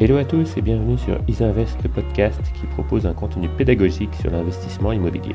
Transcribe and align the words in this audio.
Hello 0.00 0.16
à 0.16 0.24
tous 0.24 0.56
et 0.56 0.62
bienvenue 0.62 0.96
sur 0.96 1.18
Isinvest, 1.26 1.82
le 1.82 1.88
podcast 1.88 2.40
qui 2.54 2.66
propose 2.68 3.04
un 3.04 3.14
contenu 3.14 3.48
pédagogique 3.48 4.14
sur 4.14 4.30
l'investissement 4.30 4.92
immobilier. 4.92 5.34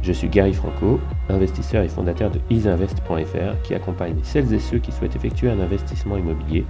Je 0.00 0.12
suis 0.12 0.28
Gary 0.28 0.52
Franco, 0.52 1.00
investisseur 1.28 1.82
et 1.82 1.88
fondateur 1.88 2.30
de 2.30 2.38
isinvest.fr 2.50 3.60
qui 3.64 3.74
accompagne 3.74 4.20
celles 4.22 4.54
et 4.54 4.60
ceux 4.60 4.78
qui 4.78 4.92
souhaitent 4.92 5.16
effectuer 5.16 5.50
un 5.50 5.58
investissement 5.58 6.16
immobilier 6.16 6.64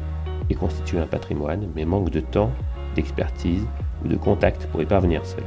et 0.49 0.55
constituer 0.55 0.99
un 0.99 1.07
patrimoine 1.07 1.69
mais 1.77 1.85
manquent 1.85 2.09
de 2.09 2.21
temps, 2.21 2.53
d'expertise 2.95 3.67
ou 4.03 4.09
de 4.09 4.17
contact 4.17 4.67
pour 4.69 4.81
y 4.81 4.87
parvenir 4.87 5.27
seul. 5.27 5.45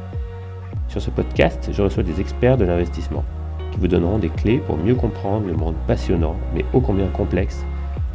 Sur 0.89 1.01
ce 1.01 1.09
podcast, 1.09 1.71
je 1.71 1.81
reçois 1.81 2.03
des 2.03 2.21
experts 2.21 2.57
de 2.57 2.65
l'investissement 2.65 3.25
qui 3.71 3.79
vous 3.79 3.87
donneront 3.87 4.19
des 4.19 4.29
clés 4.29 4.59
pour 4.59 4.77
mieux 4.77 4.93
comprendre 4.93 5.47
le 5.47 5.55
monde 5.55 5.75
passionnant 5.87 6.35
mais 6.53 6.65
ô 6.71 6.81
combien 6.81 7.07
complexe 7.07 7.65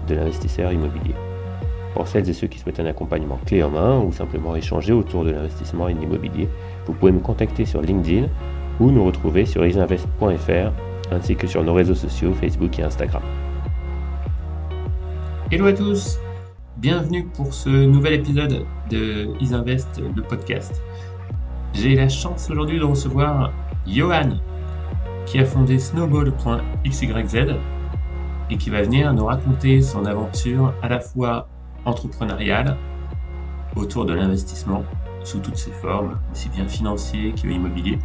de 0.07 0.15
l'investisseur 0.15 0.73
immobilier. 0.73 1.17
Pour 1.95 2.07
celles 2.07 2.29
et 2.29 2.33
ceux 2.33 2.47
qui 2.47 2.59
souhaitent 2.59 2.81
un 2.81 2.87
accompagnement 2.87 3.39
clé 3.47 3.63
en 3.63 3.71
main 3.71 3.99
ou 3.99 4.13
simplement 4.13 4.55
échanger 4.55 4.93
autour 4.93 5.25
de 5.25 5.31
l'investissement 5.31 5.85
en 5.85 5.89
immobilier, 5.89 6.49
vous 6.87 6.93
pouvez 6.93 7.13
me 7.13 7.21
contacter 7.21 7.65
sur 7.65 7.81
LinkedIn 7.81 8.29
ou 8.79 8.91
nous 8.91 9.05
retrouver 9.05 9.47
sur 9.47 9.67
isinvest.fr 9.67 10.73
ainsi 11.11 11.37
que 11.37 11.47
sur 11.47 11.65
nos 11.65 11.75
réseaux 11.75 11.95
sociaux 11.95 12.35
Facebook 12.35 12.79
et 12.79 12.83
Instagram. 12.83 13.23
Hello 15.51 15.67
à 15.67 15.73
tous, 15.73 16.19
bienvenue 16.77 17.25
pour 17.25 17.55
ce 17.55 17.71
nouvel 17.71 18.15
épisode 18.15 18.67
de 18.91 19.29
Isinvest, 19.41 20.03
le 20.15 20.23
podcast. 20.23 20.83
J'ai 21.73 21.95
la 21.95 22.11
chance 22.11 22.51
aujourd'hui 22.51 22.79
de 22.79 22.85
recevoir 22.85 23.53
Johan 23.87 24.37
qui 25.25 25.39
a 25.39 25.45
fondé 25.45 25.79
snowball.xyz 25.79 27.55
et 28.51 28.57
qui 28.57 28.71
va 28.71 28.83
venir 28.83 29.13
nous 29.15 29.25
raconter 29.25 29.81
son 29.83 30.05
aventure 30.05 30.75
à 30.83 30.89
la 30.89 31.01
fois 31.01 31.49
entrepreneuriale 31.89 32.77
autour 33.77 34.05
de 34.05 34.13
l'investissement 34.13 34.85
sous 35.25 35.41
toutes 35.41 35.57
ses 35.57 35.73
formes, 35.73 36.19
aussi 36.33 36.49
bien 36.51 36.67
financier 36.67 37.33
que 37.33 37.49
immobilier. 37.49 37.99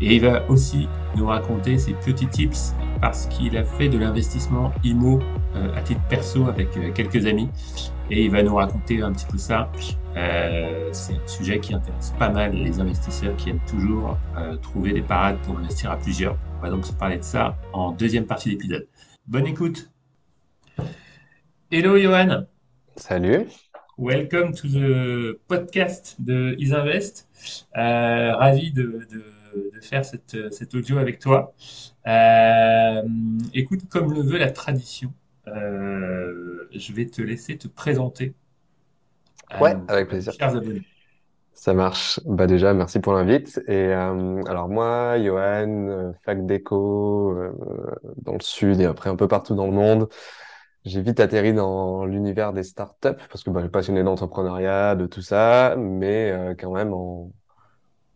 Et 0.00 0.14
il 0.14 0.22
va 0.22 0.48
aussi 0.48 0.88
nous 1.16 1.26
raconter 1.26 1.76
ses 1.78 1.92
petits 1.92 2.28
tips 2.28 2.74
parce 3.00 3.26
qu'il 3.26 3.56
a 3.56 3.64
fait 3.64 3.88
de 3.88 3.98
l'investissement 3.98 4.72
IMO 4.84 5.20
euh, 5.56 5.74
à 5.76 5.82
titre 5.82 6.00
perso 6.08 6.46
avec 6.46 6.76
euh, 6.76 6.92
quelques 6.92 7.26
amis. 7.26 7.48
Et 8.10 8.24
il 8.24 8.30
va 8.30 8.42
nous 8.42 8.54
raconter 8.54 9.02
un 9.02 9.12
petit 9.12 9.26
peu 9.26 9.38
ça. 9.38 9.70
Euh, 10.16 10.88
c'est 10.92 11.14
un 11.14 11.26
sujet 11.26 11.58
qui 11.58 11.74
intéresse 11.74 12.14
pas 12.18 12.30
mal 12.30 12.52
les 12.52 12.80
investisseurs 12.80 13.36
qui 13.36 13.50
aiment 13.50 13.60
toujours 13.68 14.16
trouver 14.62 14.92
des 14.92 15.02
parades 15.02 15.38
pour 15.42 15.58
investir 15.58 15.90
à 15.90 15.96
plusieurs. 15.96 16.36
On 16.58 16.62
va 16.62 16.70
donc 16.70 16.86
se 16.86 16.92
parler 16.92 17.18
de 17.18 17.24
ça 17.24 17.56
en 17.72 17.92
deuxième 17.92 18.24
partie 18.24 18.50
d'épisode. 18.50 18.86
Bonne 19.26 19.46
écoute. 19.46 19.90
Hello 21.70 21.98
Johan. 21.98 22.46
Salut. 22.98 23.46
Welcome 23.96 24.52
to 24.54 24.66
the 24.66 25.38
podcast 25.46 26.16
de 26.18 26.56
Isinvest. 26.58 27.28
Euh, 27.76 28.34
ravi 28.34 28.72
de, 28.72 29.06
faire 29.80 30.04
cette, 30.04 30.52
cet 30.52 30.74
audio 30.74 30.98
avec 30.98 31.20
toi. 31.20 31.54
Euh, 32.08 33.02
écoute, 33.54 33.82
comme 33.88 34.12
le 34.12 34.20
veut 34.20 34.38
la 34.38 34.50
tradition, 34.50 35.12
euh, 35.46 36.68
je 36.72 36.92
vais 36.92 37.06
te 37.06 37.22
laisser 37.22 37.56
te 37.56 37.68
présenter. 37.68 38.34
Ouais, 39.60 39.76
avec 39.86 40.08
plaisir. 40.08 40.32
Chers 40.32 40.56
abonnés. 40.56 40.82
Ça 41.52 41.74
marche. 41.74 42.18
Bah 42.26 42.48
déjà, 42.48 42.74
merci 42.74 42.98
pour 42.98 43.12
l'invite. 43.12 43.62
Et 43.68 43.92
alors 43.92 44.68
moi, 44.68 45.16
Johan, 45.22 46.14
fac 46.24 46.44
d'éco 46.46 47.36
dans 48.22 48.34
le 48.34 48.42
sud 48.42 48.80
et 48.80 48.86
après 48.86 49.08
un 49.08 49.16
peu 49.16 49.28
partout 49.28 49.54
dans 49.54 49.66
le 49.66 49.72
monde. 49.72 50.08
J'ai 50.88 51.02
vite 51.02 51.20
atterri 51.20 51.52
dans 51.52 52.06
l'univers 52.06 52.54
des 52.54 52.62
startups 52.62 53.18
parce 53.30 53.44
que 53.44 53.50
bah, 53.50 53.60
j'ai 53.62 53.68
passionné 53.68 54.02
d'entrepreneuriat, 54.02 54.94
de 54.96 55.06
tout 55.06 55.20
ça, 55.20 55.74
mais 55.76 56.30
euh, 56.30 56.54
quand 56.58 56.72
même 56.72 56.94
en 56.94 57.30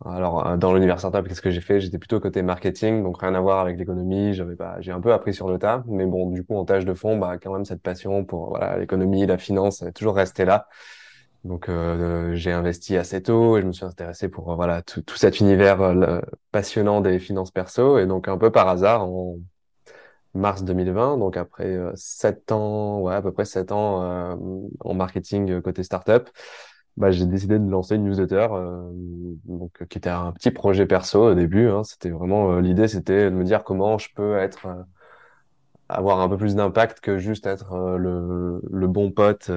alors 0.05 0.45
euh, 0.47 0.57
dans 0.57 0.73
l'univers 0.73 0.99
startup, 0.99 1.27
qu'est-ce 1.27 1.41
que 1.41 1.51
j'ai 1.51 1.61
fait? 1.61 1.79
J'étais 1.79 1.99
plutôt 1.99 2.19
côté 2.19 2.41
marketing, 2.41 3.03
donc 3.03 3.21
rien 3.21 3.35
à 3.35 3.39
voir 3.41 3.59
avec 3.59 3.77
l'économie. 3.77 4.33
J'avais 4.33 4.55
pas, 4.55 4.77
j'ai 4.81 4.91
un 4.91 4.99
peu 4.99 5.13
appris 5.13 5.33
sur 5.33 5.47
le 5.49 5.59
tas, 5.59 5.83
mais 5.87 6.05
bon, 6.05 6.31
du 6.31 6.43
coup 6.43 6.55
en 6.57 6.65
tâche 6.65 6.83
de 6.85 6.93
fond, 6.93 7.17
bah 7.17 7.37
quand 7.41 7.53
même 7.53 7.65
cette 7.65 7.81
passion 7.81 8.25
pour 8.25 8.49
voilà 8.49 8.77
l'économie, 8.79 9.25
la 9.27 9.37
finance, 9.37 9.83
est 9.83 9.93
toujours 9.93 10.15
resté 10.15 10.45
là. 10.45 10.67
Donc 11.43 11.69
euh, 11.69 12.33
j'ai 12.35 12.51
investi 12.51 12.97
assez 12.97 13.21
tôt 13.21 13.57
et 13.57 13.61
je 13.61 13.67
me 13.67 13.73
suis 13.73 13.85
intéressé 13.85 14.29
pour 14.29 14.55
voilà 14.55 14.81
tout, 14.81 15.01
tout 15.03 15.17
cet 15.17 15.39
univers 15.41 15.95
passionnant 16.51 17.01
des 17.01 17.19
finances 17.19 17.51
perso 17.51 17.99
et 17.99 18.07
donc 18.07 18.27
un 18.27 18.37
peu 18.37 18.51
par 18.51 18.67
hasard 18.69 19.03
en 19.03 19.37
mars 20.33 20.63
2020, 20.63 21.17
donc 21.17 21.37
après 21.37 21.67
euh, 21.67 21.91
sept 21.95 22.51
ans, 22.51 23.01
ouais, 23.01 23.15
à 23.15 23.21
peu 23.21 23.31
près 23.31 23.45
sept 23.45 23.71
ans 23.71 24.03
euh, 24.03 24.35
en 24.79 24.93
marketing 24.93 25.51
euh, 25.51 25.61
côté 25.61 25.83
startup, 25.83 26.29
bah, 26.97 27.11
j'ai 27.11 27.25
décidé 27.25 27.59
de 27.59 27.69
lancer 27.69 27.95
une 27.95 28.03
newsletter, 28.05 28.47
donc 29.45 29.83
qui 29.89 29.97
était 29.97 30.09
un 30.11 30.31
petit 30.31 30.51
projet 30.51 30.85
perso 30.85 31.31
au 31.31 31.33
début. 31.33 31.67
Hein, 31.67 31.83
c'était 31.83 32.11
vraiment 32.11 32.59
l'idée, 32.59 32.87
c'était 32.87 33.31
de 33.31 33.35
me 33.35 33.43
dire 33.43 33.63
comment 33.63 33.97
je 33.97 34.09
peux 34.13 34.37
être 34.37 34.67
avoir 35.89 36.19
un 36.21 36.29
peu 36.29 36.37
plus 36.37 36.55
d'impact 36.55 36.99
que 36.99 37.17
juste 37.17 37.47
être 37.47 37.97
le, 37.97 38.61
le, 38.71 38.87
bon 38.87 39.11
pote 39.11 39.49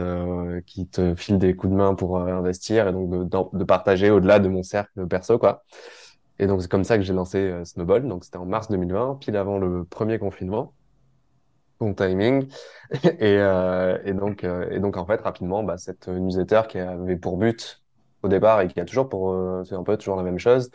qui 0.65 0.87
te 0.89 1.15
file 1.15 1.39
des 1.39 1.55
coups 1.55 1.73
de 1.73 1.77
main 1.77 1.95
pour 1.95 2.19
investir 2.19 2.89
et 2.89 2.93
donc 2.93 3.11
de, 3.11 3.59
de 3.59 3.65
partager 3.65 4.11
au-delà 4.11 4.39
de 4.39 4.49
mon 4.49 4.63
cercle 4.63 5.07
perso 5.07 5.39
quoi. 5.39 5.63
Et 6.39 6.47
donc, 6.47 6.63
c'est 6.63 6.71
comme 6.71 6.85
ça 6.85 6.97
que 6.99 7.05
j'ai 7.05 7.13
lancé 7.15 7.39
euh, 7.39 7.65
Snowball. 7.65 8.07
Donc, 8.09 8.25
c'était 8.25 8.37
en 8.39 8.47
mars 8.47 8.69
2020, 8.71 9.17
pile 9.21 9.37
avant 9.37 9.59
le 9.59 9.85
premier 9.85 10.19
confinement. 10.19 10.75
Bon 11.79 11.93
timing. 11.95 12.49
et, 13.05 13.37
euh, 13.39 13.99
et, 14.05 14.15
donc, 14.15 14.45
euh, 14.45 14.69
et 14.71 14.81
donc, 14.81 14.97
en 14.97 15.07
fait, 15.07 15.21
rapidement, 15.21 15.63
bah, 15.63 15.77
cette 15.77 16.09
newsletter 16.09 16.63
qui 16.69 16.79
avait 16.79 17.17
pour 17.17 17.37
but 17.37 17.83
au 18.23 18.29
départ 18.29 18.61
et 18.63 18.69
qui 18.69 18.81
a 18.81 18.85
toujours 18.85 19.09
pour, 19.09 19.33
euh, 19.33 19.63
c'est 19.65 19.75
un 19.75 19.83
peu 19.83 19.97
toujours 19.97 20.17
la 20.17 20.23
même 20.23 20.39
chose, 20.39 20.71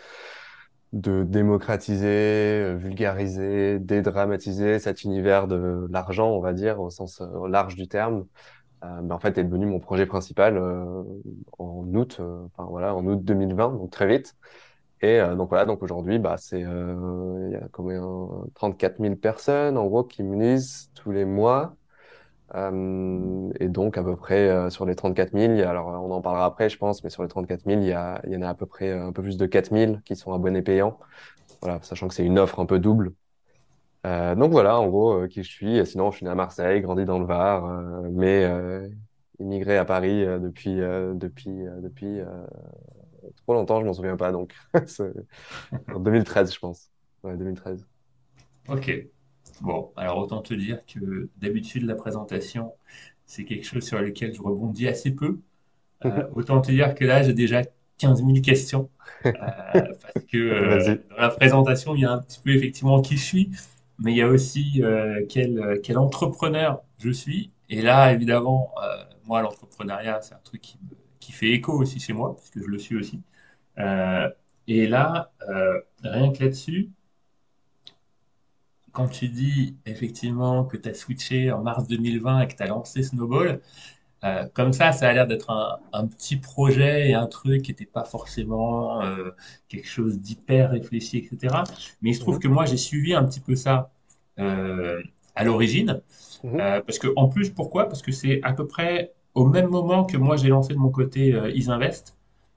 de 0.94 1.24
démocratiser, 1.24 2.76
vulgariser, 2.76 3.80
dédramatiser 3.80 4.78
cet 4.80 5.04
univers 5.04 5.48
de 5.48 5.88
l'argent, 5.90 6.30
on 6.32 6.42
va 6.42 6.54
dire, 6.54 6.82
au 6.82 6.90
sens 6.90 7.22
large 7.48 7.76
du 7.76 7.88
terme. 7.88 8.26
Euh, 8.84 9.10
en 9.10 9.20
fait, 9.20 9.38
est 9.38 9.44
devenu 9.44 9.66
mon 9.68 9.80
projet 9.80 10.06
principal 10.06 10.58
en 11.58 11.86
août, 11.94 12.20
enfin 12.20 12.66
voilà, 12.70 12.96
en 12.96 13.06
août 13.06 13.24
2020, 13.24 13.74
donc 13.74 13.92
très 13.92 14.08
vite. 14.08 14.36
Et 15.02 15.20
euh, 15.20 15.36
donc 15.36 15.50
voilà, 15.50 15.66
donc 15.66 15.82
aujourd'hui, 15.82 16.20
bah, 16.20 16.36
c'est 16.38 16.64
euh, 16.64 17.48
il 17.50 17.54
y 17.54 17.56
a 17.56 17.68
combien 17.72 18.02
34 18.54 19.00
000 19.00 19.16
personnes 19.16 19.78
en 19.78 19.88
gros 19.88 20.04
qui 20.04 20.24
me 20.24 20.40
lisent 20.40 20.92
tous 20.94 21.12
les 21.12 21.26
mois. 21.26 21.76
Euh, 22.56 23.50
et 23.60 23.70
donc 23.70 23.98
à 23.98 24.04
peu 24.04 24.16
près 24.16 24.50
euh, 24.50 24.70
sur 24.70 24.86
les 24.86 24.96
34 24.96 25.32
000, 25.32 25.54
il 25.54 25.60
y 25.60 25.64
a, 25.64 25.70
alors 25.70 25.88
on 25.88 26.12
en 26.12 26.22
parlera 26.22 26.46
après, 26.46 26.70
je 26.70 26.78
pense, 26.78 27.04
mais 27.04 27.10
sur 27.10 27.24
les 27.24 27.30
34 27.30 27.64
000, 27.66 27.82
il 27.82 27.88
y, 27.88 27.94
a, 27.94 28.22
il 28.28 28.34
y 28.34 28.38
en 28.38 28.42
a 28.42 28.50
à 28.50 28.54
peu 28.54 28.66
près 28.66 28.92
un 28.92 29.12
peu 29.14 29.24
plus 29.24 29.38
de 29.38 29.46
4 29.46 29.72
000 29.76 29.98
qui 30.06 30.16
sont 30.16 30.34
abonnés 30.34 30.62
payants. 30.62 31.00
Voilà, 31.62 31.80
sachant 31.84 32.08
que 32.08 32.14
c'est 32.14 32.26
une 32.26 32.40
offre 32.40 32.60
un 32.60 32.66
peu 32.66 32.80
double. 32.80 33.14
donc 34.04 34.52
voilà, 34.52 34.80
en 34.80 34.88
gros, 34.88 35.28
qui 35.28 35.44
je 35.44 35.50
suis. 35.50 35.86
Sinon, 35.86 36.12
je 36.12 36.18
suis 36.18 36.26
né 36.26 36.32
à 36.32 36.36
Marseille, 36.36 36.82
grandi 36.82 37.06
dans 37.06 37.20
le 37.20 37.26
Var, 37.26 37.64
mais 38.12 38.48
immigré 39.40 39.78
à 39.78 39.86
Paris 39.86 40.26
depuis 40.26 40.76
depuis 40.78 41.66
depuis 41.82 42.20
trop 43.44 43.54
longtemps, 43.54 43.82
je 43.82 43.86
m'en 43.86 43.94
souviens 43.94 44.18
pas. 44.18 44.32
Donc, 44.32 44.54
en 45.94 46.00
2013, 46.00 46.54
je 46.54 46.60
pense. 46.60 46.90
Ouais, 47.24 47.38
2013. 47.38 47.86
Ok. 48.70 48.92
Bon, 49.62 49.92
alors 49.96 50.18
autant 50.18 50.42
te 50.42 50.54
dire 50.54 50.84
que 50.86 51.30
d'habitude, 51.38 51.84
la 51.84 51.96
présentation, 51.96 52.74
c'est 53.26 53.46
quelque 53.46 53.66
chose 53.66 53.84
sur 53.84 54.00
lequel 54.00 54.34
je 54.34 54.42
rebondis 54.42 54.88
assez 54.88 55.12
peu. 55.12 55.40
Euh, 56.06 56.28
autant 56.36 56.62
te 56.62 56.72
dire 56.72 56.96
que 56.96 57.06
là, 57.06 57.22
j'ai 57.24 57.34
déjà 57.34 57.62
15 57.98 58.24
000 58.26 58.42
questions. 58.42 58.90
Euh, 59.24 59.32
parce 59.74 60.26
que 60.26 60.38
euh, 60.38 60.96
dans 61.12 61.18
la 61.18 61.30
présentation, 61.30 61.96
il 61.96 62.02
y 62.02 62.06
a 62.06 62.12
un 62.12 62.18
petit 62.18 62.40
peu 62.40 62.50
effectivement 62.50 63.02
qui 63.02 63.18
je 63.18 63.24
suis, 63.24 63.52
mais 64.00 64.14
il 64.14 64.18
y 64.18 64.22
a 64.22 64.28
aussi 64.28 64.82
quel, 65.30 65.80
quel 65.84 65.98
entrepreneur 66.00 66.82
je 66.98 67.12
suis. 67.12 67.52
Et 67.70 67.84
là, 67.84 68.12
évidemment, 68.12 68.74
moi, 69.28 69.44
l'entrepreneuriat, 69.44 70.22
c'est 70.22 70.34
un 70.34 70.42
truc 70.44 70.62
qui 70.62 70.80
me 70.84 70.96
qui 71.22 71.32
fait 71.32 71.52
écho 71.52 71.72
aussi 71.74 72.00
chez 72.02 72.12
moi, 72.12 72.36
parce 72.36 72.50
que 72.50 72.62
je 72.62 72.68
le 72.68 72.78
suis 72.78 72.98
aussi. 72.98 73.22
Euh, 73.78 74.30
et 74.68 74.88
là, 74.88 75.32
euh, 75.50 75.80
rien 76.04 76.34
que 76.34 76.44
là-dessus, 76.44 76.90
quand 78.92 79.08
tu 79.08 79.30
dis 79.30 79.78
effectivement 79.86 80.66
que 80.66 80.76
tu 80.76 80.90
as 80.90 80.94
switché 80.94 81.52
en 81.52 81.62
mars 81.64 81.88
2020 81.88 82.42
et 82.42 82.48
que 82.48 82.56
tu 82.56 82.64
as 82.64 82.68
lancé 82.68 83.04
Snowball, 83.04 83.62
euh, 84.24 84.48
comme 84.54 84.74
ça, 84.74 84.92
ça 84.92 85.08
a 85.10 85.14
l'air 85.14 85.28
d'être 85.28 85.50
un, 85.94 86.08
petit 86.08 86.36
projet 86.38 87.10
et 87.10 87.14
un 87.14 87.28
truc 87.28 87.64
qui 87.64 87.72
n'était 87.72 87.86
pas 87.86 88.04
forcément 88.04 89.02
quelque 89.70 89.88
chose 89.88 90.20
d'hyper 90.20 90.72
réfléchi, 90.72 91.18
etc. 91.18 91.64
Mais 92.02 92.12
il 92.12 92.16
se 92.16 92.20
trouve 92.20 92.36
mhm. 92.36 92.42
que 92.42 92.48
moi, 92.50 92.66
j'ai 92.66 92.78
suivi 92.78 93.14
un 93.14 93.24
petit 93.24 93.40
peu 93.40 93.56
ça 93.56 93.92
à 94.38 95.44
l'origine. 95.44 96.02
Mhm. 96.44 96.58
parce 96.86 97.00
que, 97.00 97.08
en 97.16 97.30
plus, 97.30 97.52
pourquoi? 97.52 97.88
Parce 97.88 98.02
que 98.02 98.12
c'est 98.12 98.42
à 98.44 98.54
peu 98.54 98.68
près 98.68 99.14
au 99.34 99.46
même 99.46 99.68
moment 99.68 100.06
que 100.06 100.18
moi 100.18 100.36
j'ai 100.38 100.50
lancé 100.50 100.74
de 100.74 100.80
mon 100.80 100.90
côté 100.90 101.34
euh, 101.34 101.52
Isinvest. 101.52 102.16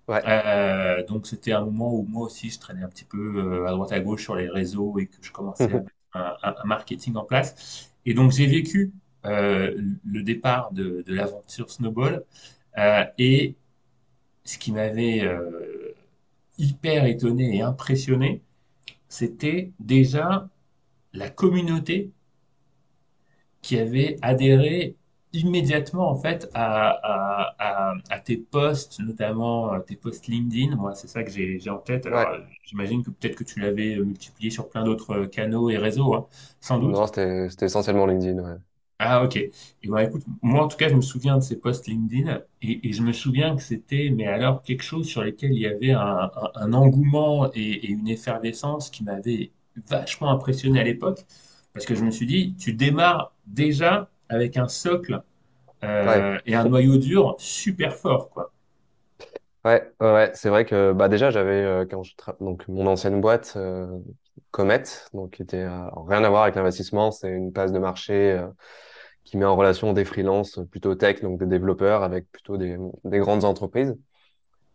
Ouais. 0.09 0.21
Euh, 0.27 1.05
donc 1.07 1.27
c'était 1.27 1.53
un 1.53 1.65
moment 1.65 1.95
où 1.95 2.03
moi 2.03 2.27
aussi 2.27 2.51
je 2.51 2.59
traînais 2.59 2.83
un 2.83 2.89
petit 2.89 3.05
peu 3.05 3.63
euh, 3.63 3.67
à 3.67 3.71
droite 3.71 3.93
à 3.93 4.01
gauche 4.01 4.23
sur 4.23 4.37
les 4.37 4.49
réseaux 4.49 4.99
et 4.99 5.07
que 5.07 5.17
je 5.23 5.33
commençais 5.33 5.65
à 5.65 5.69
mettre 5.69 5.91
un, 6.13 6.55
marketing 6.65 7.17
en 7.17 7.25
place. 7.25 7.91
Et 8.05 8.13
donc 8.13 8.33
j'ai 8.33 8.47
vécu 8.47 8.93
euh, 9.25 9.81
le 10.05 10.23
départ 10.23 10.73
de, 10.73 11.03
de 11.07 11.15
l'aventure 11.15 11.71
Snowball. 11.71 12.25
Et 13.19 13.55
ce 14.45 14.59
qui 14.59 14.73
m'avait 14.73 15.23
hyper 16.59 17.07
étonné 17.07 17.57
et 17.57 17.63
impressionné, 17.63 18.43
c'était 19.09 19.73
déjà 19.79 20.49
la 21.13 21.31
communauté 21.31 22.11
qui 23.63 23.79
avait 23.79 24.19
adhéré 24.23 24.97
immédiatement 25.35 26.11
en 26.11 26.17
fait 26.17 26.51
à, 26.55 26.91
à, 26.91 27.57
à, 27.93 27.95
à 28.11 28.21
tes 28.21 28.37
posts, 28.39 29.01
notamment 29.01 29.75
euh, 29.75 29.81
tes 29.81 29.97
posts 29.97 30.27
LinkedIn. 30.29 30.77
Moi, 30.77 30.95
c'est 30.95 31.09
ça 31.09 31.23
que 31.25 31.31
j'ai 31.31 31.71
en 31.71 31.79
tête. 31.79 32.07
Alors, 32.07 32.27
Ouais. 32.27 32.55
j'imagine 32.65 33.03
que 33.05 33.11
peut-être 33.11 33.37
que 33.37 33.45
tu 33.45 33.61
l'avais 33.61 33.97
euh, 33.97 34.05
multiplié 34.05 34.51
sur 34.51 34.69
plein 34.69 34.85
d'autres 34.85 35.11
euh, 35.13 35.27
canaux 35.27 35.71
et 35.71 35.79
réseaux, 35.79 36.15
hein, 36.15 36.27
sans 36.61 36.79
doute. 36.79 37.01
Non, 37.01 37.07
c'était 37.09 37.49
c'était 37.51 37.67
essentiellement 37.67 38.07
LinkedIn, 38.07 38.39
ouais. 38.43 38.59
Ah, 38.99 39.25
ok. 39.25 39.37
Et 39.37 39.53
ben, 39.85 39.99
écoute, 39.99 40.23
moi, 40.43 40.65
en 40.65 40.69
tout 40.69 40.77
cas, 40.77 40.89
je 40.89 40.95
me 40.95 41.01
souviens 41.01 41.37
de 41.37 41.43
ces 41.43 41.59
posts 41.59 41.87
LinkedIn 41.89 42.41
et, 42.63 42.89
et 42.89 42.93
je 42.93 43.03
me 43.03 43.13
souviens 43.13 43.57
que 43.57 43.63
c'était, 43.63 44.11
mais 44.11 44.27
alors, 44.27 44.63
quelque 44.63 44.83
chose 44.85 45.07
sur 45.09 45.23
lequel 45.23 45.53
il 45.53 45.59
y 45.61 45.67
avait 45.67 45.91
un, 45.93 46.01
un- 46.35 46.51
un 46.55 46.73
engouement 46.73 47.51
et, 47.55 47.61
et 47.61 47.89
une 47.91 48.09
effervescence 48.09 48.91
qui 48.91 49.03
m'avait 49.05 49.53
vachement 49.89 50.31
impressionné 50.31 50.81
à 50.81 50.85
l'époque 50.85 51.21
parce 51.73 51.87
que 51.87 51.95
je 51.97 52.05
me 52.05 52.11
suis 52.13 52.27
dit, 52.27 52.55
tu 52.57 52.73
démarres 52.73 53.35
déjà 53.47 54.09
avec 54.29 54.57
un 54.57 54.69
socle 54.69 55.23
Ouais. 56.05 56.25
euh, 56.25 56.39
et 56.47 56.55
un 56.57 56.65
noyau 56.67 56.99
dur 56.99 57.37
super 57.39 57.95
fort, 57.97 58.31
quoi. 58.31 58.53
Ouais, 59.65 59.91
ouais. 60.01 60.31
C'est 60.35 60.51
vrai 60.51 60.67
que 60.67 60.93
bah 60.93 61.09
déjà 61.09 61.31
j'avais 61.31 61.53
euh, 61.65 61.87
quand 61.87 62.03
je 62.03 62.15
tra- 62.17 62.37
donc 62.39 62.69
mon 62.69 62.87
ancienne 62.87 63.21
boîte 63.23 63.55
euh, 63.57 63.99
Comet, 64.51 64.83
donc 65.15 65.31
qui 65.33 65.43
était 65.43 65.67
rien 65.67 66.23
à 66.23 66.29
voir 66.29 66.43
avec 66.43 66.55
l'investissement, 66.55 67.11
c'est 67.11 67.31
une 67.31 67.51
place 67.53 67.73
de 67.73 67.79
marché 67.79 68.39
qui 69.25 69.37
met 69.39 69.45
en 69.47 69.57
relation 69.57 69.93
des 69.95 70.05
freelances 70.05 70.61
plutôt 70.71 70.95
tech, 70.97 71.23
donc 71.23 71.39
des 71.41 71.47
développeurs 71.47 72.03
avec 72.05 72.31
plutôt 72.33 72.57
des, 72.59 72.79
des 73.05 73.19
grandes 73.21 73.45
entreprises. 73.45 73.97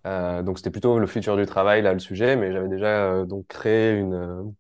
Donc 0.06 0.58
c'était 0.58 0.72
plutôt 0.72 1.00
le 1.00 1.08
futur 1.08 1.38
du 1.38 1.46
travail 1.46 1.82
là 1.82 1.94
le 1.94 2.00
sujet, 2.00 2.36
mais 2.36 2.52
j'avais 2.52 2.70
déjà 2.70 3.26
donc 3.26 3.48
créé 3.48 3.94
une 3.94 4.54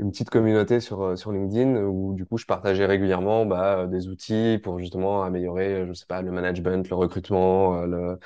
une 0.00 0.10
petite 0.10 0.30
communauté 0.30 0.80
sur 0.80 1.02
euh, 1.02 1.16
sur 1.16 1.32
LinkedIn 1.32 1.84
où 1.84 2.14
du 2.14 2.26
coup 2.26 2.38
je 2.38 2.46
partageais 2.46 2.86
régulièrement 2.86 3.46
bah, 3.46 3.86
des 3.86 4.08
outils 4.08 4.58
pour 4.62 4.78
justement 4.78 5.22
améliorer, 5.22 5.82
euh, 5.82 5.86
je 5.88 5.92
sais 5.94 6.06
pas, 6.06 6.22
le 6.22 6.30
management, 6.32 6.88
le 6.88 6.96
recrutement, 6.96 7.82
euh, 7.82 7.86
le 7.86 8.18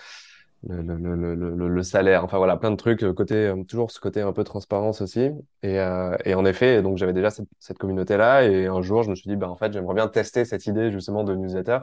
le, 0.69 0.83
le, 0.97 1.35
le, 1.35 1.69
le, 1.69 1.83
salaire, 1.83 2.25
enfin 2.25 2.39
voilà, 2.39 2.57
plein 2.57 2.71
de 2.71 2.77
trucs, 2.77 3.03
euh, 3.03 3.13
côté, 3.13 3.35
euh, 3.35 3.63
toujours 3.65 3.91
ce 3.91 4.01
côté 4.01 4.23
un 4.23 4.33
peu 4.33 4.45
transparence 4.45 5.01
aussi. 5.03 5.31
Et, 5.63 5.79
euh, 5.79 6.17
et 6.25 6.35
en 6.35 6.45
effet, 6.47 6.83
donc 6.83 6.97
j'avais 6.97 7.13
déjà 7.13 7.31
cette, 7.31 7.49
cette 7.59 7.79
communauté-là, 7.79 8.45
et 8.45 8.67
un 8.67 8.81
jour, 8.83 9.03
je 9.03 9.11
me 9.11 9.15
suis 9.15 9.29
dit, 9.29 9.37
bah, 9.37 9.49
en 9.51 9.57
fait, 9.57 9.73
j'aimerais 9.73 9.95
bien 9.95 10.09
tester 10.09 10.45
cette 10.47 10.67
idée 10.67 10.91
justement 10.91 11.23
de 11.25 11.35
newsletter 11.35 11.81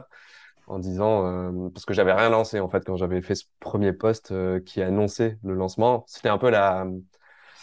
en 0.66 0.78
disant, 0.78 1.26
euh, 1.26 1.68
parce 1.70 1.84
que 1.84 1.94
j'avais 1.94 2.12
rien 2.12 2.30
lancé 2.30 2.60
en 2.60 2.68
fait 2.68 2.84
quand 2.84 2.96
j'avais 2.96 3.22
fait 3.22 3.34
ce 3.34 3.44
premier 3.60 3.92
post 3.92 4.32
euh, 4.32 4.60
qui 4.60 4.82
annonçait 4.82 5.38
le 5.44 5.54
lancement. 5.54 6.04
C'était 6.06 6.28
un 6.28 6.38
peu 6.38 6.50
la, 6.50 6.86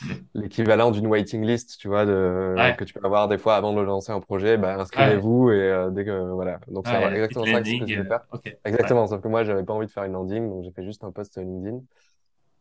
l'équivalent 0.36 0.92
d'une 0.92 1.08
waiting 1.08 1.46
list, 1.46 1.78
tu 1.80 1.88
vois, 1.88 2.06
de, 2.06 2.56
Ouais, 2.58 2.76
que 2.78 2.84
tu 2.84 2.94
peux 2.94 3.06
avoir 3.06 3.28
des 3.28 3.38
fois 3.38 3.56
avant 3.56 3.74
de 3.74 3.82
lancer 3.82 4.12
un 4.12 4.20
projet, 4.20 4.58
bah, 4.58 4.76
ouais, 4.76 4.82
inscrivez-vous 4.82 5.52
et 5.52 5.60
euh, 5.60 5.90
dès 5.90 6.06
que, 6.06 6.32
voilà. 6.32 6.60
Donc 6.70 6.88
c'est 6.88 6.98
ouais, 6.98 7.14
exactement 7.14 7.46
ça 7.46 7.62
que 7.62 7.68
je 7.68 7.78
voulais 7.78 7.96
euh, 7.98 8.04
faire. 8.06 8.22
Exactement, 8.66 9.08
sauf 9.08 9.22
que 9.22 9.28
moi, 9.28 9.44
j'avais 9.44 9.64
pas 9.64 9.74
envie 9.74 9.88
de 9.88 9.92
faire 9.92 10.04
une 10.04 10.14
landing, 10.14 10.50
donc 10.50 10.64
j'ai 10.64 10.72
fait 10.72 10.84
juste 10.84 11.04
un 11.04 11.12
post 11.12 11.38
LinkedIn. 11.38 11.80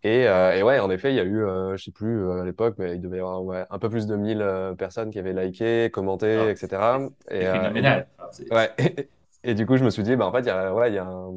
Et, 0.04 0.28
euh, 0.28 0.54
et 0.54 0.62
ouais, 0.62 0.78
en 0.78 0.90
effet, 0.90 1.12
il 1.12 1.16
y 1.16 1.20
a 1.20 1.24
eu, 1.24 1.42
euh, 1.42 1.76
je 1.76 1.84
sais 1.84 1.90
plus 1.90 2.22
euh, 2.22 2.42
à 2.42 2.44
l'époque, 2.44 2.76
mais 2.78 2.94
il 2.94 3.00
devait 3.00 3.16
y 3.16 3.20
avoir 3.20 3.42
ouais, 3.42 3.64
un 3.68 3.78
peu 3.80 3.90
plus 3.90 4.06
de 4.06 4.14
1000 4.14 4.40
euh, 4.40 4.74
personnes 4.74 5.10
qui 5.10 5.18
avaient 5.18 5.32
liké, 5.32 5.90
commenté, 5.90 6.50
etc. 6.50 7.00
c'est 7.26 7.42
Et, 7.42 7.46
phénoménal. 7.46 8.06
Ouais, 8.52 8.70
et, 9.44 9.54
du 9.54 9.66
coup, 9.66 9.76
je 9.76 9.84
me 9.84 9.90
suis 9.90 10.04
dit, 10.04 10.14
bah, 10.14 10.26
en 10.26 10.32
fait, 10.32 10.40
il 10.40 10.46
y 10.46 10.50
a, 10.50 10.72
ouais, 10.72 10.90
il 10.90 10.94
y 10.94 10.98
a 10.98 11.04
un, 11.04 11.32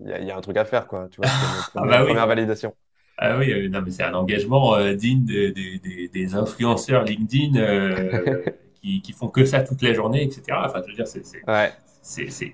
il 0.00 0.08
y 0.08 0.12
a, 0.12 0.18
il 0.20 0.26
y 0.26 0.30
a 0.30 0.36
un 0.36 0.40
truc 0.40 0.56
à 0.56 0.64
faire, 0.64 0.86
quoi. 0.86 1.08
Tu 1.10 1.20
vois, 1.20 1.28
Ah 1.76 1.86
bah 1.86 2.00
oui. 2.00 2.08
première 2.08 2.26
validation. 2.26 2.74
Ah 3.18 3.38
oui, 3.38 3.50
euh, 3.50 3.68
non, 3.68 3.80
mais 3.82 3.90
c'est 3.90 4.02
un 4.02 4.12
engagement 4.14 4.74
euh, 4.76 4.94
digne 4.94 5.24
de- 5.24 5.48
de- 5.48 5.78
de- 5.78 6.12
des 6.12 6.34
influenceurs 6.34 7.04
LinkedIn 7.04 7.56
euh, 7.58 8.42
qui, 8.82 9.00
qui 9.00 9.12
font 9.12 9.28
que 9.28 9.44
ça 9.46 9.62
toute 9.62 9.80
la 9.82 9.94
journée, 9.94 10.24
etc. 10.24 10.66
Enfin, 10.66 10.82
je 10.84 10.90
veux 10.90 10.96
dire, 10.96 11.06
c'est 11.06 11.22
Ouais, 11.46 11.72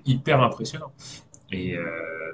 hyper 0.05 0.41
impressionnant. 0.41 0.91
Et 1.51 1.77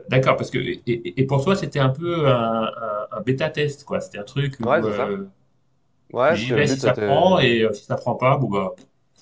d'accord, 0.09 0.37
parce 0.37 0.51
que 0.51 0.59
et, 0.59 0.81
et- 0.87 1.25
pour 1.25 1.43
toi, 1.43 1.55
c'était 1.55 1.79
un 1.79 1.89
peu 1.89 2.27
un, 2.27 2.63
un- 2.65 3.07
un 3.11 3.21
bêta-test, 3.21 3.83
quoi. 3.85 3.99
C'était 4.01 4.19
un 4.19 4.23
truc 4.23 4.55
ouais, 4.61 4.81
où 4.81 4.87
Ouais, 6.11 6.35
j'y 6.35 6.49
le 6.49 6.55
vais 6.55 6.67
si 6.67 6.79
ça 6.79 6.93
prend, 6.93 7.39
et 7.39 7.67
si 7.73 7.85
ça 7.85 7.95
prend 7.95 8.15
pas, 8.15 8.37
bon 8.37 8.49
bah 8.49 8.75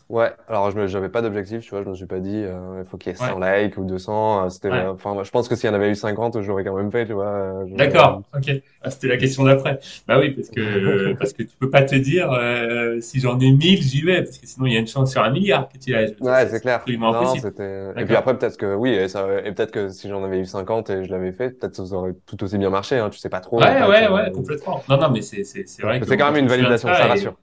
Ouais, 0.09 0.33
alors 0.47 0.71
je 0.71 0.77
me, 0.77 0.87
j'avais 0.87 1.09
pas 1.09 1.21
d'objectif, 1.21 1.61
tu 1.63 1.69
vois, 1.71 1.83
je 1.83 1.89
me 1.89 1.93
suis 1.95 2.05
pas 2.05 2.19
dit 2.21 2.37
euh, 2.45 2.81
il 2.81 2.87
faut 2.89 2.97
qu'il 2.97 3.11
y 3.11 3.15
ait 3.15 3.17
ouais, 3.19 3.35
100 3.35 3.39
likes 3.39 3.75
ou 3.77 3.83
200, 3.83 4.45
euh, 4.45 4.49
c'était 4.49 4.69
ouais. 4.69 4.87
euh, 4.87 4.93
enfin 4.93 5.21
je 5.21 5.29
pense 5.31 5.49
que 5.49 5.55
s'il 5.57 5.67
y 5.67 5.69
en 5.69 5.73
avait 5.73 5.91
eu 5.91 5.95
50, 5.95 6.39
j'aurais 6.41 6.63
quand 6.63 6.75
même 6.77 6.91
fait, 6.91 7.05
tu 7.05 7.11
vois, 7.13 7.25
euh, 7.27 7.65
D'accord, 7.77 8.23
ok. 8.33 8.49
Ah, 8.81 8.89
c'était 8.89 9.07
la 9.07 9.17
question 9.17 9.43
d'après. 9.43 9.79
Bah 10.07 10.19
oui, 10.19 10.31
parce 10.31 10.49
que 10.49 11.13
parce 11.19 11.33
que 11.33 11.43
tu 11.43 11.55
peux 11.57 11.69
pas 11.69 11.83
te 11.83 11.93
dire 11.95 12.31
euh, 12.31 12.99
si 13.01 13.19
j'en 13.19 13.39
ai 13.39 13.51
1000, 13.51 13.81
j'y 13.83 14.01
vais, 14.01 14.23
parce 14.23 14.39
que 14.39 14.47
sinon 14.47 14.65
il 14.65 14.73
y 14.73 14.77
a 14.77 14.79
une 14.79 14.87
chance 14.87 15.11
sur 15.11 15.21
un 15.23 15.29
milliard 15.29 15.69
que 15.69 15.77
tu 15.77 15.91
y 15.91 15.93
ailles. 15.93 16.15
Je 16.17 16.23
Ouais, 16.25 16.47
c'est 16.49 16.61
clair. 16.61 16.89
absolument 16.89 17.09
Non, 17.09 17.35
impossible. 17.35 17.37
c'était 17.37 17.93
et 17.99 18.05
puis 18.05 18.15
D'accord. 18.15 18.15
après 18.15 18.35
peut-être 18.37 18.57
que 18.57 18.73
oui, 18.73 18.89
et 18.89 19.07
ça 19.07 19.39
et 19.45 19.53
peut-être 19.53 19.71
que 19.71 19.89
si 19.89 20.09
j'en 20.09 20.23
avais 20.23 20.39
eu 20.39 20.45
50 20.45 20.89
et 20.89 21.03
je 21.05 21.11
l'avais 21.11 21.31
fait, 21.31 21.51
peut-être 21.51 21.77
que 21.77 21.85
ça 21.85 21.95
aurait 21.95 22.15
tout 22.25 22.43
aussi 22.43 22.57
bien 22.57 22.71
marché, 22.71 22.97
hein, 22.97 23.09
tu 23.11 23.19
sais 23.19 23.29
pas 23.29 23.39
trop 23.39 23.63
en 23.67 23.75
Ouais, 23.75 23.75
fait. 23.75 23.87
ouais, 23.87 24.07
ouais, 24.09 24.31
euh, 24.31 24.31
complètement. 24.31 24.83
Non, 24.87 24.97
non, 24.99 25.09
mais 25.09 25.21
c'est 25.21 25.43
c'est 25.43 25.67
c'est 25.67 25.81
vrai 25.83 26.01
que 26.03 26.05
c'est 26.05 26.17
quand 26.17 26.25
moi 26.25 26.31
même 26.31 26.37
je 26.39 26.43
une 26.43 26.47
me 26.47 26.49
souviens 26.49 26.71
de 26.71 26.77
validation, 26.77 26.93
ça 26.93 26.93
ça 26.93 27.07
et 27.07 27.07
rassure. 27.07 27.37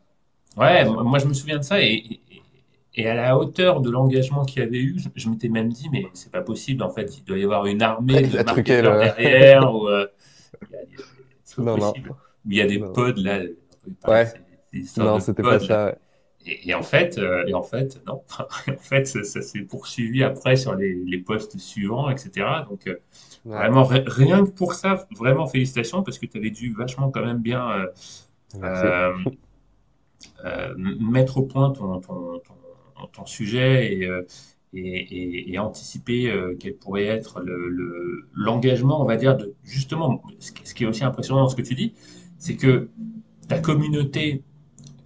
Ça 0.63 0.63
ouais, 0.63 0.85
rassure. 0.85 1.05
moi 1.05 1.19
je 1.21 1.27
me 1.27 1.35
souviens 1.35 1.59
de 1.59 1.65
ça 1.65 1.81
et 1.83 2.21
et, 2.95 3.09
à 3.09 3.15
la 3.15 3.37
hauteur 3.39 3.81
de 3.81 3.91
l'engagement 3.91 4.45
qu'il 4.45 4.63
y 4.63 4.67
avait 4.67 4.79
eu, 4.81 4.99
je, 4.99 5.09
je 5.15 5.29
m'étais 5.29 5.49
même 5.49 5.69
dit 5.73 5.89
mais 5.91 6.05
c'est 6.15 6.33
pas 6.33 6.43
possible 6.43 6.83
en 6.83 6.91
fait, 6.91 7.19
il 7.19 7.25
doit 7.25 7.39
y 7.39 7.45
avoir 7.45 7.67
une 7.67 7.83
armée 7.83 8.23
de 8.29 8.39
marketeurs 8.39 8.99
derrière 8.99 9.73
ou 9.75 9.89
euh, 9.89 10.07
Non 11.57 11.77
non. 11.79 11.95
possible. 11.95 12.11
Ou 12.45 12.51
il 12.51 12.57
y 12.57 12.61
a 12.61 12.67
des 12.67 12.79
Non. 12.79 12.93
pods 12.93 13.15
là, 13.17 13.41
Ouais, 14.07 14.33
non, 14.97 15.19
c'était 15.21 15.43
pas 15.43 15.59
ça. 15.61 15.97
Et, 16.47 16.69
et 16.71 16.75
en 16.75 16.83
fait, 16.83 17.17
euh, 17.19 17.45
et 17.47 17.55
en 17.55 17.63
fait, 17.63 18.03
non. 18.07 18.23
En 18.69 18.77
fait, 18.79 19.07
ça, 19.07 19.25
ça 19.25 19.41
s'est 19.43 19.63
poursuivi 19.63 20.23
après 20.23 20.57
sur 20.57 20.75
les, 20.75 20.95
les 20.95 21.19
postes 21.19 21.59
suivants, 21.59 22.11
etc. 22.11 22.67
Donc, 22.69 22.87
euh, 22.87 22.97
Ouais, 23.45 23.57
vraiment, 23.57 23.85
ri- 23.85 24.05
rien 24.07 24.45
que 24.45 24.51
pour 24.51 24.75
ça, 24.75 25.07
vraiment 25.17 25.47
félicitations, 25.47 26.03
parce 26.03 26.19
que 26.19 26.27
tu 26.27 26.39
avais 26.39 26.51
dû 26.51 26.75
vachement 26.75 27.11
quand 27.11 27.25
même 27.25 27.41
bien 27.41 27.71
euh, 27.71 27.87
euh, 28.65 29.13
euh, 30.45 30.75
mettre 30.77 31.39
au 31.39 31.43
point 31.43 31.71
ton, 31.71 32.01
ton, 32.01 32.39
ton, 32.41 32.55
ton 33.09 33.27
sujet 33.27 33.95
et, 33.97 34.07
euh, 34.07 34.23
et, 34.73 34.81
et, 34.81 35.53
et 35.55 35.59
anticiper 35.59 36.31
euh, 36.31 36.57
quel 36.59 36.77
pourrait 36.77 37.05
être 37.07 37.41
le, 37.41 37.69
le- 37.69 38.29
l'engagement, 38.35 39.01
on 39.03 39.05
va 39.07 39.17
dire, 39.17 39.37
de 39.37 39.55
justement, 39.65 40.23
ce 40.41 40.53
qui 40.75 40.85
est 40.85 40.87
aussi 40.87 41.05
impressionnant 41.05 41.43
dans 41.43 41.49
ce 41.49 41.57
que 41.57 41.63
tu 41.63 41.75
dis, 41.75 41.95
c'est 42.39 42.57
que 42.57 42.91
ta 43.49 43.59
communauté 43.61 44.43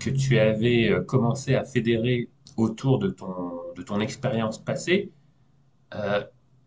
que 0.01 0.11
tu 0.11 0.39
avais 0.39 0.91
euh, 0.91 1.03
commencé 1.03 1.55
à 1.57 1.65
fédérer 1.65 2.31
autour 2.57 2.99
de 2.99 3.11
ton, 3.11 3.53
de 3.77 3.83
ton 3.83 4.01
expérience 4.01 4.59
passée 4.65 5.13
euh, 5.95 6.23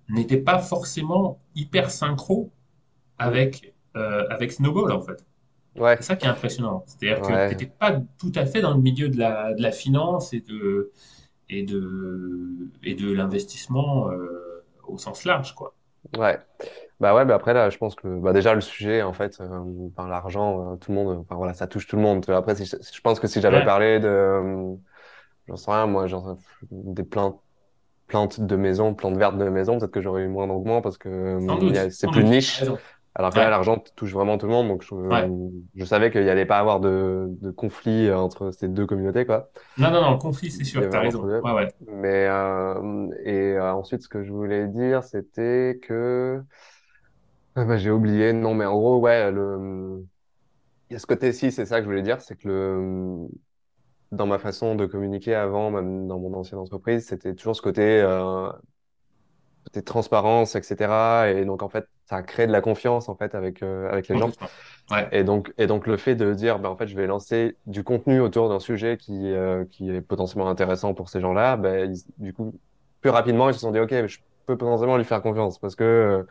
n'était 0.09 0.37
pas 0.41 0.59
forcément 0.59 1.41
hyper 1.55 1.91
synchro 1.91 2.51
avec, 3.17 3.73
euh, 3.97 4.27
avec 4.29 4.51
Snowball, 4.53 4.91
en 4.91 5.01
fait. 5.01 5.25
C'est 5.95 6.03
ça 6.03 6.15
qui 6.15 6.27
est 6.27 6.29
impressionnant. 6.29 6.83
C'est-à-dire 6.87 7.21
que 7.21 7.33
tu 7.33 7.53
n'étais 7.53 7.67
pas 7.67 8.01
tout 8.19 8.31
à 8.35 8.45
fait 8.45 8.61
dans 8.61 8.73
le 8.75 8.81
milieu 8.81 9.09
de 9.09 9.17
la, 9.17 9.53
de 9.53 9.61
la 9.61 9.71
finance 9.71 10.33
et 10.33 10.41
de, 10.41 10.91
et 11.51 11.63
de, 11.63 12.69
et 12.83 12.95
de 12.95 13.11
l'investissement 13.11 14.09
euh, 14.11 14.65
au 14.87 14.97
sens 14.97 15.25
large, 15.25 15.55
quoi. 15.55 15.75
Ouais. 16.17 16.39
Bah 16.99 17.15
ouais, 17.15 17.25
bah 17.25 17.35
après 17.35 17.53
là, 17.53 17.69
je 17.69 17.77
pense 17.77 17.95
que 17.95 18.07
bah 18.19 18.33
déjà 18.33 18.53
le 18.55 18.61
sujet 18.61 19.01
en 19.03 19.13
fait, 19.13 19.39
euh, 19.41 19.89
par 19.95 20.07
l'argent, 20.09 20.73
euh, 20.73 20.77
tout 20.77 20.91
le 20.91 20.97
monde, 20.97 21.19
enfin 21.19 21.35
voilà, 21.35 21.53
ça 21.53 21.67
touche 21.67 21.87
tout 21.87 21.95
le 21.97 22.01
monde. 22.03 22.29
Après, 22.29 22.55
si 22.55 22.65
je, 22.65 23.01
pense 23.01 23.19
que 23.19 23.27
si 23.27 23.41
j'avais 23.41 23.61
Ouais, 23.61 23.63
parlé 23.63 23.99
de, 23.99 24.07
euh, 24.07 24.75
j'en 25.47 25.57
sais 25.57 25.71
rien, 25.71 25.87
moi, 25.87 26.07
genre 26.07 26.37
des 26.71 27.03
plantes, 27.03 27.41
plantes 28.07 28.41
de 28.41 28.55
maison, 28.57 28.95
plantes 28.95 29.17
vertes 29.17 29.37
de 29.37 29.49
maison, 29.49 29.79
peut-être 29.79 29.91
que 29.91 30.01
j'aurais 30.01 30.23
eu 30.23 30.29
moins 30.29 30.47
d'engouement 30.47 30.81
parce 30.81 30.97
que 30.97 31.09
sans 31.37 31.57
euh, 31.59 31.65
il 31.67 31.73
y 31.75 31.77
doute, 31.77 31.79
a- 31.79 31.91
c'est 31.91 32.09
plus 32.09 32.25
niche. 32.25 32.69
Alors 33.15 33.31
que 33.31 33.39
là, 33.39 33.49
l'argent 33.49 33.77
touche 33.95 34.13
vraiment 34.13 34.37
tout 34.37 34.45
le 34.45 34.53
monde, 34.53 34.69
donc 34.69 34.83
je, 34.83 34.95
ouais. 34.95 35.29
je 35.75 35.85
savais 35.85 36.11
qu'il 36.11 36.23
y 36.23 36.29
allait 36.29 36.45
pas 36.45 36.59
avoir 36.59 36.79
de, 36.79 37.27
de 37.41 37.51
conflit 37.51 38.11
entre 38.11 38.51
ces 38.51 38.67
deux 38.69 38.85
communautés, 38.85 39.25
quoi. 39.25 39.49
Non, 39.77 39.91
non, 39.91 40.01
non, 40.01 40.11
le 40.11 40.17
conflit, 40.17 40.49
c'est 40.51 40.63
sûr, 40.63 40.79
avait 40.79 40.89
tu 40.89 40.95
as 40.95 40.99
vraiment 40.99 41.19
entre 41.19 41.27
raison. 41.27 41.55
ouais. 41.55 41.73
Mais 41.87 42.27
euh, 42.27 43.07
et 43.23 43.53
euh, 43.57 43.73
ensuite, 43.73 44.01
ce 44.01 44.07
que 44.07 44.23
je 44.23 44.31
voulais 44.31 44.67
dire, 44.67 45.03
c'était 45.03 45.79
que 45.81 46.41
ah 47.55 47.65
bah, 47.65 47.77
j'ai 47.77 47.91
oublié. 47.91 48.33
Non, 48.33 48.53
mais 48.53 48.65
en 48.65 48.77
gros, 48.77 48.99
ouais, 48.99 49.31
le 49.31 50.05
il 50.89 50.93
y 50.93 50.95
a 50.97 50.99
ce 50.99 51.05
côté-ci, 51.07 51.51
c'est 51.51 51.65
ça 51.65 51.77
que 51.77 51.83
je 51.83 51.89
voulais 51.89 52.01
dire, 52.01 52.21
c'est 52.21 52.35
que 52.35 52.47
le 52.47 53.27
dans 54.11 54.27
ma 54.27 54.39
façon 54.39 54.75
de 54.75 54.85
communiquer 54.85 55.35
avant, 55.35 55.71
même 55.71 56.07
dans 56.07 56.19
mon 56.19 56.33
ancienne 56.33 56.59
entreprise, 56.59 57.07
c'était 57.07 57.33
toujours 57.33 57.55
ce 57.55 57.61
côté 57.61 58.01
euh, 58.01 58.49
côté 59.63 59.83
transparence, 59.83 60.55
etc. 60.55 61.29
Et 61.31 61.45
donc 61.45 61.63
en 61.63 61.69
fait, 61.69 61.87
ça 62.05 62.17
a 62.17 62.23
créé 62.23 62.47
de 62.47 62.51
la 62.51 62.61
confiance 62.61 63.09
en 63.09 63.15
fait 63.15 63.35
avec 63.35 63.63
euh, 63.63 63.89
avec 63.91 64.07
les 64.07 64.17
gens. 64.17 64.31
Ouais. 64.89 65.11
Et 65.11 65.23
donc, 65.23 65.53
et 65.57 65.67
donc 65.67 65.87
le 65.87 65.97
fait 65.97 66.15
de 66.15 66.33
dire, 66.33 66.59
ben, 66.59 66.69
en 66.69 66.77
fait, 66.77 66.87
je 66.87 66.95
vais 66.95 67.07
lancer 67.07 67.57
du 67.65 67.83
contenu 67.83 68.19
autour 68.21 68.49
d'un 68.49 68.59
sujet 68.59 68.97
qui, 68.97 69.31
euh, 69.31 69.65
qui 69.65 69.89
est 69.89 70.01
potentiellement 70.01 70.49
intéressant 70.49 70.93
pour 70.93 71.09
ces 71.09 71.19
gens-là, 71.21 71.57
ben, 71.57 71.91
ils- 71.93 72.03
du 72.23 72.33
coup, 72.33 72.53
plus 73.01 73.09
rapidement, 73.09 73.49
ils 73.49 73.53
se 73.53 73.59
sont 73.61 73.71
dit, 73.71 73.79
OK, 73.79 73.91
je 74.07 74.19
peux 74.45 74.57
potentiellement 74.57 74.97
lui 74.97 75.05
faire 75.05 75.21
confiance 75.21 75.59
parce 75.59 75.75
que, 75.75 75.83
euh, 75.83 76.23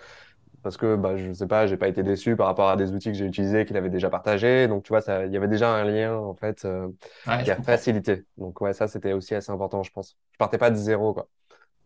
parce 0.63 0.77
que 0.77 0.97
bah, 0.97 1.17
je 1.17 1.33
sais 1.33 1.47
pas, 1.47 1.67
j'ai 1.67 1.77
pas 1.79 1.89
été 1.89 2.03
déçu 2.03 2.37
par 2.37 2.47
rapport 2.47 2.69
à 2.69 2.77
des 2.77 2.93
outils 2.93 3.11
que 3.13 3.17
j'ai 3.19 3.27
utilisés 3.27 3.65
qu'il 3.65 3.77
avait 3.77 3.91
déjà 3.91 4.11
partagés. 4.11 4.69
Donc, 4.69 4.85
tu 4.85 4.89
vois, 4.91 5.01
il 5.27 5.33
y 5.33 5.37
avait 5.37 5.49
déjà 5.49 5.75
un 5.75 5.85
lien, 5.85 6.17
en 6.17 6.35
fait, 6.35 6.65
euh, 6.67 6.89
Ouais, 7.27 7.45
qui 7.45 7.51
a 7.51 7.57
comprends. 7.57 7.65
facilité. 7.65 8.25
Donc, 8.37 8.61
ouais, 8.61 8.73
ça, 8.75 8.89
c'était 8.89 9.13
aussi 9.15 9.35
assez 9.35 9.51
important, 9.53 9.83
je 9.83 9.91
pense. 9.93 10.17
Je 10.33 10.39
partais 10.39 10.59
pas 10.59 10.71
de 10.71 10.77
zéro, 10.77 11.15
quoi. 11.15 11.29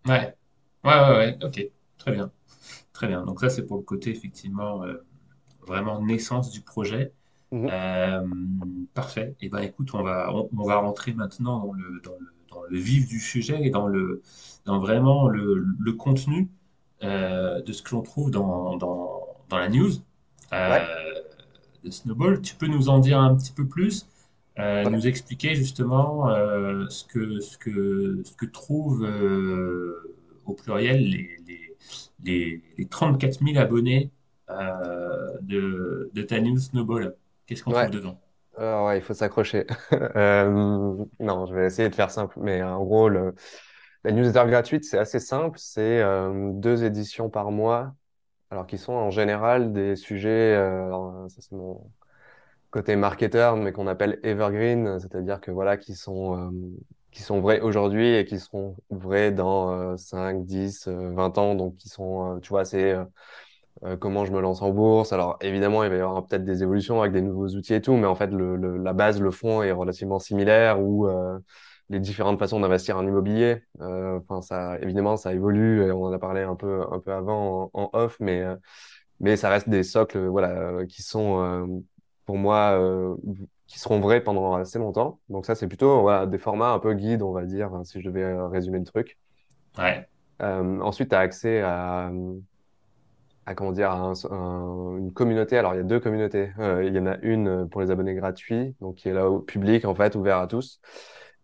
Ouais, 0.07 0.35
ouais, 0.85 0.91
ouais, 0.93 1.17
ouais, 1.17 1.39
ok, 1.43 1.71
très 1.99 2.13
bien, 2.13 2.33
très 2.93 3.09
bien. 3.09 3.25
Donc 3.25 3.41
ça, 3.41 3.51
c'est 3.51 3.67
pour 3.67 3.79
le 3.79 3.85
côté, 3.85 4.11
effectivement, 4.11 4.85
euh, 4.85 5.05
vraiment 5.67 6.03
naissance 6.03 6.51
du 6.51 6.63
projet. 6.63 7.13
Mhm. 7.51 7.69
Euh, 7.71 8.23
parfait. 8.95 9.37
Et 9.41 9.49
ben 9.51 9.61
écoute, 9.61 9.91
on 9.95 10.03
va, 10.03 10.31
on, 10.35 10.49
on 10.57 10.65
va 10.67 10.77
rentrer 10.79 11.15
maintenant 11.15 11.67
dans 11.67 11.73
le, 11.75 12.01
dans 12.03 12.13
le, 12.21 12.29
dans 12.51 12.63
le 12.69 12.79
vif 12.79 13.09
du 13.09 13.21
sujet 13.21 13.61
et 13.67 13.71
dans 13.71 13.89
le, 13.89 14.23
dans 14.67 14.81
vraiment 14.81 15.29
le, 15.29 15.67
le 15.81 15.93
contenu 15.95 16.51
euh, 17.05 17.63
de 17.63 17.73
ce 17.73 17.83
que 17.83 17.93
l'on 17.95 18.03
trouve 18.03 18.31
dans, 18.33 18.77
dans, 18.79 19.27
dans 19.51 19.59
la 19.59 19.69
news 19.71 19.93
euh, 20.53 20.69
Ouais, 20.69 20.95
de 21.85 21.91
Snowball. 21.91 22.41
Tu 22.43 22.55
peux 22.57 22.67
nous 22.67 22.89
en 22.89 22.99
dire 22.99 23.21
un 23.21 23.35
petit 23.37 23.53
peu 23.53 23.67
plus, 23.67 24.07
euh, 24.59 24.85
ouais. 24.85 24.91
nous 24.91 25.07
expliquer 25.07 25.55
justement 25.55 26.31
euh, 26.31 26.87
ce 26.89 27.05
que, 27.05 27.41
ce 27.41 27.59
que, 27.59 28.23
ce 28.25 28.33
que 28.35 28.47
trouvent 28.47 29.05
euh, 29.05 30.14
au 30.47 30.55
pluriel 30.55 30.99
les, 31.11 31.37
les, 31.47 31.77
les, 32.25 32.63
les 32.79 32.87
34 32.89 33.43
000 33.43 33.59
abonnés 33.59 34.11
euh, 34.51 35.39
de, 35.43 36.11
de 36.15 36.23
ta 36.23 36.41
news 36.41 36.59
Snowball. 36.59 37.17
Qu'est-ce 37.47 37.63
qu'on 37.65 37.73
trouve 37.73 37.91
Ouais. 37.91 37.91
dedans? 37.91 38.21
Euh, 38.59 38.87
ouais, 38.87 38.99
il 38.99 39.03
faut 39.03 39.15
s'accrocher. 39.15 39.67
Euh, 40.17 40.97
non, 41.21 41.47
je 41.47 41.55
vais 41.55 41.67
essayer 41.67 41.89
de 41.91 41.95
faire 41.95 42.11
simple. 42.11 42.39
Mais 42.41 42.63
en 42.63 42.85
gros, 42.85 43.09
le, 43.09 43.35
la 44.05 44.13
newsletter 44.13 44.45
gratuite, 44.49 44.85
c'est 44.85 44.99
assez 44.99 45.21
simple. 45.21 45.59
C'est 45.61 46.03
euh, 46.03 46.53
deux 46.55 46.85
éditions 46.85 47.31
par 47.31 47.51
mois, 47.53 47.95
alors 48.51 48.67
qui 48.67 48.79
sont 48.79 48.93
en 48.95 49.11
général 49.11 49.73
des 49.73 49.97
sujets, 49.97 50.55
alors, 50.57 51.31
ça 51.31 51.43
c'est 51.43 51.53
mon 51.53 51.91
côté 52.71 52.97
marketeur, 52.97 53.57
mais 53.57 53.73
qu'on 53.73 53.87
appelle 53.89 54.21
evergreen, 54.25 55.01
c'est-à-dire 55.01 55.41
que 55.41 55.51
voilà, 55.53 55.77
qui 55.79 55.95
sont, 55.95 56.53
qui 57.15 57.23
sont 57.23 57.41
vrais 57.41 57.61
aujourd'hui 57.63 58.17
et 58.17 58.27
qui 58.27 58.41
seront 58.41 58.77
vrais 58.91 59.33
dans 59.33 59.73
euh, 59.73 59.97
5, 59.99 60.45
10, 60.47 60.89
euh, 60.89 61.13
20 61.15 61.39
ans. 61.39 61.55
Donc, 61.57 61.77
qui 61.79 61.89
sont, 61.91 62.37
euh, 62.37 62.41
tu 62.41 62.51
vois, 62.51 62.65
c'est 62.67 62.93
euh, 62.93 63.05
euh, 63.85 63.97
comment 63.97 64.25
je 64.27 64.33
me 64.33 64.41
lance 64.41 64.63
en 64.63 64.71
bourse. 64.71 65.13
Alors, 65.13 65.39
évidemment, 65.43 65.85
il 65.85 65.91
va 65.91 65.97
y 65.97 66.01
avoir 66.01 66.27
peut-être 66.27 66.45
des 66.45 66.63
évolutions 66.63 67.01
avec 67.03 67.13
des 67.13 67.23
nouveaux 67.23 67.49
outils 67.49 67.75
et 67.75 67.83
tout, 67.83 67.95
mais 67.97 68.07
en 68.07 68.15
fait, 68.17 68.29
le, 68.29 68.57
le- 68.57 68.79
la 68.79 68.93
base, 68.95 69.21
le 69.21 69.31
fond 69.31 69.63
est 69.63 69.73
relativement 69.73 70.19
similaire 70.21 70.81
ou 70.83 71.09
les 71.91 72.01
différentes 72.01 72.39
façons 72.39 72.61
d'investir 72.61 72.97
en 72.97 73.07
immobilier. 73.07 73.63
Euh, 73.81 74.19
Enfin, 74.21 74.43
ça, 74.43 74.79
évidemment, 74.81 75.17
ça 75.17 75.33
évolue 75.35 75.83
et 75.87 75.91
on 75.93 76.05
en 76.05 76.13
a 76.13 76.19
parlé 76.19 76.43
un 76.43 76.55
peu, 76.57 76.83
un 76.91 76.99
peu 77.01 77.13
avant 77.13 77.71
en, 77.75 77.91
off, 77.93 78.17
mais 78.21 78.43
euh, 78.43 78.57
mais 79.21 79.37
ça 79.37 79.49
reste 79.51 79.69
des 79.69 79.83
socles, 79.85 80.27
voilà, 80.29 80.87
qui 80.87 81.03
sont 81.03 81.43
euh, 81.43 81.67
pour 82.27 82.37
moi 82.39 82.79
qui 83.75 83.81
seront 83.81 83.99
vrais 83.99 84.21
pendant 84.23 84.55
assez 84.55 84.79
longtemps. 84.79 85.19
Donc 85.29 85.47
ça, 85.47 85.57
c'est 85.57 85.67
plutôt 85.67 86.01
voilà, 86.03 86.27
des 86.27 86.39
formats 86.39 86.71
un 86.71 86.79
peu 86.79 86.95
guides, 86.95 87.23
on 87.23 87.33
va 87.33 87.45
dire, 87.45 87.75
hein, 87.75 87.83
si 87.85 88.01
je 88.01 88.07
devais 88.07 88.23
euh, 88.23 88.47
résumer 88.47 88.79
le 88.79 88.85
truc. 88.85 89.19
Ouais, 89.77 90.09
Euh, 90.43 90.81
ensuite, 90.81 91.09
tu 91.11 91.15
as 91.17 91.19
accès 91.19 91.61
à, 91.61 92.11
à 93.47 93.55
comment 93.55 93.73
dire, 93.73 93.91
à 93.91 93.97
un- 93.97 94.13
un- 94.31 94.97
une 94.99 95.13
communauté. 95.13 95.59
Alors, 95.59 95.75
il 95.75 95.79
y 95.79 95.81
a 95.81 95.83
deux 95.83 96.01
communautés. 96.01 96.51
Euh, 96.59 96.85
il 96.85 96.95
y 96.95 96.99
en 96.99 97.07
a 97.07 97.17
une 97.23 97.69
pour 97.69 97.81
les 97.81 97.91
abonnés 97.91 98.15
gratuits, 98.15 98.75
donc 98.81 98.97
qui 98.97 99.09
est 99.09 99.13
là 99.13 99.29
au 99.29 99.41
public, 99.41 99.85
en 99.85 99.95
fait, 99.95 100.15
ouvert 100.15 100.39
à 100.39 100.47
tous. 100.47 100.81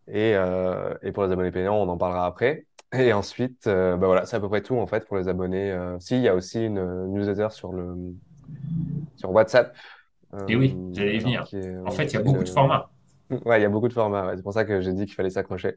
Et, 0.08 0.34
euh, 0.34 0.94
et 1.02 1.12
pour 1.12 1.24
les 1.24 1.32
abonnés 1.32 1.50
payants, 1.50 1.76
on 1.76 1.88
en 1.88 1.98
parlera 1.98 2.26
après. 2.26 2.66
Et 2.92 3.12
ensuite, 3.12 3.66
bah 3.66 3.96
voilà, 3.96 4.24
c'est 4.26 4.36
à 4.36 4.40
peu 4.40 4.48
près 4.48 4.62
tout, 4.62 4.76
en 4.76 4.86
fait, 4.86 5.06
pour 5.06 5.16
les 5.18 5.28
abonnés. 5.28 5.76
Si, 6.00 6.16
il 6.16 6.22
y 6.22 6.28
a 6.28 6.34
aussi 6.34 6.64
une 6.66 6.82
newsletter 7.12 7.48
sur 7.50 7.72
le, 7.72 7.94
sur 9.16 9.30
WhatsApp, 9.32 9.74
et 10.46 10.56
oui, 10.56 10.76
euh, 10.76 10.92
j'allais 10.92 11.16
y 11.16 11.18
venir. 11.20 11.46
est, 11.52 11.76
En 11.84 11.90
fait, 11.90 12.04
il 12.06 12.14
y 12.14 12.16
a 12.16 12.22
beaucoup 12.22 12.44
de 12.44 12.48
formats. 12.48 12.90
Ouais, 13.44 13.60
il 13.60 13.62
y 13.62 13.64
a 13.64 13.68
beaucoup 13.68 13.86
de 13.86 13.92
formats. 13.92 14.26
ouais. 14.26 14.36
C'est 14.36 14.42
pour 14.42 14.52
ça 14.52 14.64
que 14.64 14.80
j'ai 14.80 14.92
dit 14.92 15.06
qu'il 15.06 15.14
fallait 15.14 15.30
s'accrocher. 15.30 15.76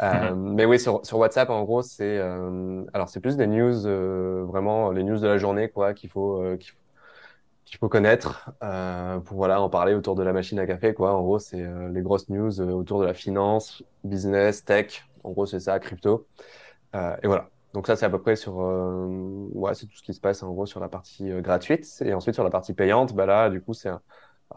Euh, 0.00 0.34
mais 0.36 0.64
oui, 0.64 0.78
sur, 0.78 1.04
sur 1.04 1.18
WhatsApp, 1.18 1.50
en 1.50 1.64
gros, 1.64 1.82
c'est 1.82 2.18
euh, 2.18 2.84
alors 2.94 3.08
c'est 3.08 3.20
plus 3.20 3.36
des 3.36 3.48
news, 3.48 3.86
euh, 3.86 4.44
vraiment 4.46 4.92
les 4.92 5.02
news 5.02 5.18
de 5.18 5.26
la 5.26 5.36
journée, 5.38 5.68
quoi, 5.68 5.94
qu'il 5.94 6.10
faut 6.10 6.40
euh, 6.42 6.56
qu'il 6.56 7.78
faut, 7.78 7.88
connaître 7.88 8.50
euh, 8.62 9.18
pour 9.20 9.36
voilà 9.38 9.60
en 9.60 9.68
parler 9.70 9.94
autour 9.94 10.14
de 10.14 10.22
la 10.22 10.32
machine 10.32 10.58
à 10.60 10.66
café, 10.66 10.94
quoi. 10.94 11.14
En 11.14 11.22
gros, 11.22 11.38
c'est 11.40 11.62
euh, 11.62 11.88
les 11.88 12.02
grosses 12.02 12.28
news 12.28 12.60
euh, 12.60 12.70
autour 12.72 13.00
de 13.00 13.06
la 13.06 13.14
finance, 13.14 13.82
business, 14.04 14.64
tech. 14.64 15.04
En 15.24 15.32
gros, 15.32 15.46
c'est 15.46 15.60
ça, 15.60 15.78
crypto. 15.80 16.28
Euh, 16.94 17.16
et 17.22 17.26
voilà. 17.26 17.51
Donc 17.74 17.86
ça, 17.86 17.96
c'est 17.96 18.04
à 18.06 18.10
peu 18.10 18.20
près 18.20 18.36
sur, 18.36 18.60
euh, 18.60 19.06
ouais, 19.54 19.74
c'est 19.74 19.86
tout 19.86 19.96
ce 19.96 20.02
qui 20.02 20.12
se 20.14 20.20
passe 20.20 20.42
en 20.42 20.52
gros 20.52 20.66
sur 20.66 20.80
la 20.80 20.88
partie 20.88 21.30
euh, 21.30 21.40
gratuite. 21.40 21.86
Et 22.04 22.12
ensuite 22.14 22.34
sur 22.34 22.44
la 22.44 22.50
partie 22.50 22.74
payante, 22.74 23.14
bah 23.14 23.24
là, 23.26 23.48
du 23.48 23.62
coup, 23.62 23.72
c'est 23.72 23.88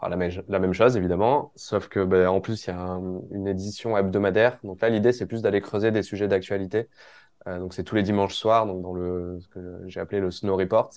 la, 0.03 0.15
même- 0.17 0.31
la 0.49 0.59
même 0.59 0.73
chose 0.73 0.97
évidemment, 0.97 1.51
sauf 1.55 1.87
que 1.89 2.03
bah, 2.03 2.31
en 2.31 2.41
plus 2.41 2.65
il 2.67 2.69
y 2.71 2.73
a 2.73 2.79
un- 2.81 3.21
une 3.31 3.47
édition 3.47 3.97
hebdomadaire. 3.97 4.59
Donc 4.63 4.81
là, 4.81 4.89
l'idée 4.89 5.13
c'est 5.13 5.25
plus 5.27 5.41
d'aller 5.41 5.61
creuser 5.61 5.91
des 5.91 6.03
sujets 6.03 6.27
d'actualité. 6.27 6.89
Euh, 7.47 7.59
donc 7.59 7.73
c'est 7.73 7.83
tous 7.85 7.95
les 7.95 8.03
dimanches 8.03 8.35
soirs, 8.35 8.65
donc 8.67 8.81
dans 8.83 8.93
le 8.93 9.39
ce 9.41 9.47
que 9.49 9.83
j'ai 9.87 9.99
appelé 10.01 10.21
le 10.21 10.31
Snow 10.31 10.57
Report. 10.57 10.91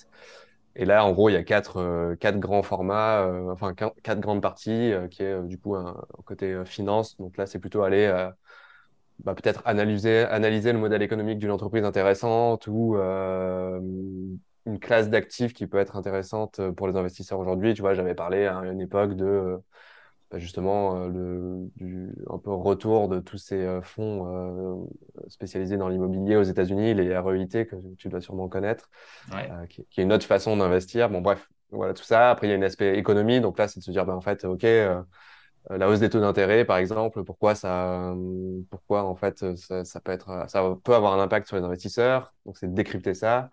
Et 0.75 0.85
là, 0.85 1.05
en 1.05 1.11
gros, 1.13 1.29
il 1.29 1.33
y 1.33 1.35
a 1.37 1.43
quatre, 1.43 1.77
euh, 1.77 2.15
quatre 2.15 2.39
grands 2.39 2.63
formats, 2.63 3.21
euh, 3.23 3.51
enfin 3.51 3.73
qu- 3.75 3.85
quatre 4.03 4.19
grandes 4.21 4.41
parties, 4.41 4.93
qui 5.11 5.23
est 5.23 5.41
du 5.43 5.57
coup 5.59 5.75
un, 5.75 5.95
côté 6.25 6.63
finance. 6.65 7.17
Donc 7.17 7.37
là, 7.37 7.45
c'est 7.47 7.59
plutôt 7.59 7.83
aller 7.83 8.07
bah, 9.23 9.35
peut-être 9.35 9.61
analyser, 9.65 10.23
analyser 10.23 10.73
le 10.73 10.79
modèle 10.79 11.01
économique 11.01 11.39
d'une 11.39 11.51
entreprise 11.51 11.83
intéressante 11.83 12.67
ou 12.67 12.95
euh, 12.97 13.79
une 14.65 14.79
classe 14.79 15.09
d'actifs 15.09 15.53
qui 15.53 15.67
peut 15.67 15.77
être 15.77 15.95
intéressante 15.95 16.61
pour 16.71 16.87
les 16.87 16.95
investisseurs 16.95 17.39
aujourd'hui. 17.39 17.73
Tu 17.73 17.81
vois, 17.81 17.93
j'avais 17.93 18.15
parlé 18.15 18.45
à 18.45 18.55
une 18.65 18.81
époque 18.81 19.15
de 19.15 19.25
euh, 19.25 19.57
bah, 20.31 20.37
justement 20.39 20.95
euh, 20.97 21.09
le, 21.09 21.71
du 21.75 22.09
un 22.29 22.37
peu 22.37 22.51
retour 22.53 23.09
de 23.09 23.19
tous 23.19 23.37
ces 23.37 23.55
euh, 23.61 23.81
fonds 23.81 24.27
euh, 24.27 25.27
spécialisés 25.27 25.77
dans 25.77 25.89
l'immobilier 25.89 26.35
aux 26.35 26.43
États-Unis, 26.43 26.93
les 26.93 27.17
REIT 27.17 27.65
que 27.65 27.75
tu 27.97 28.09
dois 28.09 28.21
sûrement 28.21 28.47
connaître, 28.47 28.89
Ouais, 29.31 29.49
euh, 29.49 29.65
qui, 29.67 29.85
qui 29.89 30.01
est 30.01 30.03
une 30.03 30.13
autre 30.13 30.25
façon 30.25 30.57
d'investir. 30.57 31.09
Bon, 31.09 31.21
bref, 31.21 31.49
voilà 31.71 31.93
tout 31.93 32.03
ça. 32.03 32.29
Après, 32.31 32.47
il 32.47 32.51
y 32.51 32.53
a 32.53 32.57
un 32.57 32.61
aspect 32.61 32.97
économie. 32.97 33.41
Donc 33.41 33.57
là, 33.57 33.67
c'est 33.67 33.79
de 33.79 33.83
se 33.85 33.91
dire, 33.91 34.05
ben, 34.05 34.13
en 34.15 34.21
fait, 34.21 34.45
OK, 34.45 34.63
euh, 34.63 34.89
euh, 34.89 35.03
la 35.77 35.87
hausse 35.89 35.99
des 35.99 36.09
taux 36.09 36.19
d'intérêt, 36.19 36.65
par 36.65 36.77
exemple, 36.77 37.23
pourquoi 37.23 37.55
ça, 37.55 38.11
euh, 38.11 38.61
pourquoi 38.69 39.03
en 39.03 39.15
fait 39.15 39.43
euh, 39.43 39.55
ça, 39.83 39.99
peut 40.01 40.11
être, 40.11 40.45
ça 40.49 40.75
peut 40.83 40.95
avoir 40.95 41.13
un 41.13 41.21
impact 41.21 41.47
sur 41.47 41.57
les 41.57 41.63
investisseurs? 41.63 42.33
Donc 42.45 42.57
c'est 42.57 42.67
de 42.67 42.73
décrypter 42.73 43.13
ça. 43.13 43.49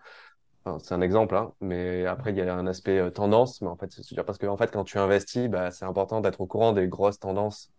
Enfin, 0.65 0.79
c'est 0.83 0.93
un 0.95 1.01
exemple, 1.01 1.35
hein, 1.35 1.53
mais 1.61 2.05
après 2.05 2.31
il 2.31 2.37
y 2.37 2.41
a 2.41 2.55
un 2.55 2.67
aspect 2.67 2.99
euh, 2.99 3.09
tendance, 3.11 3.61
mais 3.61 3.67
en 3.69 3.77
fait 3.77 3.91
c'est 3.91 4.23
parce 4.23 4.37
que 4.37 4.47
en 4.47 4.57
fait 4.57 4.71
quand 4.71 4.83
tu 4.83 4.97
investis, 4.99 5.47
bah, 5.49 5.71
c'est 5.71 5.85
important 5.85 6.21
d'être 6.21 6.41
au 6.41 6.47
courant 6.47 6.73
des 6.73 6.87
grosses 6.87 7.19
tendances 7.19 7.71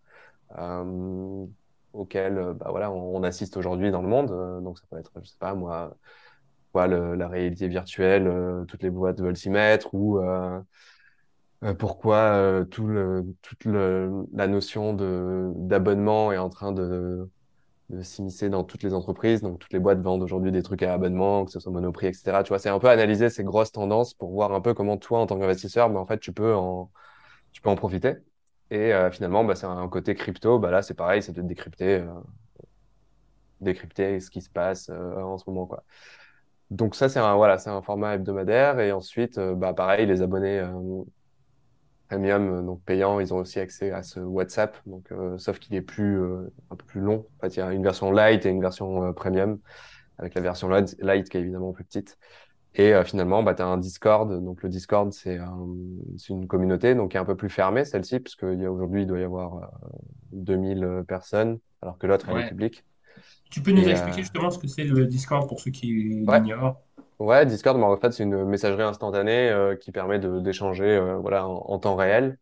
euh, 0.57 1.45
auxquelles 1.93 2.37
euh, 2.37 2.53
bah, 2.53 2.67
voilà 2.71 2.91
on, 2.91 3.23
assiste 3.23 3.57
aujourd'hui 3.57 3.91
dans 3.91 4.01
le 4.01 4.07
monde. 4.09 4.31
Euh, 4.31 4.61
donc 4.61 4.79
ça 4.79 4.85
peut 4.89 4.97
être, 4.99 5.11
je 5.21 5.29
sais 5.29 5.37
pas 5.39 5.53
moi, 5.55 5.95
quoi, 6.71 6.87
le- 6.87 7.15
la 7.15 7.27
réalité 7.27 7.67
virtuelle, 7.67 8.27
euh, 8.27 8.65
toutes 8.65 8.83
les 8.83 8.89
boîtes 8.89 9.21
veulent 9.21 9.37
s'y 9.37 9.49
mettre 9.49 9.93
ou 9.93 10.19
euh, 10.19 10.59
euh, 11.63 11.73
pourquoi 11.73 12.15
euh, 12.17 12.65
tout 12.65 12.87
le, 12.87 13.25
toute 13.41 13.65
le, 13.65 14.25
la 14.33 14.47
notion 14.47 14.93
d'abonnement 14.93 16.31
est 16.31 16.37
en 16.37 16.49
train 16.49 16.71
de, 16.71 17.29
de 17.89 18.01
s'immiscer 18.03 18.49
dans 18.49 18.63
toutes 18.63 18.83
les 18.83 18.93
entreprises? 18.93 19.41
Donc, 19.41 19.59
toutes 19.59 19.73
les 19.73 19.79
boîtes 19.79 20.01
vendent 20.01 20.23
aujourd'hui 20.23 20.51
des 20.51 20.63
trucs 20.63 20.83
à 20.83 20.93
abonnement, 20.93 21.45
que 21.45 21.51
ce 21.51 21.59
soit 21.59 21.71
Monoprix, 21.71 22.07
etc. 22.09 22.43
Tu 22.43 22.49
vois, 22.49 22.59
c'est 22.59 22.69
un 22.69 22.79
peu 22.79 22.89
analyser 22.89 23.29
ces 23.29 23.43
grosses 23.43 23.71
tendances 23.73 24.13
pour 24.15 24.31
voir 24.31 24.53
un 24.53 24.61
peu 24.61 24.73
comment 24.73 24.97
toi, 24.97 25.19
en 25.21 25.27
tant 25.27 25.39
qu'investisseur, 25.39 25.89
bah, 25.89 25.99
en 25.99 26.05
fait, 26.07 26.19
tu 26.19 26.33
peux 26.33 26.55
en, 26.55 26.91
tu 27.53 27.61
peux 27.61 27.69
en 27.69 27.75
profiter. 27.75 28.15
Et 28.71 28.93
euh, 28.93 29.11
finalement, 29.11 29.43
bah, 29.45 29.55
c'est 29.55 29.67
un 29.67 29.87
côté 29.89 30.15
crypto. 30.15 30.59
Bah, 30.59 30.71
là, 30.71 30.81
c'est 30.83 30.95
pareil, 30.95 31.23
c'est 31.23 31.33
de 31.33 31.41
décrypter, 31.41 32.01
euh, 32.01 32.07
décrypter 33.61 34.19
ce 34.19 34.29
qui 34.29 34.41
se 34.41 34.49
passe 34.49 34.89
euh, 34.89 35.21
en 35.21 35.37
ce 35.37 35.43
moment, 35.49 35.65
quoi. 35.65 35.83
Donc 36.71 36.95
ça, 36.95 37.09
c'est 37.09 37.19
un, 37.19 37.35
voilà, 37.35 37.57
c'est 37.57 37.69
un 37.71 37.81
format 37.81 38.15
hebdomadaire. 38.15 38.79
Et 38.79 38.91
ensuite, 38.91 39.37
euh, 39.39 39.55
bah, 39.55 39.73
pareil, 39.73 40.05
les 40.07 40.21
abonnés 40.21 40.63
Premium, 42.09 42.49
euh, 42.49 42.61
donc 42.63 42.83
payant, 42.83 43.19
ils 43.19 43.33
ont 43.33 43.37
aussi 43.37 43.59
accès 43.59 43.91
à 43.91 44.01
ce 44.01 44.19
WhatsApp, 44.19 44.77
donc 44.87 45.11
euh, 45.11 45.37
sauf 45.37 45.59
qu'il 45.59 45.75
est 45.75 45.81
plus 45.81 46.19
euh, 46.19 46.51
un 46.71 46.75
peu 46.75 46.85
plus 46.85 47.01
long. 47.01 47.27
En 47.37 47.41
fait, 47.41 47.55
il 47.55 47.59
y 47.59 47.61
a 47.61 47.71
une 47.71 47.83
version 47.83 48.11
light 48.11 48.45
et 48.45 48.49
une 48.49 48.61
version 48.61 49.03
euh, 49.03 49.13
premium, 49.13 49.59
avec 50.17 50.33
la 50.33 50.41
version 50.41 50.69
light, 50.69 50.95
light 50.99 51.29
qui 51.29 51.37
est 51.37 51.41
évidemment 51.41 51.71
plus 51.71 51.83
petite. 51.83 52.17
Et 52.75 52.93
finalement, 53.03 53.41
bah, 53.41 53.55
tu 53.55 53.63
as 53.63 53.67
un 53.67 53.77
Discord. 53.77 54.43
Donc 54.43 54.61
le 54.61 54.69
Discord, 54.69 55.11
c'est 55.11 55.37
un, 55.37 55.67
c'est 56.17 56.29
une 56.29 56.47
communauté 56.47 56.93
donc 56.93 57.11
qui 57.11 57.17
est 57.17 57.19
un 57.19 57.25
peu 57.25 57.35
plus 57.35 57.49
fermée, 57.49 57.83
celle-ci, 57.83 58.19
parce 58.19 58.35
qu'il 58.35 58.61
y 58.61 58.65
a 58.65 58.71
aujourd'hui, 58.71 59.01
il 59.01 59.07
doit 59.07 59.19
y 59.19 59.23
avoir 59.23 59.55
euh, 59.57 59.65
2000 60.31 61.03
personnes, 61.07 61.59
alors 61.81 61.97
que 61.97 62.07
l'autre, 62.07 62.27
elle 62.29 62.37
est 62.37 62.39
ouais. 62.43 62.49
publique. 62.49 62.85
Tu 63.49 63.61
peux 63.61 63.71
nous 63.71 63.87
Et 63.87 63.89
expliquer 63.89 64.21
justement 64.21 64.51
ce 64.51 64.59
que 64.59 64.67
c'est 64.67 64.83
le 64.83 65.05
Discord 65.07 65.47
pour 65.47 65.59
ceux 65.59 65.71
qui 65.71 66.23
ouais, 66.27 66.39
l'ignorent? 66.39 66.79
Ouais, 67.19 67.45
Discord, 67.45 67.79
bah, 67.79 67.85
en 67.87 67.97
fait, 67.97 68.11
c'est 68.11 68.23
une 68.23 68.45
messagerie 68.45 68.83
instantanée 68.83 69.49
euh, 69.49 69.75
qui 69.75 69.91
permet 69.91 70.19
de 70.19 70.39
d'échanger 70.39 70.85
euh, 70.85 71.17
voilà, 71.17 71.47
en, 71.47 71.55
en 71.67 71.79
temps 71.79 71.95
réel. 71.95 72.37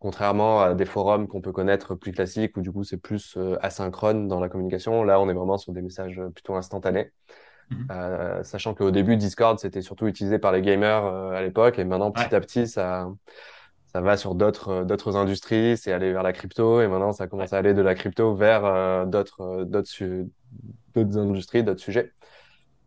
Contrairement 0.00 0.62
à 0.62 0.74
des 0.74 0.86
forums 0.86 1.28
qu'on 1.28 1.40
peut 1.42 1.52
connaître 1.52 1.94
plus 1.96 2.12
classiques, 2.12 2.56
où 2.56 2.62
du 2.62 2.72
coup 2.72 2.84
c'est 2.84 2.98
plus 2.98 3.36
euh, 3.38 3.56
asynchrone 3.62 4.28
dans 4.28 4.40
la 4.40 4.48
communication, 4.50 5.04
là 5.04 5.20
on 5.20 5.28
est 5.30 5.34
vraiment 5.34 5.58
sur 5.58 5.72
des 5.72 5.82
messages 5.82 6.18
euh, 6.20 6.30
plutôt 6.30 6.56
instantanés. 6.56 7.12
Mhm. 7.70 7.92
Euh, 7.92 8.42
sachant 8.44 8.74
qu'au 8.74 8.90
début, 8.92 9.16
Discord, 9.16 9.58
c'était 9.60 9.82
surtout 9.82 10.06
utilisé 10.08 10.38
par 10.38 10.52
les 10.52 10.62
gamers 10.62 11.04
euh, 11.06 11.32
à 11.32 11.42
l'époque, 11.42 11.78
et 11.78 11.84
maintenant, 11.84 12.12
Ouais, 12.16 12.28
petit 12.28 12.34
à 12.34 12.40
petit, 12.40 12.68
ça, 12.68 13.10
ça 13.86 14.00
va 14.02 14.16
sur 14.18 14.34
d'autres 14.36 14.68
euh, 14.70 14.84
d'autres 14.84 15.16
industries, 15.16 15.76
c'est 15.78 15.92
aller 15.92 16.12
vers 16.12 16.22
la 16.24 16.32
crypto, 16.34 16.82
et 16.82 16.88
maintenant, 16.88 17.12
ça 17.12 17.28
ouais, 17.38 17.48
commence 17.48 17.52
à 17.54 17.58
aller 17.58 17.74
de 17.74 17.82
la 17.82 17.94
crypto 17.96 18.34
vers 18.36 18.64
euh, 18.66 19.06
d'autres 19.06 19.42
euh, 19.42 19.64
d'autres 19.66 19.88
su- 19.88 20.26
d'autres 20.94 21.18
industries, 21.18 21.64
d'autres 21.64 21.80
sujets. 21.82 22.12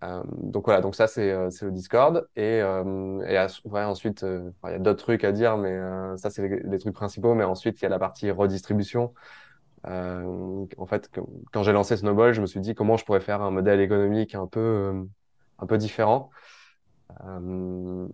Euh, 0.03 0.23
donc 0.25 0.65
voilà, 0.65 0.81
donc 0.81 0.95
ça, 0.95 1.07
c'est 1.07 1.31
euh, 1.31 1.49
le 1.61 1.71
Discord, 1.71 2.27
et, 2.35 2.61
euh, 2.61 3.21
et 3.27 3.37
ouais, 3.69 3.83
ensuite, 3.83 4.23
euh, 4.23 4.49
il 4.65 4.71
y 4.71 4.73
a 4.73 4.79
d'autres 4.79 5.03
trucs 5.03 5.23
à 5.23 5.31
dire, 5.31 5.57
mais 5.57 5.71
euh, 5.71 6.17
ça, 6.17 6.29
c'est 6.31 6.47
les, 6.47 6.77
trucs 6.79 6.95
principaux, 6.95 7.35
mais 7.35 7.43
ensuite, 7.43 7.79
il 7.81 7.83
y 7.83 7.85
a 7.85 7.89
la 7.89 7.99
partie 7.99 8.31
redistribution. 8.31 9.13
En 9.83 10.85
fait, 10.87 11.09
quand 11.51 11.63
j'ai 11.63 11.71
lancé 11.71 11.97
Snowball, 11.97 12.33
je 12.33 12.41
me 12.41 12.45
suis 12.45 12.59
dit 12.59 12.75
comment 12.75 12.97
je 12.97 13.05
pourrais 13.05 13.19
faire 13.19 13.41
un 13.41 13.49
modèle 13.49 13.79
économique 13.79 14.35
un 14.35 14.45
peu, 14.45 14.93
un 15.57 15.65
peu 15.65 15.77
différent, 15.79 16.29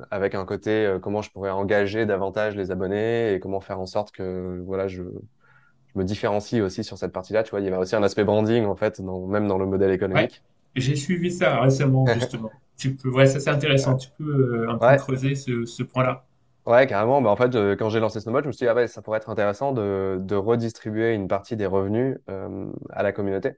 avec 0.10 0.34
un 0.34 0.46
côté 0.46 0.98
comment 1.02 1.22
je 1.22 1.30
pourrais 1.30 1.50
engager 1.50 2.06
davantage 2.06 2.56
les 2.56 2.72
abonnés 2.72 3.34
et 3.34 3.40
comment 3.42 3.60
faire 3.60 3.82
en 3.82 3.86
sorte 3.86 4.12
que 4.12 4.62
voilà, 4.66 4.88
je, 4.88 5.04
je 5.04 6.00
me 6.00 6.06
différencie 6.06 6.62
aussi 6.62 6.86
sur 6.86 6.98
cette 6.98 7.12
partie-là. 7.12 7.44
Tu 7.44 7.52
vois, 7.52 7.60
il 7.60 7.66
y 7.66 7.68
avait 7.68 7.78
aussi 7.78 7.98
un 7.98 8.04
aspect 8.04 8.24
branding 8.24 8.66
en 8.66 8.76
fait, 8.78 9.02
dans, 9.02 9.28
même 9.28 9.48
dans 9.48 9.58
le 9.58 9.66
modèle 9.66 10.02
ouais. 10.14 10.30
J'ai 10.78 10.96
suivi 10.96 11.32
ça 11.32 11.60
récemment, 11.62 12.10
justement. 12.14 12.62
Tu 12.78 12.96
peux, 12.96 13.10
ouais, 13.10 13.26
ça 13.28 13.40
c'est 13.40 13.50
intéressant. 13.50 13.98
Tu 13.98 14.10
peux 14.18 14.66
euh, 14.66 14.70
un 14.72 14.78
peu 14.78 14.94
Ouais, 14.94 14.98
creuser 14.98 15.36
ce, 15.36 15.66
ce 15.66 15.84
point-là. 15.84 16.26
ouais, 16.66 16.88
carrément. 16.88 17.22
Bah, 17.22 17.30
en 17.30 17.36
fait, 17.36 17.56
euh, 17.56 17.76
quand 17.76 17.90
j'ai 17.90 18.00
lancé 18.00 18.20
Snowball, 18.20 18.44
je 18.44 18.48
me 18.48 18.52
suis 18.52 18.66
dit 18.66 18.70
ah 18.70 18.76
ouais, 18.76 18.88
ça 18.88 19.02
pourrait 19.02 19.18
être 19.18 19.30
intéressant 19.30 19.72
de, 19.72 20.18
de 20.22 20.36
redistribuer 20.36 21.14
une 21.14 21.28
partie 21.28 21.56
des 21.56 21.66
revenus 21.66 22.18
euh, 22.30 22.72
à 22.92 23.04
la 23.04 23.12
communauté. 23.14 23.54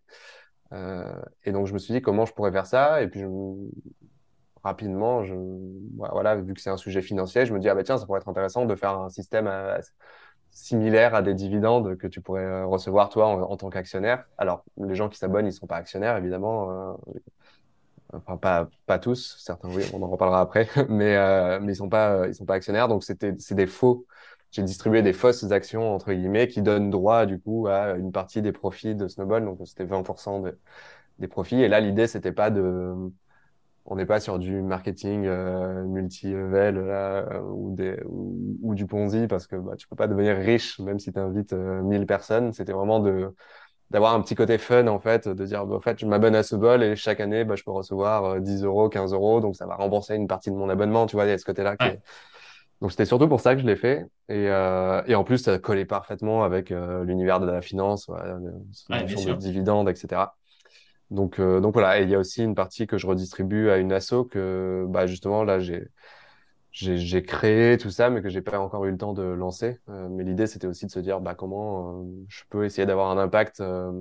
Euh, 0.73 1.13
et 1.45 1.51
donc, 1.53 1.67
je 1.67 1.73
me 1.73 1.79
suis 1.79 1.93
dit 1.93 2.01
comment 2.01 2.25
je 2.25 2.33
pourrais 2.33 2.51
faire 2.51 2.67
ça. 2.67 3.01
Et 3.03 3.07
puis, 3.09 3.21
je, 3.21 3.27
rapidement, 4.63 5.23
je, 5.23 5.33
voilà, 5.97 6.35
vu 6.35 6.53
que 6.53 6.61
c'est 6.61 6.69
un 6.69 6.77
sujet 6.77 7.01
financier, 7.01 7.45
je 7.45 7.53
me 7.53 7.59
dis, 7.59 7.69
ah 7.69 7.75
bah 7.75 7.83
tiens, 7.83 7.97
ça 7.97 8.05
pourrait 8.05 8.19
être 8.19 8.27
intéressant 8.29 8.65
de 8.65 8.75
faire 8.75 8.91
un 8.99 9.09
système 9.09 9.47
similaire 10.51 11.15
à 11.15 11.21
des 11.21 11.33
dividendes 11.33 11.97
que 11.97 12.07
tu 12.07 12.21
pourrais 12.21 12.43
euh, 12.45 12.65
recevoir 12.65 13.09
toi 13.09 13.27
en, 13.27 13.57
tant 13.57 13.69
qu'actionnaire. 13.69 14.25
Alors, 14.37 14.63
les 14.77 14.95
gens 14.95 15.09
qui 15.09 15.17
s'abonnent, 15.17 15.47
ils 15.47 15.53
sont 15.53 15.67
pas 15.67 15.77
actionnaires, 15.77 16.17
évidemment. 16.17 16.71
euh, 16.71 16.93
enfin, 18.13 18.37
pas, 18.37 18.69
pas 18.85 18.99
tous, 18.99 19.35
certains, 19.39 19.69
oui, 19.69 19.83
on 19.93 20.01
en 20.01 20.07
reparlera 20.09 20.41
après, 20.41 20.67
mais, 20.89 21.15
euh, 21.15 21.59
mais 21.61 21.73
ils 21.73 21.75
sont 21.75 21.89
pas, 21.89 22.11
euh, 22.13 22.27
ils 22.27 22.35
sont 22.35 22.45
pas 22.45 22.55
actionnaires. 22.55 22.87
Donc, 22.87 23.03
c'était, 23.03 23.33
c'est 23.39 23.55
des 23.55 23.67
faux. 23.67 24.05
J'ai 24.51 24.63
distribué 24.63 25.01
des 25.03 25.13
fausses 25.13 25.51
actions, 25.51 25.93
entre 25.93 26.11
guillemets, 26.13 26.47
qui 26.47 26.61
donnent 26.61 26.89
droit, 26.89 27.25
du 27.25 27.39
coup, 27.39 27.67
à 27.67 27.91
une 27.93 28.11
partie 28.11 28.41
des 28.41 28.51
profits 28.51 28.95
de 28.95 29.07
Snowball. 29.07 29.45
Donc, 29.45 29.59
c'était 29.65 29.85
20% 29.85 30.39
de- 30.39 30.57
des 31.19 31.27
profits. 31.27 31.61
Et 31.61 31.67
là, 31.67 31.79
l'idée, 31.81 32.07
c'était 32.07 32.31
pas 32.31 32.49
de, 32.51 32.95
on 33.89 33.95
n'est 33.95 34.05
pas 34.05 34.19
sur 34.19 34.39
du 34.39 34.61
marketing 34.61 35.25
euh, 35.25 35.83
multi-level 35.83 36.77
euh, 36.77 37.41
ou, 37.41 37.75
ou, 38.05 38.57
ou 38.61 38.75
du 38.75 38.85
Ponzi 38.85 39.27
parce 39.27 39.47
que 39.47 39.55
bah, 39.55 39.75
tu 39.75 39.87
peux 39.87 39.95
pas 39.95 40.07
devenir 40.07 40.37
riche 40.37 40.79
même 40.79 40.99
si 40.99 41.11
tu 41.11 41.19
invites 41.19 41.53
euh, 41.53 41.81
1000 41.81 42.05
personnes. 42.05 42.53
C'était 42.53 42.73
vraiment 42.73 42.99
de 42.99 43.33
d'avoir 43.91 44.13
un 44.13 44.21
petit 44.21 44.35
côté 44.35 44.57
fun 44.59 44.87
en 44.87 44.99
fait, 44.99 45.27
de 45.27 45.45
dire 45.45 45.65
bah, 45.65 45.75
en 45.77 45.81
fait 45.81 45.99
je 45.99 46.05
m'abonne 46.05 46.35
à 46.35 46.43
ce 46.43 46.55
bol 46.55 46.83
et 46.83 46.95
chaque 46.95 47.19
année 47.19 47.43
bah, 47.45 47.55
je 47.55 47.63
peux 47.63 47.71
recevoir 47.71 48.25
euh, 48.25 48.39
10 48.39 48.63
euros, 48.63 48.89
15 48.89 49.13
euros, 49.13 49.41
donc 49.41 49.55
ça 49.55 49.65
va 49.65 49.75
rembourser 49.75 50.15
une 50.15 50.27
partie 50.27 50.51
de 50.51 50.55
mon 50.55 50.69
abonnement. 50.69 51.07
Tu 51.07 51.15
vois, 51.15 51.25
il 51.25 51.29
y 51.29 51.31
a 51.31 51.37
ce 51.37 51.45
côté-là 51.45 51.75
qui 51.77 51.85
Ouais, 51.85 51.93
est... 51.93 52.01
Donc 52.81 52.91
c'était 52.91 53.05
surtout 53.05 53.27
pour 53.27 53.41
ça 53.41 53.55
que 53.55 53.61
je 53.61 53.65
l'ai 53.67 53.75
fait 53.75 54.05
et, 54.29 54.47
euh, 54.47 55.01
et 55.05 55.15
en 55.15 55.23
plus 55.25 55.39
ça 55.39 55.59
collait 55.59 55.85
parfaitement 55.85 56.43
avec 56.43 56.71
euh, 56.71 57.03
l'univers 57.03 57.39
de 57.41 57.45
la 57.45 57.61
finance, 57.61 58.07
ouais, 58.07 58.19
notion 58.89 59.31
de 59.31 59.35
dividendes, 59.35 59.89
etc. 59.89 60.21
Donc, 61.11 61.39
euh, 61.39 61.59
donc 61.59 61.73
voilà, 61.73 61.99
et 61.99 62.03
il 62.03 62.09
y 62.09 62.15
a 62.15 62.19
aussi 62.19 62.43
une 62.43 62.55
partie 62.55 62.85
que 62.85 62.97
je 62.97 63.07
redistribue 63.07 63.69
à 63.69 63.77
une 63.77 63.91
asso 63.91 64.25
que 64.29 64.85
bah 64.89 65.07
justement 65.07 65.43
là 65.43 65.59
j'ai 66.71 67.23
créé 67.23 67.77
tout 67.77 67.89
ça, 67.89 68.09
mais 68.09 68.21
que 68.21 68.29
j'ai 68.29 68.41
pas 68.41 68.59
encore 68.59 68.85
eu 68.85 68.91
le 68.91 68.97
temps 68.97 69.13
de 69.13 69.23
lancer. 69.23 69.79
Euh, 69.89 70.07
mais 70.09 70.23
l'idée 70.23 70.45
c'était 70.47 70.67
aussi 70.67 70.85
de 70.85 70.91
se 70.91 70.99
dire 70.99 71.19
bah 71.19 71.35
comment 71.35 72.01
euh, 72.01 72.05
je 72.27 72.43
peux 72.49 72.63
essayer 72.65 72.85
d'avoir 72.85 73.09
un 73.09 73.17
impact 73.17 73.59
euh, 73.61 73.91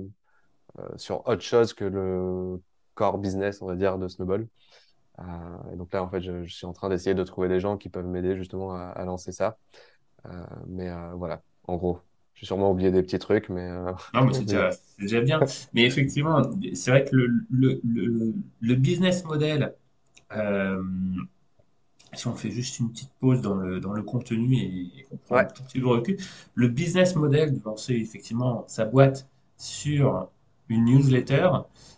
euh, 0.79 0.87
sur 0.97 1.27
autre 1.27 1.41
chose 1.41 1.73
que 1.73 1.85
le 1.85 2.61
core 2.95 3.17
business, 3.17 3.61
on 3.61 3.67
va 3.67 3.75
dire, 3.75 3.97
de 3.97 4.07
Snowball. 4.07 4.47
Euh, 5.19 5.23
et 5.73 5.75
donc 5.77 5.93
là 5.93 6.03
en 6.03 6.09
fait 6.09 6.21
je, 6.21 6.45
suis 6.45 6.65
en 6.65 6.73
train 6.73 6.89
d'essayer 6.89 7.15
de 7.15 7.23
trouver 7.23 7.49
des 7.49 7.59
gens 7.59 7.77
qui 7.77 7.89
peuvent 7.89 8.07
m'aider 8.07 8.37
justement 8.37 8.75
à, 8.75 8.83
à 8.89 9.05
lancer 9.05 9.31
ça. 9.31 9.57
Mais 10.67 10.89
voilà, 11.15 11.41
en 11.67 11.77
gros, 11.77 12.01
j'ai 12.39 12.45
sûrement 12.47 12.71
oublié 12.71 12.91
des 12.91 13.03
petits 13.03 13.19
trucs, 13.19 13.49
mais, 13.49 13.69
euh, 13.69 13.93
Non, 14.13 14.25
mais 14.25 14.33
c'est 14.33 14.43
déjà, 14.45 14.71
c'est 14.71 15.03
déjà 15.03 15.21
bien. 15.21 15.43
Mais 15.73 15.83
effectivement, 15.85 16.41
c'est 16.73 16.91
vrai 16.91 17.05
que 17.05 17.15
le, 17.15 17.45
le, 17.51 17.79
le, 17.83 18.33
le 18.59 18.75
business 18.75 19.23
model, 19.23 19.75
euh, 20.33 20.83
si 22.13 22.27
on 22.27 22.35
fait 22.35 22.51
juste 22.51 22.79
une 22.79 22.91
petite 22.91 23.11
pause 23.19 23.41
dans 23.41 23.55
le, 23.55 23.79
dans 23.79 23.93
le 23.93 24.01
contenu 24.03 24.55
et, 24.55 24.99
et 24.99 25.03
qu'on 25.03 25.17
prend 25.17 25.37
un 25.37 25.45
tout 25.45 25.63
petit 25.63 25.79
peu 25.79 25.85
de 25.85 25.89
recul, 25.91 26.17
le 26.55 26.67
business 26.67 27.15
model 27.15 27.53
de 27.57 27.63
lancer 27.63 27.93
effectivement 27.95 28.65
sa 28.67 28.85
boîte 28.85 29.27
sur 29.57 30.27
une 30.69 30.85
newsletter, 30.85 31.49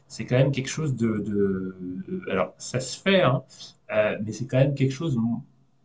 c'est 0.08 0.26
quand 0.26 0.38
même 0.38 0.52
quelque 0.52 0.68
chose 0.70 0.96
de, 0.96 1.20
de- 1.20 2.22
alors 2.30 2.54
ça 2.58 2.80
se 2.82 2.98
fait, 3.00 3.22
hein, 3.22 3.44
euh, 3.92 4.18
mais 4.24 4.34
c'est 4.34 4.48
quand 4.48 4.58
même 4.58 4.76
quelque 4.76 4.92
chose 4.94 5.18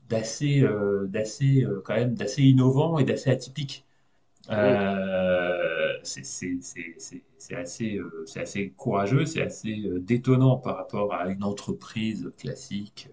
d'assez, 0.08 0.60
euh, 0.62 1.06
d'assez, 1.06 1.62
euh, 1.64 1.80
quand 1.84 1.94
même 1.94 2.14
d'assez 2.14 2.42
innovant 2.42 2.98
et 2.98 3.04
d'assez 3.04 3.30
atypique. 3.30 3.84
Euh, 4.50 5.98
c'est 7.38 7.54
assez, 7.56 7.96
euh, 7.98 8.24
assez 8.36 8.70
courageux, 8.76 9.26
c'est 9.26 9.42
assez 9.42 9.80
euh, 9.86 10.00
détonnant 10.00 10.56
par 10.56 10.76
rapport 10.76 11.12
à 11.14 11.28
une 11.28 11.42
entreprise 11.44 12.32
classique 12.38 13.08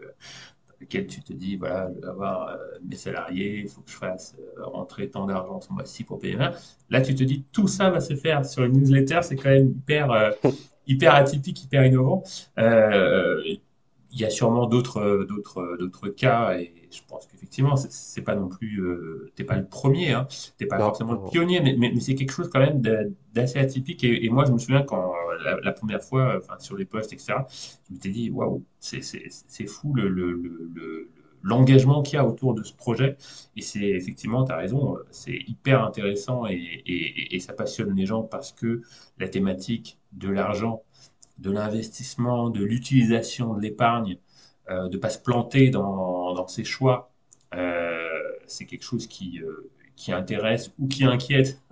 dans 0.67 0.75
laquelle 0.81 1.07
tu 1.07 1.21
te 1.23 1.33
dis, 1.33 1.55
voilà, 1.57 1.89
je 1.95 2.01
vais 2.01 2.07
avoir 2.07 2.57
mes 2.83 2.95
salariés, 2.95 3.61
il 3.61 3.69
faut 3.69 3.81
que 3.81 3.91
je 3.91 3.95
fasse 3.97 4.35
rentrer 4.59 5.09
tant 5.09 5.25
d'argent 5.25 5.61
ce 5.61 5.73
mois-ci 5.73 6.03
pour 6.03 6.19
payer. 6.19 6.35
ma- 6.37 6.53
Là, 6.89 7.01
tu 7.01 7.15
te 7.15 7.23
dis, 7.23 7.45
tout 7.51 7.67
ça 7.67 7.89
va 7.89 7.99
se 8.01 8.15
faire 8.15 8.45
sur 8.45 8.63
une 8.65 8.73
newsletter, 8.79 9.19
c'est 9.23 9.35
quand 9.37 9.49
même 9.49 9.69
hyper, 9.69 10.33
hyper 10.87 11.15
atypique, 11.15 11.63
hyper 11.65 11.85
innovant. 11.85 12.23
Il 14.13 14.19
y 14.21 14.26
a 14.26 14.30
sûrement 14.30 14.67
d'autres 14.67 14.97
euh, 14.97 15.26
d'autres 15.26 15.60
euh, 15.62 15.78
d'autres 15.78 16.10
cas 16.10 16.58
et 16.60 16.73
je 16.91 17.02
pense 17.08 17.26
qu'effectivement 17.28 17.76
c'est 17.76 18.21
pas 18.21 18.36
non 18.36 18.47
plus 18.49 18.80
euh, 18.82 19.32
t'es 19.36 19.43
pas 19.43 19.56
le 19.58 19.65
premier 19.67 20.13
hein, 20.13 20.28
t'es 20.58 20.65
pas 20.67 20.80
non, 20.80 20.86
forcément 20.86 21.13
le 21.13 21.19
pionnier 21.23 21.62
mais, 21.62 21.76
mais, 21.78 21.91
mais 21.93 21.99
c'est 21.99 22.15
quelque 22.15 22.32
chose 22.32 22.49
quand 22.49 22.60
même 22.60 22.82
d'a- 22.82 23.04
d'assez 23.34 23.60
atypique 23.60 24.04
et, 24.04 24.26
et 24.26 24.30
moi 24.30 24.45
je 24.45 24.52
me 24.52 24.58
souviens 24.60 24.84
quand 24.84 25.13
euh, 25.13 25.43
la, 25.43 25.60
la 25.62 25.71
première 25.71 26.04
fois 26.04 26.36
enfin 26.38 26.56
sur 26.60 26.78
les 26.78 26.86
posts 26.86 27.13
etc 27.13 27.34
je 27.89 27.93
m'étais 27.93 28.10
dit 28.10 28.30
waouh 28.30 28.63
c'est 28.80 29.02
c'est 29.04 29.67
fou 29.67 29.93
le 29.93 30.08
le 30.10 30.32
le, 30.34 30.69
le- 30.73 31.10
l'engagement 31.45 32.02
qu'il 32.04 32.15
y 32.15 32.17
a 32.19 32.26
autour 32.26 32.54
de 32.54 32.63
ce 32.63 32.73
projet 32.73 33.17
et 33.58 33.62
c'est 33.62 33.82
effectivement 33.89 34.45
tu 34.45 34.54
as 34.54 34.58
raison 34.58 34.97
c'est 35.12 35.38
hyper 35.47 35.84
intéressant 35.84 36.45
et, 36.47 36.54
et, 36.56 37.36
et 37.36 37.39
ça 37.39 37.52
passionne 37.54 37.93
les 37.95 38.06
gens 38.06 38.23
parce 38.23 38.54
que 38.54 38.82
la 39.17 39.28
thématique 39.28 39.99
de 40.13 40.30
l'argent 40.30 40.84
de 41.43 41.51
l'investissement, 41.51 42.49
de 42.49 42.63
l'utilisation 42.63 43.53
de 43.53 43.62
l'épargne, 43.62 44.17
euh, 44.69 44.88
de 44.88 44.95
ne 44.95 45.01
pas 45.01 45.10
se 45.10 45.19
planter 45.19 45.69
dans, 45.69 46.34
dans 46.34 46.47
ses 46.47 46.63
choix, 46.63 47.12
euh, 47.53 48.08
c'est 48.47 48.65
quelque 48.65 48.86
chose 48.86 49.08
qui, 49.08 49.41
euh, 49.41 49.69
qui 49.97 50.13
intéresse 50.13 50.71
ou 50.79 50.88
qui 50.88 51.03
inquiète 51.03 51.62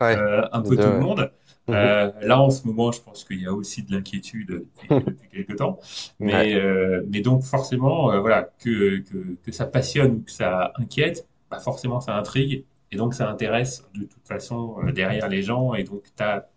Ouais, 0.00 0.16
un 0.52 0.60
peu 0.60 0.76
tout 0.76 0.82
le 0.82 0.98
monde. 0.98 1.30
Mhm. 1.68 1.74
Là, 2.22 2.40
en 2.40 2.50
ce 2.50 2.66
moment, 2.66 2.90
je 2.90 3.00
pense 3.00 3.22
qu'il 3.22 3.40
y 3.40 3.46
a 3.46 3.52
aussi 3.52 3.84
de 3.84 3.92
l'inquiétude 3.92 4.64
depuis, 4.90 5.28
quelques 5.32 5.56
temps. 5.56 5.78
Mais, 6.18 6.56
Ouais, 6.56 7.00
mais 7.08 7.20
donc, 7.20 7.44
forcément, 7.44 8.20
voilà, 8.20 8.50
que, 8.58 8.98
que, 8.98 9.36
que 9.44 9.52
ça 9.52 9.66
passionne 9.66 10.16
ou 10.16 10.22
que 10.22 10.32
ça 10.32 10.72
inquiète, 10.74 11.28
bah 11.48 11.60
forcément, 11.60 12.00
ça 12.00 12.16
intrigue. 12.16 12.64
Et 12.90 12.96
donc, 12.96 13.14
ça 13.14 13.30
intéresse 13.30 13.88
de 13.94 14.04
toute 14.04 14.26
façon 14.26 14.76
derrière 14.92 15.28
les 15.28 15.42
gens. 15.42 15.74
Et 15.74 15.84
donc, 15.84 16.02
tu 16.16 16.22
as, 16.24 16.48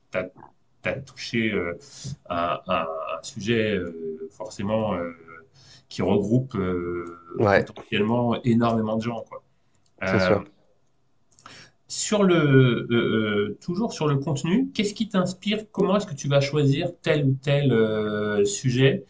touché 0.93 1.51
euh, 1.51 1.77
un, 2.29 2.55
sujet 3.21 3.75
euh, 3.75 4.29
forcément 4.31 4.93
euh, 4.93 5.11
qui 5.89 6.01
regroupe 6.01 6.55
ouais, 7.39 7.63
potentiellement 7.63 8.41
énormément 8.43 8.97
de 8.97 9.01
gens, 9.01 9.23
quoi. 9.29 9.43
sûr. 10.19 10.43
sur 11.87 12.23
le, 12.23 13.57
toujours 13.61 13.93
sur 13.93 14.07
le 14.07 14.17
contenu, 14.17 14.69
qu'est-ce 14.73 14.93
qui 14.93 15.07
t'inspire? 15.07 15.65
Comment 15.71 15.97
est-ce 15.97 16.07
que 16.07 16.15
tu 16.15 16.27
vas 16.27 16.41
choisir 16.41 16.89
tel 17.01 17.25
ou 17.25 17.37
tel 17.41 18.45
sujet? 18.45 19.05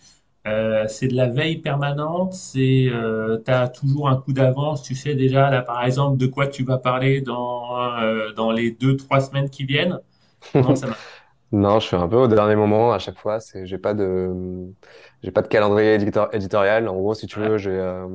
Euh, 0.47 0.85
c'est 0.87 1.07
de 1.07 1.15
la 1.15 1.27
veille 1.27 1.57
permanente, 1.57 2.33
c'est, 2.33 2.87
euh, 2.87 3.37
t'as 3.37 3.67
toujours 3.67 4.09
un 4.09 4.15
coup 4.15 4.31
d'avance, 4.31 4.83
tu 4.83 4.93
sais 4.93 5.15
déjà 5.15 5.49
là 5.49 5.63
par 5.63 5.83
exemple 5.83 6.17
de 6.17 6.27
quoi 6.27 6.45
tu 6.45 6.63
vas 6.63 6.77
parler 6.77 7.21
dans 7.21 7.99
euh, 7.99 8.31
dans 8.33 8.51
les 8.51 8.69
deux 8.69 8.95
trois 8.95 9.21
semaines 9.21 9.49
qui 9.49 9.65
viennent? 9.65 9.99
Comment 10.53 10.75
ça 10.75 10.87
marche? 10.87 10.99
Non, 11.55 11.79
je 11.79 11.87
fais 11.87 11.95
un 11.95 12.07
peu 12.07 12.17
au 12.17 12.27
dernier 12.27 12.55
moment 12.55 12.91
à 12.91 12.99
chaque 12.99 13.17
fois. 13.19 13.39
C'est, 13.39 13.65
j'ai 13.65 13.77
pas 13.77 13.93
de, 13.93 14.29
j'ai 15.21 15.31
pas 15.31 15.41
de 15.41 15.47
calendrier 15.47 15.95
éditor- 15.97 16.29
éditorial. 16.33 16.87
En 16.89 16.95
gros, 16.95 17.13
si 17.13 17.27
tu 17.27 17.39
veux, 17.39 17.57
j'ai, 17.57 17.69
euh, 17.71 18.07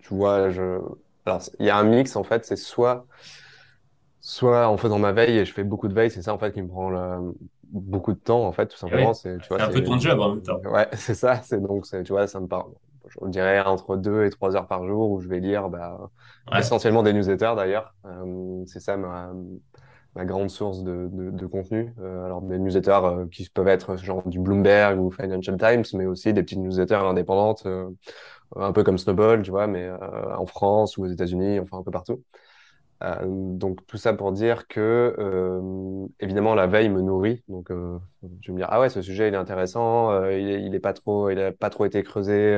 tu 0.00 0.14
vois, 0.14 0.50
je, 0.50 0.78
alors 1.26 1.42
il 1.58 1.66
y 1.66 1.70
a 1.70 1.76
un 1.78 1.84
mix 1.84 2.16
en 2.16 2.22
fait. 2.24 2.44
C'est 2.44 2.56
soit 2.56 3.06
soit 4.20 4.68
en 4.68 4.76
faisant 4.76 4.98
ma 4.98 5.12
veille 5.12 5.38
et 5.38 5.44
je 5.44 5.52
fais 5.52 5.64
beaucoup 5.64 5.88
de 5.88 5.94
veille, 5.94 6.10
c'est 6.10 6.22
ça 6.22 6.32
en 6.34 6.38
fait 6.38 6.52
qui 6.52 6.62
me 6.62 6.68
prend 6.68 6.90
le- 6.90 7.34
beaucoup 7.64 8.12
de 8.12 8.18
temps 8.18 8.46
en 8.46 8.52
fait, 8.52 8.68
tout 8.68 8.76
simplement. 8.76 9.12
C'est, 9.14 9.40
tu 9.40 9.48
vois, 9.48 9.58
c'est 9.58 9.62
un 9.62 9.70
peu 9.70 9.82
c'est, 9.82 9.84
ton 9.84 9.98
job 9.98 10.20
en 10.20 10.34
même 10.34 10.42
temps. 10.42 10.60
ouais, 10.64 10.88
c'est 10.96 11.14
ça. 11.14 11.42
C'est 11.42 11.60
donc, 11.60 11.86
c'est, 11.86 12.02
tu 12.04 12.12
vois, 12.12 12.26
ça 12.26 12.40
me 12.40 12.46
parle. 12.48 12.72
Je 13.08 13.28
dirais 13.28 13.60
entre 13.62 13.96
deux 13.96 14.24
et 14.24 14.30
trois 14.30 14.56
heures 14.56 14.66
par 14.66 14.86
jour 14.86 15.10
où 15.10 15.20
je 15.20 15.28
vais 15.28 15.40
lire, 15.40 15.68
bah, 15.68 16.10
Ouais, 16.50 16.60
essentiellement 16.60 17.02
des 17.02 17.12
newsletters 17.12 17.52
d'ailleurs. 17.56 17.94
Euh, 18.06 18.64
c'est 18.66 18.80
ça 18.80 18.96
ma, 18.96 19.32
ma 20.14 20.24
grande 20.24 20.50
source 20.50 20.82
de, 20.84 21.08
de, 21.12 21.30
de 21.30 21.46
contenu. 21.46 21.92
Euh, 22.00 22.24
alors 22.24 22.42
des 22.42 22.58
newsletters 22.58 22.90
euh, 23.04 23.26
qui 23.28 23.48
peuvent 23.50 23.68
être 23.68 23.96
genre 23.96 24.26
du 24.28 24.38
Bloomberg 24.38 25.00
ou 25.00 25.10
Financial 25.10 25.56
Times, 25.58 25.84
mais 25.94 26.06
aussi 26.06 26.32
des 26.32 26.42
petites 26.42 26.58
newsletters 26.58 26.94
indépendantes, 26.96 27.64
euh, 27.66 27.90
un 28.56 28.72
peu 28.72 28.84
comme 28.84 28.98
Snowball, 28.98 29.42
tu 29.42 29.50
vois, 29.50 29.66
mais 29.66 29.84
euh, 29.84 30.36
en 30.36 30.46
France 30.46 30.96
ou 30.98 31.04
aux 31.04 31.08
États-Unis, 31.08 31.60
enfin 31.60 31.78
un 31.78 31.82
peu 31.82 31.90
partout. 31.90 32.22
Euh, 33.02 33.18
donc 33.26 33.84
tout 33.86 33.96
ça 33.96 34.14
pour 34.14 34.32
dire 34.32 34.68
que 34.68 35.14
euh, 35.18 36.06
évidemment 36.20 36.54
la 36.54 36.66
veille 36.66 36.88
me 36.88 37.02
nourrit. 37.02 37.42
Donc 37.48 37.68
je 37.70 37.76
vais 38.48 38.52
me 38.52 38.58
dire 38.58 38.68
ah 38.70 38.80
ouais 38.80 38.88
ce 38.88 39.02
sujet 39.02 39.28
il 39.28 39.34
est 39.34 39.36
intéressant, 39.36 40.24
il 40.30 40.48
est, 40.50 40.62
il 40.64 40.74
est 40.74 40.80
pas 40.80 40.92
trop 40.92 41.28
il 41.30 41.38
a 41.40 41.52
pas 41.52 41.70
trop 41.70 41.84
été 41.86 42.02
creusé 42.02 42.56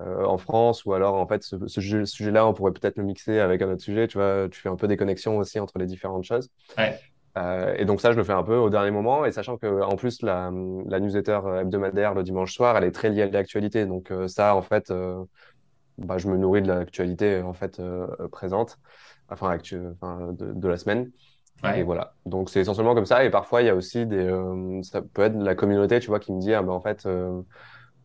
en 0.00 0.38
France 0.38 0.84
ou 0.84 0.92
alors 0.94 1.14
en 1.14 1.26
fait 1.26 1.42
ce, 1.42 1.56
ce 1.66 1.80
sujet- 1.80 2.04
ce 2.06 2.12
sujet-là 2.16 2.46
on 2.46 2.52
pourrait 2.54 2.72
peut-être 2.72 2.98
le 2.98 3.04
mixer 3.04 3.38
avec 3.40 3.62
un 3.62 3.70
autre 3.72 3.82
sujet. 3.82 4.08
Tu 4.08 4.18
vois 4.18 4.48
tu 4.50 4.60
fais 4.60 4.68
un 4.68 4.76
peu 4.76 4.88
des 4.88 4.96
connexions 4.96 5.38
aussi 5.38 5.58
entre 5.60 5.78
les 5.78 5.86
différentes 5.86 6.24
choses. 6.24 6.48
ouais, 6.76 7.00
Euh, 7.38 7.74
et 7.76 7.84
donc 7.84 8.00
ça 8.00 8.12
je 8.12 8.16
le 8.16 8.24
fais 8.24 8.32
un 8.32 8.42
peu 8.42 8.56
au 8.56 8.70
dernier 8.70 8.90
moment 8.90 9.26
et 9.26 9.32
sachant 9.32 9.58
que 9.58 9.82
en 9.82 9.96
plus 9.96 10.22
la, 10.22 10.50
la 10.86 11.00
newsletter 11.00 11.40
hebdomadaire 11.60 12.14
le 12.14 12.22
dimanche 12.22 12.54
soir 12.54 12.76
elle 12.78 12.84
est 12.84 12.92
très 12.92 13.10
liée 13.10 13.22
à 13.22 13.26
l'actualité. 13.26 13.84
Donc 13.86 14.10
euh, 14.10 14.26
ça 14.26 14.56
en 14.56 14.62
fait 14.62 14.90
euh, 14.90 15.22
bah, 15.98 16.18
je 16.18 16.28
me 16.28 16.36
nourris 16.36 16.62
de 16.62 16.68
l'actualité 16.68 17.42
en 17.42 17.52
fait 17.54 17.80
euh, 17.80 18.06
présente, 18.30 18.78
enfin, 19.28 19.50
actu 19.50 19.80
enfin 19.94 20.32
de, 20.32 20.52
de 20.52 20.68
la 20.68 20.76
semaine. 20.76 21.10
Et 21.64 21.82
voilà. 21.82 22.14
Donc 22.26 22.50
c'est 22.50 22.60
essentiellement 22.60 22.94
comme 22.94 23.06
ça. 23.06 23.24
Et 23.24 23.30
parfois 23.30 23.62
il 23.62 23.66
y 23.66 23.70
a 23.70 23.74
aussi 23.74 24.06
des, 24.06 24.18
euh, 24.18 24.82
ça 24.82 25.02
peut 25.02 25.22
être 25.22 25.36
la 25.36 25.54
communauté, 25.54 26.00
tu 26.00 26.08
vois, 26.08 26.20
qui 26.20 26.32
me 26.32 26.40
dit 26.40 26.54
ah 26.54 26.62
ben 26.62 26.72
en 26.72 26.80
fait 26.80 27.06
euh, 27.06 27.42
euh, 27.42 27.42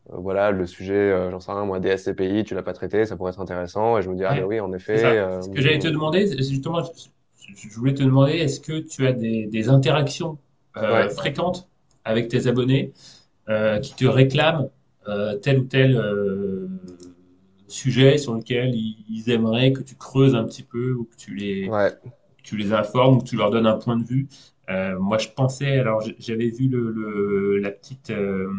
voilà 0.09 0.51
le 0.51 0.65
sujet, 0.67 0.93
euh, 0.93 1.31
j'en 1.31 1.39
sais 1.39 1.51
rien 1.51 1.65
moi, 1.65 1.79
des 1.79 1.89
SCPI, 1.89 2.43
tu 2.43 2.55
l'as 2.55 2.63
pas 2.63 2.73
traité, 2.73 3.05
ça 3.05 3.15
pourrait 3.17 3.31
être 3.31 3.39
intéressant. 3.41 3.97
Et 3.97 4.01
je 4.01 4.09
me 4.09 4.15
dis 4.15 4.25
ah 4.25 4.35
ben 4.35 4.45
oui 4.45 4.59
en 4.59 4.71
effet. 4.73 5.17
euh, 5.17 5.41
Ce 5.41 5.49
que 5.49 5.61
j'allais 5.61 5.79
te 5.79 5.87
demander, 5.87 6.27
justement, 6.37 6.81
je, 6.83 7.69
voulais 7.69 7.93
te 7.93 8.03
demander, 8.03 8.33
est-ce 8.33 8.59
que 8.59 8.79
tu 8.79 9.07
as 9.07 9.13
des, 9.13 9.47
des 9.47 9.69
interactions 9.69 10.37
euh, 10.77 11.07
ouais 11.07 11.09
fréquentes 11.09 11.67
avec 12.03 12.27
tes 12.29 12.47
abonnés 12.47 12.93
euh, 13.49 13.79
qui 13.79 13.95
te 13.95 14.05
réclament 14.05 14.69
euh, 15.07 15.37
tel 15.37 15.59
ou 15.61 15.65
tel 15.65 15.97
euh, 15.97 16.67
sujet 17.67 18.17
sur 18.17 18.33
lequel 18.35 18.75
ils, 18.75 19.29
aimeraient 19.29 19.71
que 19.73 19.81
tu 19.81 19.95
creuses 19.95 20.35
un 20.35 20.43
petit 20.43 20.63
peu 20.63 20.93
ou 20.93 21.05
que 21.05 21.15
tu 21.15 21.35
les, 21.35 21.73
ouais 21.73 22.01
que 22.37 22.43
tu 22.43 22.57
les 22.57 22.73
informes 22.73 23.17
ou 23.17 23.19
que 23.21 23.25
tu 23.29 23.37
leur 23.37 23.51
donnes 23.51 23.67
un 23.67 23.77
point 23.77 23.97
de 23.97 24.05
vue? 24.05 24.27
Euh, 24.69 24.99
moi, 24.99 25.17
je 25.17 25.29
pensais, 25.29 25.79
alors 25.79 26.01
j'avais 26.19 26.49
vu 26.49 26.67
le, 26.69 26.91
le- 26.91 27.59
la 27.59 27.71
petite, 27.71 28.11
euh, 28.11 28.49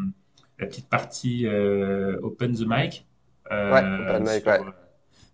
la 0.62 0.68
petite 0.68 0.88
partie 0.88 1.46
euh, 1.46 2.18
Open 2.22 2.54
the 2.54 2.66
Mic 2.66 3.06
ouais 3.50 3.82
euh, 3.82 4.20
mic 4.20 4.42
sur, 4.42 4.46
ouais 4.48 4.60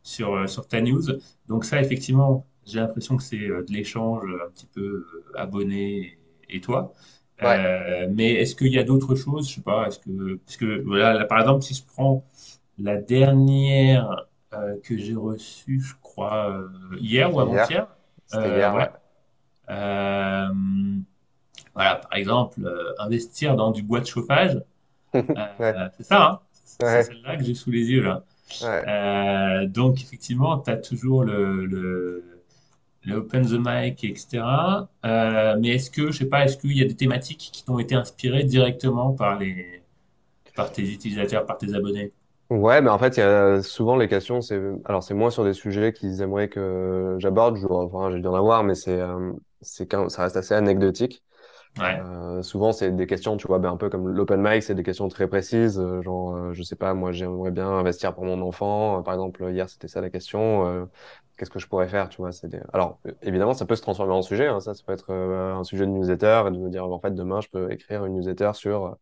sur, 0.09 0.35
euh, 0.35 0.47
sur 0.47 0.67
ta 0.67 0.81
news. 0.81 1.03
Donc 1.49 1.64
ça, 1.64 1.81
effectivement, 1.81 2.47
j'ai 2.64 2.81
l'impression 2.81 3.17
que 3.17 3.23
c'est 3.23 3.37
de 3.37 3.67
l'échange 3.71 4.25
un 4.25 4.51
petit 4.51 4.67
peu 4.67 5.07
abonné 5.35 6.19
et, 6.49 6.61
toi. 6.61 6.95
ouais 7.43 7.47
Euh, 7.47 8.09
mais 8.11 8.33
est-ce 8.35 8.55
qu'il 8.57 8.73
y 8.73 8.79
a 8.79 8.85
d'autres 8.85 9.14
choses? 9.14 9.49
Je 9.49 9.57
sais 9.57 9.61
pas. 9.61 9.87
Est-ce 9.87 9.99
que, 9.99 10.37
parce 10.37 10.57
que 10.57 10.83
voilà, 10.83 11.12
là, 11.12 11.25
par 11.25 11.41
exemple, 11.41 11.62
si 11.62 11.75
je 11.75 11.85
prends 11.85 12.25
la 12.79 12.97
dernière 12.97 14.27
euh, 14.55 14.77
que 14.83 14.97
j'ai 14.97 15.14
reçue, 15.14 15.81
je 15.81 15.95
crois, 16.01 16.51
euh, 16.51 16.69
hier 16.99 17.33
ou 17.35 17.41
avant-hier, 17.41 17.88
hier 18.33 18.75
ouais. 18.75 18.91
voilà, 21.75 21.97
par 21.97 22.14
exemple, 22.14 22.61
investir 22.99 23.57
dans 23.57 23.71
du 23.71 23.83
bois 23.83 24.01
de 24.01 24.07
chauffage, 24.07 24.59
ouais 25.59 25.77
euh, 25.77 25.88
c'est 25.97 26.03
ça, 26.05 26.25
hein? 26.31 26.40
C'est 26.83 27.01
ouais 27.01 27.03
celle-là 27.03 27.37
que 27.37 27.44
j'ai 27.44 27.55
sous 27.55 27.71
les 27.71 27.87
yeux 27.90 28.03
là. 28.03 28.25
ouais 28.61 28.88
Euh, 28.88 29.66
donc 29.66 30.01
effectivement, 30.03 30.59
tu 30.61 30.71
as 30.71 30.77
toujours 30.77 31.25
le, 31.25 31.66
le, 31.66 32.25
le 33.05 33.16
open 33.16 33.47
the 33.47 33.59
mic, 33.61 34.05
etc. 34.05 34.88
Euh, 35.07 35.57
mais 35.61 35.71
est-ce 35.71 35.90
que, 35.90 36.12
je 36.12 36.18
sais 36.21 36.27
pas, 36.29 36.44
est-ce 36.44 36.59
qu'il 36.59 36.77
y 36.77 36.83
a 36.83 36.87
des 36.87 36.97
thématiques 36.97 37.51
qui 37.53 37.64
t'ont 37.64 37.79
été 37.81 37.94
inspirées 37.97 38.44
directement 38.44 39.12
par 39.14 39.38
les, 39.38 39.83
par 40.57 40.73
tes 40.73 40.83
utilisateurs, 40.92 41.47
par 41.47 41.59
tes 41.59 41.75
abonnés? 41.75 42.12
Ouais, 42.51 42.81
mais 42.81 42.88
en 42.88 42.99
fait, 42.99 43.18
il 43.18 43.21
y 43.21 43.23
a 43.23 43.62
souvent 43.62 43.97
les 43.97 44.09
questions, 44.09 44.40
c'est 44.40 44.59
alors 44.87 45.03
c'est 45.03 45.12
moins 45.12 45.29
sur 45.29 45.44
des 45.44 45.53
sujets 45.53 45.92
qu'ils 45.92 46.23
aimeraient 46.23 46.49
que 46.49 47.16
j'aborde, 47.18 47.57
je- 47.57 47.66
enfin, 47.66 48.11
j'ai 48.11 48.21
dû 48.21 48.27
en 48.27 48.35
avoir, 48.35 48.64
mais 48.64 48.75
c'est 48.75 48.99
euh, 48.99 49.35
c'est 49.61 49.87
quand 49.87 50.09
ça 50.09 50.23
reste 50.23 50.37
assez 50.38 50.55
anecdotique. 50.55 51.23
Ouais, 51.79 52.01
Euh, 52.01 52.43
souvent, 52.43 52.73
c'est 52.73 52.91
des 52.95 53.07
questions, 53.07 53.37
tu 53.37 53.47
vois, 53.47 53.59
ben, 53.59 53.71
un 53.73 53.77
peu 53.77 53.88
comme 53.88 54.09
l'open 54.09 54.41
mic, 54.43 54.62
c'est 54.62 54.75
des 54.75 54.83
questions 54.83 55.09
très 55.09 55.29
précises, 55.29 55.79
euh, 55.79 56.03
genre, 56.03 56.35
euh, 56.37 56.53
je 56.53 56.62
sais 56.62 56.77
pas, 56.77 56.95
moi, 56.95 57.12
j'aimerais 57.12 57.51
bien 57.51 57.69
investir 57.69 58.14
pour 58.14 58.25
mon 58.25 58.41
enfant. 58.43 59.03
Par 59.03 59.14
exemple, 59.14 59.49
hier, 59.51 59.69
c'était 59.69 59.88
ça 59.88 60.01
la 60.01 60.11
question. 60.11 60.88
qu'est-ce 61.37 61.51
que 61.51 61.61
je 61.61 61.69
pourrais 61.69 61.88
faire, 61.88 62.09
tu 62.09 62.17
vois, 62.17 62.33
c'est 62.33 62.49
des... 62.49 62.59
Alors, 62.73 62.99
évidemment, 63.23 63.55
ça 63.55 63.64
peut 63.64 63.77
se 63.77 63.83
transformer 63.83 64.12
en 64.12 64.23
sujet, 64.23 64.49
hein, 64.49 64.59
ça, 64.61 64.75
ça 64.75 64.83
peut 64.85 64.93
être 64.93 65.12
un 65.12 65.62
sujet 65.62 65.87
de 65.87 65.91
newsletter 65.91 66.45
et 66.49 66.51
de 66.51 66.59
me 66.59 66.69
dire, 66.69 66.85
en 66.85 66.99
fait, 66.99 67.14
demain, 67.14 67.41
je 67.41 67.49
peux 67.49 67.71
écrire 67.71 68.05
une 68.05 68.14
newsletter 68.14 68.51
sur 68.55 68.97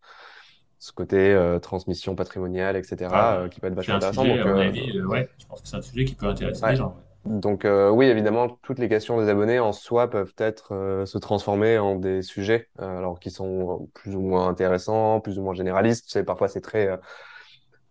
ce 0.79 0.93
côté 0.93 1.35
transmission 1.63 2.15
patrimoniale, 2.15 2.77
etc., 2.77 3.11
Ah, 3.11 3.45
qui 3.51 3.61
peut 3.61 3.69
être 3.69 3.75
vachement 3.75 3.95
intéressant. 3.95 4.23
sujet, 4.23 4.41
à 4.41 4.45
Donc, 4.45 4.55
mon 4.55 4.61
avis, 4.61 5.01
ouais, 5.03 5.29
je 5.39 5.47
pense 5.47 5.63
que 5.63 5.69
c'est 5.69 5.77
un 5.77 5.83
sujet 5.83 6.05
qui 6.05 6.15
peut 6.15 6.27
intéresser 6.27 6.67
les 6.73 6.81
ouais. 6.81 6.89
Donc 7.27 7.65
euh, 7.65 7.91
oui, 7.91 8.07
évidemment, 8.07 8.49
toutes 8.63 8.79
les 8.79 8.89
questions 8.89 9.21
des 9.21 9.29
abonnés 9.29 9.59
en 9.59 9.73
soi 9.73 10.09
peuvent 10.09 10.35
être 10.39 10.75
euh, 10.75 11.07
se 11.07 11.19
transformer 11.19 11.79
en 11.79 11.97
des 11.97 12.23
sujets, 12.23 12.69
euh, 12.81 12.99
alors 12.99 13.21
qui 13.21 13.31
sont 13.31 13.89
plus 13.95 14.15
ou 14.15 14.21
moins 14.21 14.49
intéressants, 14.49 15.21
plus 15.21 15.39
ou 15.39 15.43
moins 15.43 15.55
généralistes. 15.55 16.07
Tu 16.07 16.13
sais, 16.13 16.25
parfois 16.25 16.49
c'est 16.49 16.61
très 16.61 16.99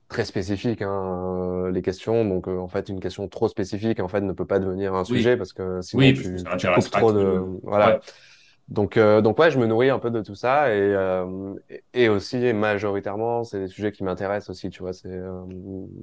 très 0.08 0.26
spécifique 0.26 0.82
hein, 0.82 1.70
les 1.72 1.82
questions. 1.82 2.26
Donc 2.26 2.48
en 2.48 2.68
fait, 2.68 2.90
une 2.90 3.00
question 3.00 3.28
trop 3.28 3.48
spécifique 3.48 4.00
en 4.00 4.08
fait 4.08 4.22
ne 4.22 4.34
peut 4.34 4.46
pas 4.46 4.60
devenir 4.60 4.94
un 4.94 5.04
sujet 5.04 5.32
Oui, 5.32 5.38
parce 5.38 5.54
que 5.54 5.82
sinon 5.82 6.04
oui, 6.04 6.14
parce 6.14 6.28
que 6.28 6.58
tu 6.58 6.68
tu 6.68 6.74
coupes 6.74 6.92
trop 6.92 7.12
de 7.12 7.40
Ouais, 7.40 7.60
voilà. 7.64 8.00
Donc 8.68 8.98
euh, 8.98 9.22
donc 9.22 9.38
ouais, 9.38 9.52
je 9.52 9.60
me 9.60 9.68
nourris 9.68 9.92
un 9.92 10.00
peu 10.00 10.10
de 10.10 10.22
tout 10.22 10.34
ça 10.34 10.74
et 10.74 10.80
euh, 10.80 11.54
et 11.70 11.84
et 11.94 12.10
aussi 12.10 12.52
majoritairement 12.52 13.44
c'est 13.44 13.60
des 13.60 13.68
sujets 13.68 13.92
qui 13.92 14.04
m'intéressent 14.04 14.50
aussi. 14.50 14.70
Tu 14.72 14.82
vois, 14.82 14.94
c'est 14.94 15.08
euh, 15.08 15.44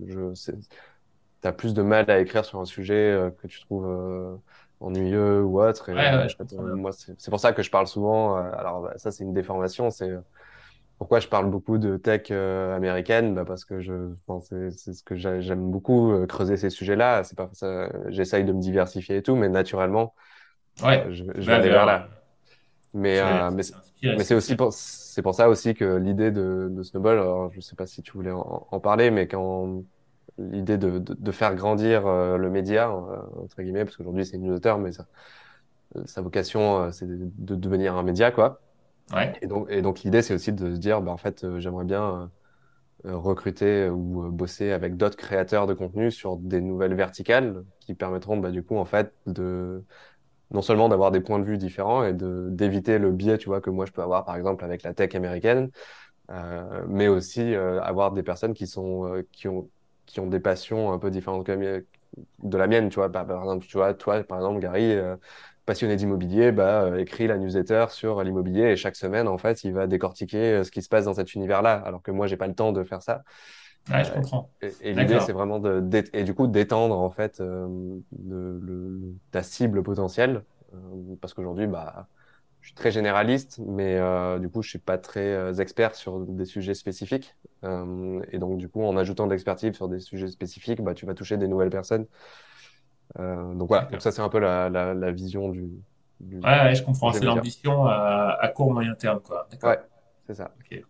je 0.06 0.32
c'est 1.42 1.50
t'as 1.50 1.52
plus 1.52 1.74
de 1.74 1.82
mal 1.82 2.10
à 2.10 2.20
écrire 2.20 2.44
sur 2.44 2.60
un 2.60 2.64
sujet 2.64 2.94
euh, 2.94 3.30
que 3.30 3.46
tu 3.48 3.60
trouves 3.60 3.86
euh, 3.86 4.36
ennuyeux 4.80 5.42
ou 5.44 5.60
autre. 5.62 5.90
Et 5.90 5.94
ouais, 5.96 6.16
ouais, 6.16 6.28
je 6.28 6.36
fait, 6.36 6.52
euh, 6.54 6.76
moi, 6.76 6.92
c'est 6.92 7.30
pour 7.30 7.40
ça 7.40 7.52
que 7.52 7.62
je 7.62 7.70
parle 7.70 7.86
souvent. 7.88 8.36
alors, 8.36 8.82
bah, 8.82 8.94
ça, 8.98 9.10
c'est 9.12 9.24
une 9.24 9.34
déformation. 9.34 9.90
C'est 9.90 10.10
pourquoi 10.98 11.20
je 11.20 11.28
parle 11.28 11.50
beaucoup 11.50 11.78
de 11.78 11.96
tech 11.96 12.28
euh, 12.30 12.76
américaine, 12.76 13.34
bah, 13.34 13.44
parce 13.44 13.64
que 13.64 13.80
je 13.80 14.14
pense 14.26 14.48
c'est 14.70 14.92
ce 14.94 15.02
que 15.02 15.16
j'a- 15.16 15.40
j'aime 15.40 15.70
beaucoup 15.70 16.12
euh, 16.12 16.26
creuser 16.26 16.56
ces 16.56 16.70
sujets-là. 16.70 17.24
C'est 17.24 17.36
pas 17.36 17.50
ça. 17.54 17.90
J'essaye 18.08 18.44
de 18.44 18.52
me 18.52 18.60
diversifier 18.60 19.16
et 19.18 19.22
tout, 19.22 19.34
mais 19.36 19.48
naturellement, 19.48 20.14
Ouais, 20.82 21.06
euh, 21.06 21.12
je, 21.12 21.24
tu 21.40 21.50
vais 21.50 21.56
aller 21.56 21.70
vers. 21.70 21.86
là. 21.86 22.08
Mais 22.94 23.18
tu 23.18 23.20
euh, 23.20 23.50
mais 24.14 24.24
c'est 24.24 24.34
aussi 24.34 24.56
pour 24.56 24.72
c'est 24.74 25.22
pour 25.22 25.34
ça 25.34 25.48
aussi 25.48 25.74
que 25.74 25.96
l'idée 25.96 26.30
de, 26.30 26.68
de 26.70 26.82
Snowball. 26.82 27.18
Alors, 27.18 27.52
je 27.52 27.60
sais 27.60 27.76
pas 27.76 27.86
si 27.86 28.02
tu 28.02 28.12
voulais 28.12 28.30
en, 28.32 28.66
en 28.70 28.80
parler, 28.80 29.10
mais 29.10 29.26
quand 29.28 29.84
l'idée 30.38 30.78
de, 30.78 30.98
de, 30.98 31.14
de 31.14 31.32
faire 31.32 31.54
grandir 31.54 32.06
euh, 32.06 32.36
le 32.38 32.50
média, 32.50 32.90
euh, 32.90 33.18
entre 33.42 33.62
guillemets, 33.62 33.84
parce 33.84 33.96
qu'aujourd'hui 33.96 34.26
c'est 34.26 34.36
une 34.36 34.44
newsletter, 34.44 34.76
mais 34.78 34.92
ça, 34.92 35.06
sa 36.06 36.22
vocation, 36.22 36.84
euh, 36.84 36.90
c'est 36.92 37.06
de, 37.06 37.18
de 37.38 37.54
devenir 37.54 37.96
un 37.96 38.02
média, 38.02 38.30
quoi. 38.30 38.62
Ouais, 39.12 39.32
Et 39.42 39.46
donc, 39.46 39.68
et 39.70 39.82
donc 39.82 40.02
l'idée, 40.02 40.22
c'est 40.22 40.34
aussi 40.34 40.52
de 40.52 40.74
se 40.74 40.78
dire, 40.78 41.02
bah, 41.02 41.12
en 41.12 41.16
fait, 41.18 41.46
j'aimerais 41.58 41.84
bien 41.84 42.30
recruter 43.04 43.88
ou 43.88 44.30
bosser 44.32 44.72
avec 44.72 44.96
d'autres 44.96 45.16
créateurs 45.16 45.66
de 45.66 45.74
contenu 45.74 46.10
sur 46.10 46.36
des 46.36 46.60
nouvelles 46.60 46.94
verticales 46.94 47.64
qui 47.80 47.94
permettront, 47.94 48.36
bah, 48.38 48.50
du 48.50 48.62
coup, 48.64 48.76
en 48.76 48.84
fait, 48.84 49.14
de 49.26 49.84
non 50.50 50.62
seulement 50.62 50.88
d'avoir 50.88 51.10
des 51.10 51.20
points 51.20 51.38
de 51.38 51.44
vue 51.44 51.58
différents 51.58 52.04
et 52.04 52.12
de 52.12 52.48
d'éviter 52.50 52.98
le 52.98 53.10
biais, 53.12 53.38
tu 53.38 53.46
vois, 53.48 53.60
que 53.60 53.70
moi 53.70 53.86
je 53.86 53.92
peux 53.92 54.02
avoir, 54.02 54.24
par 54.24 54.36
exemple, 54.36 54.64
avec 54.64 54.82
la 54.82 54.94
tech 54.94 55.14
américaine, 55.14 55.70
euh, 56.30 56.84
mais 56.88 57.08
aussi 57.08 57.54
euh, 57.54 57.80
avoir 57.82 58.12
des 58.12 58.22
personnes 58.22 58.54
qui 58.54 58.66
sont 58.66 59.06
euh, 59.06 59.22
qui 59.32 59.48
ont 59.48 59.70
qui 60.06 60.20
ont 60.20 60.26
des 60.26 60.40
passions 60.40 60.92
un 60.92 60.98
peu 60.98 61.10
différentes 61.10 61.46
de 62.42 62.58
la 62.58 62.66
mienne 62.66 62.88
tu 62.88 62.96
vois. 62.96 63.10
Par, 63.10 63.26
par 63.26 63.40
exemple 63.42 63.66
tu 63.66 63.76
vois 63.76 63.94
toi 63.94 64.22
par 64.24 64.38
exemple 64.38 64.60
Gary 64.60 64.92
euh, 64.92 65.16
passionné 65.66 65.96
d'immobilier 65.96 66.52
bah 66.52 66.84
euh, 66.84 66.98
écrit 66.98 67.26
la 67.26 67.38
newsletter 67.38 67.86
sur 67.90 68.22
l'immobilier 68.22 68.72
et 68.72 68.76
chaque 68.76 68.96
semaine 68.96 69.28
en 69.28 69.38
fait 69.38 69.64
il 69.64 69.72
va 69.72 69.86
décortiquer 69.86 70.38
euh, 70.54 70.64
ce 70.64 70.70
qui 70.70 70.82
se 70.82 70.88
passe 70.88 71.04
dans 71.06 71.14
cet 71.14 71.34
univers-là 71.34 71.74
alors 71.84 72.02
que 72.02 72.10
moi 72.10 72.26
j'ai 72.26 72.36
pas 72.36 72.46
le 72.48 72.54
temps 72.54 72.72
de 72.72 72.84
faire 72.84 73.02
ça. 73.02 73.22
Ouais, 73.88 74.04
je 74.04 74.12
comprends. 74.12 74.50
et, 74.62 74.76
et 74.90 74.94
l'idée 74.94 75.20
c'est 75.20 75.32
vraiment 75.32 75.58
de 75.58 75.82
et 76.12 76.24
du 76.24 76.34
coup 76.34 76.46
d'étendre 76.46 76.98
en 76.98 77.10
fait 77.10 77.40
le, 77.40 78.02
le- 78.28 78.58
le- 78.60 79.14
ta 79.30 79.42
cible 79.42 79.82
potentielle 79.82 80.44
parce 81.20 81.34
qu'aujourd'hui 81.34 81.66
bah 81.66 82.08
je 82.62 82.68
suis 82.68 82.74
très 82.76 82.92
généraliste, 82.92 83.60
mais 83.66 83.96
euh, 83.98 84.38
du 84.40 84.48
coup, 84.50 84.62
je 84.62 84.70
suis 84.70 84.80
pas 84.80 84.98
très 84.98 85.20
euh, 85.34 85.54
expert 85.56 85.94
sur 85.96 86.20
des 86.20 86.46
sujets 86.46 86.74
spécifiques. 86.74 87.36
Euh, 87.64 88.22
et 88.32 88.38
donc, 88.38 88.58
du 88.58 88.68
coup, 88.70 88.82
en 88.84 88.96
ajoutant 88.96 89.26
de 89.26 89.32
l'expertise 89.32 89.74
sur 89.74 89.88
des 89.88 90.00
sujets 90.00 90.28
spécifiques, 90.28 90.82
bah, 90.82 90.94
tu 90.94 91.06
vas 91.06 91.14
toucher 91.14 91.38
des 91.38 91.48
nouvelles 91.48 91.70
personnes 91.70 92.06
donc 93.54 93.68
voilà, 93.68 93.84
donc 93.86 94.00
ça 94.02 94.10
c'est 94.12 94.22
un 94.22 94.28
peu 94.28 94.38
la, 94.38 94.68
la, 94.70 94.94
la 94.94 95.12
vision 95.12 95.48
du, 95.50 95.68
du 96.20 96.40
Ouais, 96.40 96.50
ouais, 96.50 96.74
je 96.74 96.82
comprends. 96.82 97.12
C'est 97.12 97.24
l'ambition 97.24 97.86
à, 97.86 98.36
à 98.40 98.48
court 98.48 98.72
moyen 98.72 98.94
terme, 98.94 99.20
quoi. 99.20 99.46
Ouais, 99.62 99.78
D'accord. 99.78 99.84
c'est 100.26 100.34
ça. 100.34 100.54
Ok. 100.60 100.82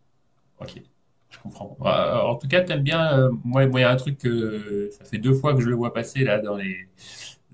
Ok. 0.61 0.83
Je 1.31 1.39
comprends. 1.39 1.77
Euh, 1.83 2.21
en 2.23 2.37
tout 2.37 2.49
cas, 2.49 2.63
t'aimes 2.63 2.83
bien. 2.83 3.19
euh, 3.19 3.31
moi, 3.45 3.67
moi, 3.67 3.81
il 3.81 3.83
y 3.83 3.87
a 3.87 3.91
un 3.91 3.97
truc 3.97 4.19
que 4.19 4.91
ça 4.93 5.05
fait 5.05 5.19
deux 5.19 5.35
fois 5.35 5.55
que 5.55 5.61
je 5.63 5.69
le 5.69 5.75
vois 5.77 5.93
passer 5.95 6.25
là 6.25 6.39
dans 6.41 6.57
les 6.57 6.89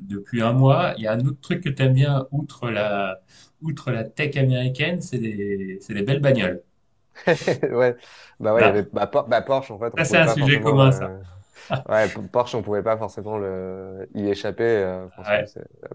depuis 0.03 0.43
un 0.43 0.53
mois. 0.53 0.95
Il 0.99 1.05
y 1.05 1.07
a 1.07 1.13
un 1.13 1.21
autre 1.21 1.41
truc 1.41 1.63
que 1.63 1.69
t'aimes 1.71 1.95
bien, 1.95 2.27
outre 2.33 2.71
la 2.71 3.21
outre 3.63 3.91
la 3.93 4.05
tech 4.05 4.37
américaine, 4.37 5.01
c'est 5.03 5.19
les 5.19 5.79
les 5.89 6.03
belles 6.03 6.21
bagnoles. 6.21 6.63
Ouais, 7.73 7.97
bah 8.41 8.55
ouais, 8.55 8.63
il 8.65 8.67
y 8.67 8.69
avait 8.69 8.83
bah, 8.85 9.07
Por- 9.07 9.29
bah, 9.29 9.43
Porsche 9.43 9.71
en 9.73 9.79
fait, 9.79 9.93
ça, 9.97 10.05
c'est 10.05 10.17
un 10.19 10.29
sujet 10.29 10.61
commun, 10.61 10.93
ça. 10.93 11.11
euh, 11.11 11.23
ouais, 11.89 12.09
Porsche 12.33 12.55
on 12.57 12.63
pouvait 12.63 12.83
pas 12.83 12.97
forcément 12.99 13.39
le 13.39 14.09
y 14.15 14.29
échapper. 14.29 14.65
euh, 14.65 15.09
Ouais. 15.19 15.51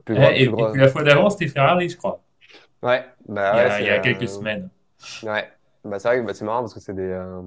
plus 0.06 0.16
Eh, 0.16 0.22
plus 0.24 0.44
Et, 0.44 0.44
et 0.60 0.68
puis 0.68 0.80
la 0.80 0.88
fois 0.90 1.04
d'avant, 1.04 1.30
c'était 1.30 1.48
Ferrari, 1.48 1.90
je 1.90 1.98
crois. 1.98 2.24
Ouais, 2.82 3.06
bah 3.28 3.54
Il 3.54 3.58
y 3.58 3.62
ouais, 3.68 3.70
a, 3.70 3.80
il 3.82 3.86
y 3.86 3.90
a 3.90 4.00
quelques 4.00 4.28
semaines. 4.28 4.70
ouais, 5.24 5.52
bah 5.84 6.00
c'est 6.00 6.08
vrai 6.10 6.20
que 6.22 6.26
bah, 6.28 6.34
c'est 6.34 6.46
marrant 6.46 6.62
parce 6.62 6.74
que 6.74 6.80
c'est 6.80 6.94
des 6.94 7.02
euh, 7.04 7.42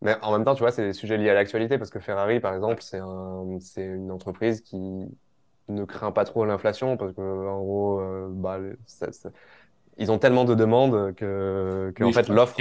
mais 0.00 0.16
en 0.22 0.32
même 0.32 0.44
temps 0.44 0.54
tu 0.54 0.60
vois 0.60 0.72
c'est 0.72 0.84
des 0.86 0.92
sujets 0.92 1.16
liés 1.18 1.30
à 1.30 1.34
l'actualité 1.34 1.78
parce 1.78 1.90
que 1.90 2.00
Ferrari 2.00 2.40
par 2.40 2.54
exemple 2.54 2.82
c'est 2.82 2.98
un 2.98 3.58
c'est 3.60 3.84
une 3.84 4.10
entreprise 4.10 4.60
qui 4.62 4.76
ne 5.68 5.84
craint 5.84 6.12
pas 6.12 6.24
trop 6.24 6.44
l'inflation 6.44 6.96
parce 6.96 7.12
que 7.14 7.20
en 7.20 7.60
gros 7.62 8.00
euh, 8.00 8.28
bah 8.32 8.58
ça- 8.86 9.30
ils 9.98 10.10
ont 10.10 10.18
tellement 10.18 10.44
de 10.44 10.54
demandes 10.54 11.14
que, 11.14 11.92
que 11.94 12.04
en 12.04 12.08
Oui, 12.08 12.12
fait 12.12 12.28
l'offre, 12.28 12.58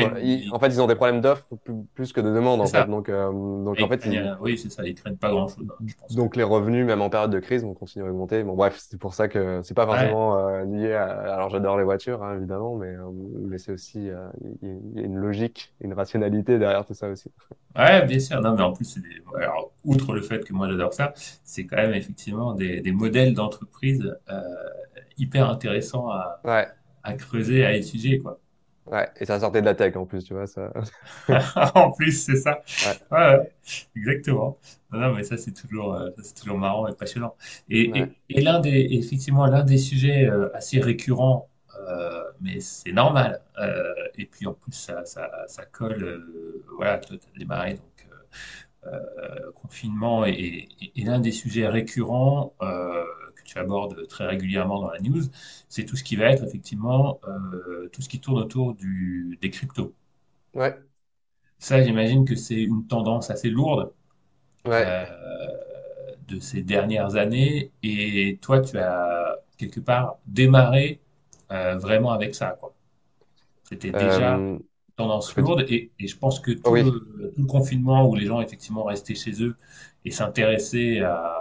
en 0.52 0.60
fait 0.60 0.67
ils 0.67 0.82
ont 0.82 0.88
des 0.88 0.96
problèmes 0.96 1.22
d'offre 1.22 1.48
plus, 1.94 2.13
que 2.13 2.22
de 2.22 2.30
demandes 2.34 2.62
en 2.62 2.65
fait. 2.65 2.86
Donc 2.88 3.10
euh, 3.10 3.32
donc 3.32 3.82
en 3.82 3.88
fait 3.88 4.06
ils, 4.06 4.38
oui, 4.41 4.58
c'est 4.58 4.70
ça. 4.70 4.86
Ils 4.86 4.96
craignent 4.96 5.15
pas 5.17 5.30
grand-chose, 5.30 5.65
hein, 5.70 5.84
je 5.86 5.94
pense. 5.96 6.15
donc 6.15 6.36
les 6.36 6.44
revenus 6.44 6.86
même 6.86 7.02
en 7.02 7.10
période 7.10 7.32
de 7.32 7.39
crise 7.39 7.63
vont 7.63 7.74
continuer 7.74 8.06
à 8.08 8.10
augmenter. 8.10 8.44
Bon 8.44 8.56
bref 8.56 8.78
c'est 8.78 9.00
pour 9.00 9.13
ça 9.13 9.28
que 9.28 9.62
c'est 9.63 9.74
pas 9.74 9.86
Ouais. 9.86 9.88
forcément 9.88 10.38
euh, 10.38 10.63
lié 10.65 10.94
à. 10.94 11.06
Alors 11.34 11.50
j'adore 11.50 11.78
les 11.78 11.84
voitures 11.84 12.24
hein, 12.24 12.36
évidemment, 12.38 12.76
mais 12.76 12.88
euh, 12.88 13.10
mais 13.48 13.58
c'est 13.58 13.72
aussi 13.72 14.10
euh, 14.10 14.28
il 14.62 14.70
y, 14.96 15.00
a 15.00 15.04
une 15.04 15.17
logique, 15.17 15.74
une 15.82 15.94
rationalité 15.94 16.60
derrière 16.60 16.86
tout 16.86 16.94
ça 16.94 17.10
aussi. 17.10 17.30
Ouais, 17.76 18.06
bien 18.06 18.20
sûr. 18.20 18.41
Non, 18.41 18.56
mais 18.56 18.63
en 18.63 18.74
plus, 18.74 18.86
c'est 18.86 19.00
des... 19.02 19.22
Alors, 19.38 19.72
outre 19.86 20.13
le 20.13 20.22
fait 20.22 20.44
que 20.46 20.54
moi 20.54 20.67
j'adore 20.70 20.94
ça, 20.94 21.13
c'est 21.44 21.65
quand 21.65 21.78
même 21.78 21.94
effectivement 21.94 22.54
des, 22.54 22.82
des 22.82 22.91
modèles 22.91 23.34
d'entreprise 23.34 24.13
euh, 24.30 24.41
hyper 25.17 25.50
intéressants 25.50 26.10
à, 26.10 26.41
Ouais 26.44 26.67
à 27.03 27.13
creuser, 27.13 27.65
à 27.65 27.73
étudier, 27.75 28.19
quoi. 28.19 28.39
ouais 28.85 29.09
et 29.19 29.25
ça 29.25 29.39
sortait 29.39 29.61
de 29.61 29.65
la 29.65 29.75
tech 29.75 29.95
en 29.95 30.05
plus 30.05 30.23
tu 30.23 30.33
vois 30.33 30.47
ça. 30.47 30.71
En 31.75 31.91
plus, 31.91 32.11
c'est 32.25 32.35
ça. 32.35 32.61
Ouais 32.81 33.01
Ouais, 33.11 33.17
ouais, 33.37 33.53
exactement. 33.95 34.57
Non, 34.91 34.99
non, 34.99 35.13
mais 35.15 35.23
ça, 35.23 35.37
c'est 35.37 35.53
toujours, 35.53 35.93
euh, 35.95 36.09
c'est 36.23 36.35
toujours 36.35 36.57
marrant 36.57 36.87
et 36.87 36.95
passionnant. 36.95 37.35
Et, 37.69 37.99
et, 37.99 38.11
et 38.29 38.41
l'un 38.41 38.59
des, 38.59 38.87
effectivement, 38.91 39.45
l'un 39.45 39.63
des 39.63 39.77
sujets 39.77 40.27
euh, 40.29 40.49
assez 40.55 40.79
récurrents, 40.79 41.49
euh, 41.89 42.23
mais 42.41 42.59
c'est 42.59 42.91
normal. 42.91 43.41
et 44.17 44.25
puis, 44.25 44.45
en 44.47 44.53
plus, 44.53 44.73
ça, 44.73 45.05
ça, 45.05 45.29
ça 45.47 45.65
colle. 45.65 46.23
voilà, 46.75 46.97
toi, 46.99 47.17
tu 47.17 47.27
as 47.35 47.39
démarré, 47.39 47.75
donc. 47.75 47.83
confinement 49.55 50.25
est, 50.25 50.67
est 50.95 51.03
l'un 51.05 51.19
des 51.19 51.31
sujets 51.31 51.67
récurrents 51.67 52.53
que 53.41 53.45
tu 53.49 53.58
abordes 53.60 54.08
très 54.08 54.25
régulièrement 54.27 54.80
dans 54.82 54.89
la 54.91 54.99
news. 54.99 55.23
C'est 55.69 55.86
tout 55.86 55.95
ce 55.97 56.04
qui 56.04 56.15
va 56.15 56.25
être 56.32 56.43
effectivement 56.43 57.19
euh, 57.27 57.89
tout 57.93 58.01
ce 58.01 58.10
qui 58.10 58.19
tourne 58.21 58.39
autour 58.41 58.75
du, 58.75 59.38
des 59.41 59.49
cryptos. 59.51 59.93
ouais 60.54 60.82
Ça, 61.60 61.82
j'imagine 61.84 62.25
que 62.25 62.36
c'est 62.36 62.62
une 62.62 62.88
tendance 62.88 63.30
assez 63.30 63.49
lourde 63.49 63.93
ouais. 64.65 64.88
euh, 64.88 65.06
de 66.27 66.39
ces 66.39 66.62
dernières 66.63 67.15
années. 67.15 67.71
Et 67.84 68.39
toi, 68.41 68.62
tu 68.62 68.77
as 68.77 69.38
quelque 69.58 69.80
part 69.80 70.17
démarré 70.27 71.01
euh, 71.51 71.77
vraiment 71.77 72.12
avec 72.12 72.36
ça. 72.36 72.58
C'était 73.63 73.91
déjà 73.93 74.47
Euh, 74.49 74.60
tendance 74.95 75.36
lourde 75.38 75.65
et, 75.69 75.91
et 75.99 76.08
je 76.08 76.17
pense 76.17 76.39
que 76.39 76.51
tout 76.51 76.75
oui. 76.75 76.84
le, 76.84 77.32
tout 77.36 77.41
le 77.41 77.47
confinement 77.47 78.08
où 78.10 78.15
les 78.15 78.25
gens 78.25 78.41
effectivement 78.41 78.84
restaient 78.84 79.15
chez 79.15 79.41
eux 79.43 79.56
et 80.06 80.12
s'intéressaient 80.12 80.99
à 81.01 81.40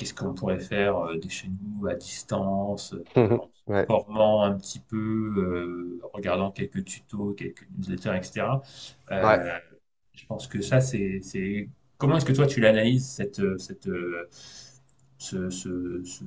qu'est-ce 0.00 0.14
qu'on 0.14 0.34
pourrait 0.34 0.60
faire 0.60 0.96
euh, 0.98 1.18
de 1.18 1.28
chez 1.30 1.48
nous 1.48 1.86
à 1.88 1.94
distance, 1.94 2.94
en 2.94 3.00
Ouais 3.66 3.86
formant 3.88 4.42
un 4.44 4.54
petit 4.58 4.80
peu, 4.80 4.96
euh, 5.38 6.00
regardant 6.14 6.52
quelques 6.52 6.84
tutos, 6.84 7.34
quelques 7.34 7.68
newsletters, 7.78 8.16
etc. 8.16 8.62
ouais. 9.22 9.40
Euh, 9.40 9.58
je 10.14 10.26
pense 10.26 10.46
que 10.48 10.62
ça, 10.62 10.80
c'est. 10.80 11.20
Comment 11.98 12.16
est-ce 12.18 12.26
que 12.26 12.32
toi, 12.32 12.46
tu 12.46 12.60
l'analyses, 12.60 13.08
cette, 13.08 13.40
euh, 13.40 13.58
cette, 13.58 13.88
ce, 15.18 15.50
ce, 15.50 16.02
ce, 16.04 16.24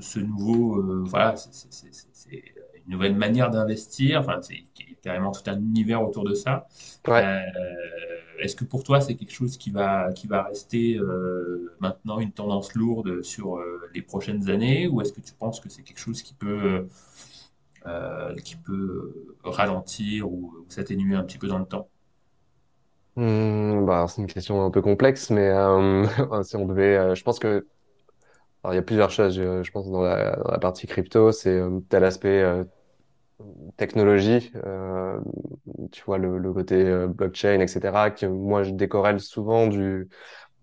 ce 0.00 0.18
nouveau... 0.20 0.76
euh, 0.78 1.02
voilà, 1.06 1.36
c'est 1.36 2.42
une 2.86 2.92
nouvelle 2.92 3.16
manière 3.16 3.50
d'investir. 3.50 4.20
Enfin, 4.20 4.40
c'est 4.42 4.64
carrément 5.02 5.32
tout 5.32 5.42
un 5.46 5.58
univers 5.58 6.02
autour 6.02 6.24
de 6.24 6.34
ça. 6.34 6.66
Ouais. 7.06 7.24
Euh, 7.24 7.46
est-ce 8.38 8.56
que 8.56 8.64
pour 8.64 8.84
toi, 8.84 9.00
c'est 9.00 9.14
quelque 9.16 9.32
chose 9.32 9.56
qui 9.56 9.70
va, 9.70 10.12
qui 10.12 10.26
va 10.26 10.42
rester 10.44 10.96
euh, 10.96 11.74
maintenant 11.80 12.20
une 12.20 12.32
tendance 12.32 12.74
lourde 12.74 13.22
sur 13.22 13.56
euh, 13.58 13.90
les 13.94 14.02
prochaines 14.02 14.48
années, 14.50 14.88
ou 14.88 15.00
est-ce 15.00 15.12
que 15.12 15.20
tu 15.20 15.32
penses 15.34 15.60
que 15.60 15.68
c'est 15.68 15.82
quelque 15.82 16.00
chose 16.00 16.22
qui 16.22 16.34
peut, 16.34 16.86
qui 18.44 18.56
peut 18.56 19.36
ralentir 19.42 20.30
ou, 20.30 20.52
ou 20.58 20.70
s'atténuer 20.70 21.16
un 21.16 21.24
petit 21.24 21.38
peu 21.38 21.48
dans 21.48 21.58
le 21.58 21.64
temps? 21.66 21.88
Hmm, 23.16 23.84
bah, 23.86 24.06
c'est 24.08 24.22
une 24.22 24.28
question 24.28 24.64
un 24.64 24.70
peu 24.70 24.80
complexe, 24.82 25.30
mais 25.30 25.50
si 26.44 26.56
on 26.56 26.66
devait, 26.66 27.14
je 27.14 27.22
pense 27.22 27.38
que, 27.38 27.66
alors 28.62 28.74
il 28.74 28.76
y 28.76 28.78
a 28.78 28.82
plusieurs 28.82 29.10
choses. 29.10 29.34
Je, 29.36 29.62
je 29.62 29.70
pense 29.70 29.90
dans 29.90 30.02
la, 30.02 30.36
dans 30.36 30.50
la 30.50 30.58
partie 30.58 30.86
crypto, 30.86 31.32
c'est 31.32 31.50
euh, 31.50 31.80
tel 31.88 32.04
aspect 32.04 32.42
euh, 32.42 32.64
technologie, 33.76 34.52
euh, 34.64 35.20
tu 35.92 36.02
vois 36.04 36.18
le, 36.18 36.38
le 36.38 36.52
côté 36.52 36.74
euh, 36.86 37.06
blockchain, 37.08 37.60
etc. 37.60 38.10
Que 38.10 38.26
moi 38.26 38.62
je 38.62 38.70
décorrèle 38.70 39.20
souvent 39.20 39.66
du 39.66 40.08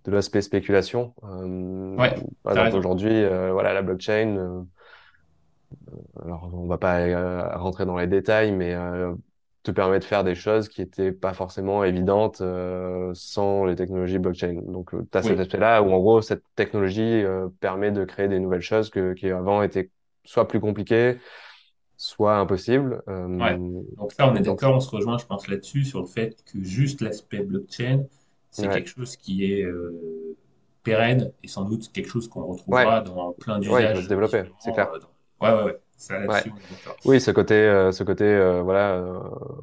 de 0.06 0.12
l'aspect 0.12 0.42
spéculation. 0.42 1.16
Euh, 1.24 1.98
Ouais, 1.98 2.16
par 2.44 2.54
t'as 2.54 2.62
exemple 2.62 2.76
raison. 2.76 2.78
aujourd'hui, 2.78 3.12
euh, 3.14 3.52
voilà 3.54 3.74
la 3.74 3.82
blockchain. 3.84 4.38
euh, 4.38 4.64
alors 6.24 6.50
on 6.54 6.68
va 6.68 6.78
pas 6.78 7.00
euh, 7.02 7.58
rentrer 7.58 7.86
dans 7.86 7.98
les 7.98 8.08
détails, 8.08 8.52
mais 8.52 8.74
euh, 8.74 9.14
te 9.68 9.72
permet 9.72 10.00
de 10.00 10.04
faire 10.04 10.24
des 10.24 10.36
choses 10.36 10.70
qui 10.70 10.82
étaient 10.82 11.12
pas 11.12 11.34
forcément 11.34 11.84
évidentes 11.84 12.42
euh, 12.42 13.12
sans 13.14 13.66
les 13.66 13.76
technologies 13.76 14.20
blockchain. 14.20 14.56
Donc, 14.68 14.92
tu 15.12 15.18
as 15.18 15.24
cet 15.24 15.40
Oui, 15.40 15.42
aspect-là 15.42 15.82
où, 15.84 15.92
en 15.92 16.00
gros, 16.00 16.22
cette 16.22 16.44
technologie 16.56 17.02
euh, 17.24 17.50
permet 17.60 17.92
de 17.92 18.06
créer 18.06 18.28
des 18.28 18.40
nouvelles 18.40 18.62
choses 18.62 18.90
que, 18.90 19.14
qui 19.14 19.30
avant 19.30 19.62
étaient 19.64 19.92
soit 20.26 20.48
plus 20.48 20.60
compliquées, 20.60 21.18
soit 21.98 22.38
impossibles. 22.38 23.04
ouais. 23.40 23.58
Euh, 23.58 23.84
Donc 23.98 24.12
ça, 24.14 24.30
on 24.32 24.36
est 24.36 24.42
d'accord, 24.42 24.76
on 24.76 24.80
se 24.80 24.90
rejoint, 24.90 25.18
je 25.18 25.26
pense, 25.26 25.48
là-dessus, 25.48 25.84
sur 25.86 26.02
le 26.02 26.08
fait 26.08 26.44
que 26.46 26.62
juste 26.64 27.02
l'aspect 27.02 27.40
blockchain, 27.44 28.06
c'est 28.52 28.70
ouais, 28.70 28.70
quelque 28.70 28.90
chose 28.90 29.16
qui 29.18 29.46
est 29.52 29.64
euh, 29.64 30.38
pérenne 30.84 31.32
et 31.44 31.48
sans 31.48 31.66
doute 31.66 31.92
quelque 31.92 32.10
chose 32.10 32.28
qu'on 32.30 32.46
ouais, 32.70 32.88
retrouvera 32.88 33.02
dans 33.02 33.34
plein 33.34 33.60
ouais, 33.68 33.88
il 33.88 33.94
va 33.94 34.02
se 34.04 34.08
d'usages 34.08 34.10
développer, 34.10 34.46
c'est 34.60 34.74
clair. 34.74 34.94
euh, 34.94 35.00
dans- 35.00 35.10
Ouais, 35.42 35.54
ouais, 35.54 35.64
ouais. 35.66 35.80
Ça, 35.98 36.20
Ouais. 36.28 36.44
Oui, 37.06 37.20
ce 37.22 37.32
côté, 37.32 37.56
euh, 37.56 37.92
ce 37.92 38.04
côté, 38.04 38.24
euh, 38.26 38.62
voilà, 38.62 38.94
euh, 38.96 39.20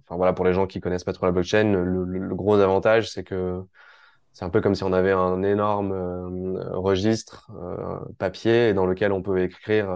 enfin 0.06 0.16
voilà, 0.16 0.32
pour 0.32 0.44
les 0.44 0.52
gens 0.52 0.66
qui 0.66 0.80
connaissent 0.80 1.04
pas 1.04 1.12
trop 1.12 1.26
la 1.26 1.32
blockchain, 1.32 1.64
le, 1.72 1.84
le- 2.04 2.18
le 2.18 2.34
gros 2.34 2.56
avantage, 2.58 3.10
c'est 3.10 3.24
que 3.24 3.62
C'est 4.32 4.44
un 4.46 4.50
peu 4.50 4.60
comme 4.62 4.74
si 4.76 4.84
on 4.84 4.92
avait 4.94 5.12
un 5.12 5.42
énorme 5.44 5.92
registre 6.74 7.50
papier 8.18 8.74
dans 8.74 8.86
lequel 8.86 9.12
on 9.12 9.22
peut 9.22 9.40
écrire 9.42 9.88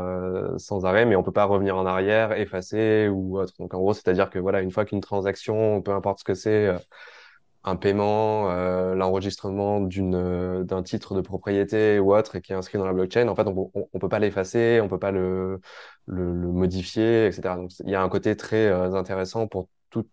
sans 0.59 0.85
arrêt, 0.87 1.07
mais 1.07 1.16
on 1.16 1.22
peut 1.24 1.33
pas 1.33 1.44
revenir 1.46 1.77
en 1.77 1.87
arrière, 1.87 2.33
effacer 2.33 3.09
ou 3.09 3.38
autre. 3.38 3.55
Donc 3.59 3.74
en 3.74 3.79
gros, 3.79 3.94
c'est-à-dire 3.94 4.31
que 4.31 4.38
voilà, 4.40 4.61
une 4.62 4.70
fois 4.72 4.85
qu'une 4.85 5.01
transaction, 5.01 5.83
peu 5.83 5.92
importe 5.92 6.20
ce 6.20 6.24
que 6.24 6.35
c'est, 6.35 6.68
un 7.68 7.76
paiement, 7.76 8.50
euh, 8.50 8.94
l'enregistrement 8.94 9.81
d'une 9.81 10.14
euh, 10.14 10.64
d'un 10.64 10.83
titre 10.83 11.14
de 11.14 11.20
propriété 11.20 11.98
ou 11.98 12.14
autre 12.14 12.37
et 12.37 12.40
qui 12.40 12.52
est 12.52 12.57
inscrit 12.57 12.78
dans 12.78 12.87
la 12.87 12.92
blockchain, 12.92 13.28
en 13.28 13.35
fait, 13.35 13.46
on, 13.46 13.70
on, 13.74 13.88
on 13.92 13.98
peut 13.98 14.09
pas 14.09 14.18
l'effacer, 14.18 14.81
on 14.83 14.88
peut 14.88 14.98
pas 14.98 15.11
le, 15.11 15.61
le, 16.07 16.33
le 16.33 16.48
modifier, 16.48 17.26
etc. 17.26 17.57
Donc 17.57 17.70
il 17.81 17.90
y 17.90 17.94
a 17.94 18.02
un 18.02 18.09
côté 18.09 18.37
très 18.37 18.66
euh, 18.66 18.92
intéressant 18.94 19.46
pour 19.46 19.68
tout, 19.90 20.07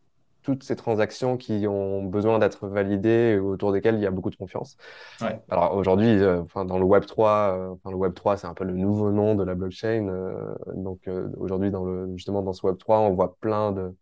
toutes 0.44 0.64
ces 0.64 0.76
transactions 0.76 1.38
qui 1.38 1.66
ont 1.68 2.04
besoin 2.04 2.40
d'être 2.40 2.68
validées 2.68 3.36
et 3.36 3.40
autour 3.40 3.72
desquelles 3.72 3.96
il 3.96 4.02
y 4.02 4.06
a 4.08 4.12
beaucoup 4.12 4.30
de 4.30 4.36
confiance. 4.36 4.78
Ouais, 5.22 5.42
Alors 5.50 5.76
aujourd'hui, 5.76 6.08
euh, 6.08 6.44
dans 6.56 6.78
le 6.78 6.86
Web 6.86 7.06
3, 7.06 7.30
euh, 7.58 7.70
enfin 7.72 7.92
le 7.92 7.98
Web 7.98 8.14
3 8.14 8.38
c'est 8.38 8.48
un 8.48 8.54
peu 8.54 8.66
le 8.66 8.74
nouveau 8.74 9.12
nom 9.12 9.36
de 9.36 9.44
la 9.44 9.56
blockchain. 9.56 10.08
donc 10.76 11.10
aujourd'hui 11.38 11.72
dans 11.72 11.86
le 11.86 12.12
justement 12.16 12.42
dans 12.42 12.54
ce 12.54 12.66
Web 12.66 12.78
3, 12.78 13.00
on 13.00 13.14
voit 13.14 13.36
plein 13.40 13.72
de 13.72 13.96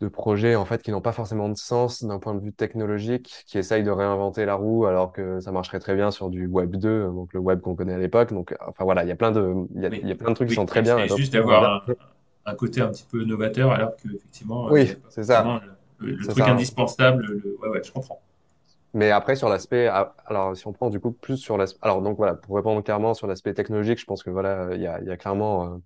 de 0.00 0.08
projets 0.08 0.56
en 0.56 0.64
fait 0.64 0.82
qui 0.82 0.90
n'ont 0.90 1.00
pas 1.00 1.12
forcément 1.12 1.48
de 1.48 1.56
sens 1.56 2.04
d'un 2.04 2.18
point 2.18 2.34
de 2.34 2.40
vue 2.40 2.52
technologique, 2.52 3.44
qui 3.46 3.58
essayent 3.58 3.84
de 3.84 3.90
réinventer 3.90 4.44
la 4.44 4.54
roue 4.54 4.86
alors 4.86 5.12
que 5.12 5.40
ça 5.40 5.52
marcherait 5.52 5.80
très 5.80 5.94
bien 5.94 6.10
sur 6.10 6.30
du 6.30 6.46
Web 6.46 6.76
2, 6.76 7.06
donc 7.06 7.32
le 7.32 7.40
web 7.40 7.60
qu'on 7.60 7.74
connaît 7.74 7.94
à 7.94 7.98
l'époque. 7.98 8.32
Donc 8.32 8.52
euh, 8.52 8.56
enfin 8.66 8.84
voilà, 8.84 9.04
il 9.04 9.08
y 9.08 9.12
a 9.12 9.16
plein 9.16 9.30
de 9.32 9.54
il 9.74 9.82
y 9.82 9.86
a, 9.86 9.88
il 9.88 9.92
oui, 9.92 10.08
y 10.08 10.12
a 10.12 10.14
plein 10.14 10.30
de 10.30 10.34
trucs 10.34 10.48
qui 10.48 10.54
sont 10.54 10.66
très 10.66 10.82
bien 10.82 10.98
et 10.98 11.08
juste 11.08 11.32
d'avoir 11.32 11.86
un, 11.88 11.94
un 12.46 12.54
côté 12.54 12.80
un 12.80 12.88
petit 12.88 13.06
peu 13.10 13.24
novateur, 13.24 13.72
alors 13.72 13.96
que 13.96 14.08
effectivement, 14.14 14.68
euh, 14.68 14.72
Oui, 14.72 14.92
c'est 15.08 15.24
ça. 15.24 15.60
le, 15.98 16.16
truc 16.18 16.38
ça. 16.38 16.50
indispensable. 16.50 17.24
Le... 17.24 17.56
Ouais, 17.62 17.68
ouais, 17.68 17.82
je 17.82 17.92
comprends. 17.92 18.20
Mais 18.92 19.10
après, 19.10 19.34
sur 19.34 19.48
l'aspect, 19.48 19.88
ah, 19.88 20.14
alors 20.26 20.56
si 20.56 20.66
on 20.68 20.72
prend 20.72 20.88
du 20.88 21.00
coup 21.00 21.10
plus 21.10 21.36
sur 21.36 21.56
l'aspect, 21.58 21.80
alors 21.82 22.00
donc 22.00 22.16
voilà, 22.16 22.34
pour 22.34 22.54
répondre 22.54 22.80
clairement 22.82 23.12
sur 23.14 23.26
l'aspect 23.26 23.52
technologique, 23.52 23.98
je 23.98 24.04
pense 24.04 24.22
que 24.22 24.30
voilà, 24.30 24.68
il 24.74 24.80
y 24.80 24.86
a, 24.86 25.00
il 25.00 25.08
y 25.08 25.10
a 25.10 25.16
clairement, 25.16 25.64
euh, 25.64 25.78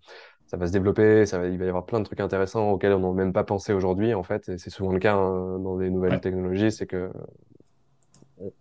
ça 0.49 0.59
va 0.59 0.67
se 0.69 0.73
développer, 0.73 1.27
ça 1.27 1.39
va, 1.41 1.49
il 1.49 1.59
va 1.59 1.67
y 1.67 1.69
avoir 1.71 1.87
plein 1.87 2.01
de 2.01 2.07
trucs 2.07 2.21
intéressants 2.21 2.71
auxquels 2.73 2.93
on 2.95 3.01
n'a 3.01 3.13
même 3.13 3.33
pas 3.35 3.45
pensé 3.45 3.73
aujourd'hui, 3.75 4.15
en 4.15 4.25
fait, 4.25 4.49
et 4.51 4.59
c'est 4.59 4.71
souvent 4.71 4.93
le 4.93 5.01
cas 5.01 5.15
hein, 5.17 5.61
dans 5.61 5.79
des 5.79 5.91
nouvelles 5.91 6.21
Ouais, 6.21 6.21
technologies, 6.21 6.73
c'est 6.73 6.87
que 6.89 7.11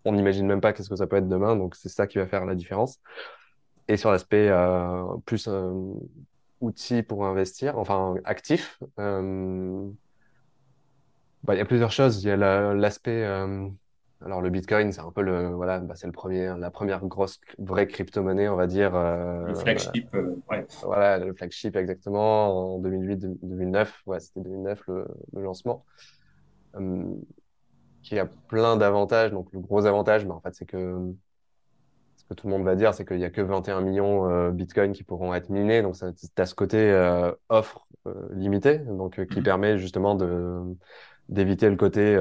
on 0.05 0.11
n'imagine 0.13 0.47
même 0.47 0.61
pas 0.61 0.73
qu'est-ce 0.73 0.89
que 0.89 0.95
ça 0.95 1.07
peut 1.07 1.17
être 1.17 1.27
demain, 1.29 1.55
donc 1.55 1.75
c'est 1.75 1.89
ça 1.89 2.07
qui 2.07 2.17
va 2.17 2.27
faire 2.27 2.45
la 2.45 2.55
différence. 2.55 2.99
Et 3.87 3.97
sur 3.97 4.11
l'aspect 4.11 4.49
euh, 4.49 5.03
plus 5.25 5.47
euh, 5.49 5.71
outils 6.61 7.03
pour 7.03 7.25
investir, 7.25 7.77
enfin 7.79 8.15
actif, 8.25 8.79
euh, 8.99 9.89
bah, 11.43 11.55
il 11.55 11.57
y 11.57 11.61
a 11.61 11.65
plusieurs 11.65 11.91
choses. 11.91 12.23
Il 12.23 12.27
y 12.27 12.31
a 12.31 12.37
la- 12.37 12.73
l'aspect, 12.73 13.23
euh, 13.23 13.69
alors 14.25 14.41
le 14.41 14.49
Bitcoin, 14.49 14.91
c'est 14.91 15.01
un 15.01 15.11
peu 15.11 15.21
le, 15.21 15.49
voilà, 15.49 15.79
bah, 15.79 15.95
c'est 15.95 16.07
le 16.07 16.11
premier, 16.13 16.53
la 16.57 16.71
première 16.71 17.05
grosse 17.05 17.39
vraie 17.59 17.87
crypto-monnaie, 17.87 18.49
on 18.49 18.55
va 18.55 18.67
dire, 18.67 18.95
le 19.45 19.53
euh, 19.53 19.55
flagship, 19.55 20.13
euh, 20.13 20.35
ouais. 20.49 20.65
voilà, 20.81 21.17
le 21.19 21.33
flagship 21.33 21.75
exactement 21.75 22.75
en 22.75 22.79
2008-2009, 22.79 24.01
ouais, 24.05 24.19
c'était 24.19 24.41
2009 24.41 24.81
le, 24.87 25.07
le 25.33 25.41
lancement, 25.41 25.85
euh, 26.77 27.05
qui 28.03 28.19
a 28.19 28.27
plein 28.47 28.77
d'avantages. 28.77 29.31
Donc 29.31 29.51
le 29.53 29.59
gros 29.59 29.85
avantage, 29.85 30.25
bah, 30.25 30.35
en 30.35 30.41
fait, 30.41 30.55
c'est 30.55 30.65
que 30.65 31.13
ce 32.17 32.23
que 32.25 32.33
tout 32.33 32.47
le 32.47 32.53
monde 32.53 32.63
va 32.65 32.75
dire, 32.75 32.93
c'est 32.93 33.05
qu'il 33.05 33.19
y 33.19 33.25
a 33.25 33.29
que 33.29 33.41
21 33.41 33.81
millions 33.81 34.29
euh, 34.29 34.51
Bitcoin 34.51 34.91
qui 34.93 35.03
pourront 35.03 35.33
être 35.33 35.49
minés. 35.49 35.81
Donc, 35.81 35.95
tu 35.95 36.41
as 36.41 36.45
ce 36.45 36.55
côté 36.55 36.77
euh, 36.77 37.31
offre 37.49 37.87
euh, 38.07 38.27
limitée, 38.33 38.79
donc 38.79 39.19
euh, 39.19 39.25
qui 39.25 39.37
Mhm. 39.37 39.43
permet 39.43 39.77
justement 39.77 40.15
de 40.15 40.61
d'éviter 41.29 41.69
le 41.69 41.75
côté 41.75 42.15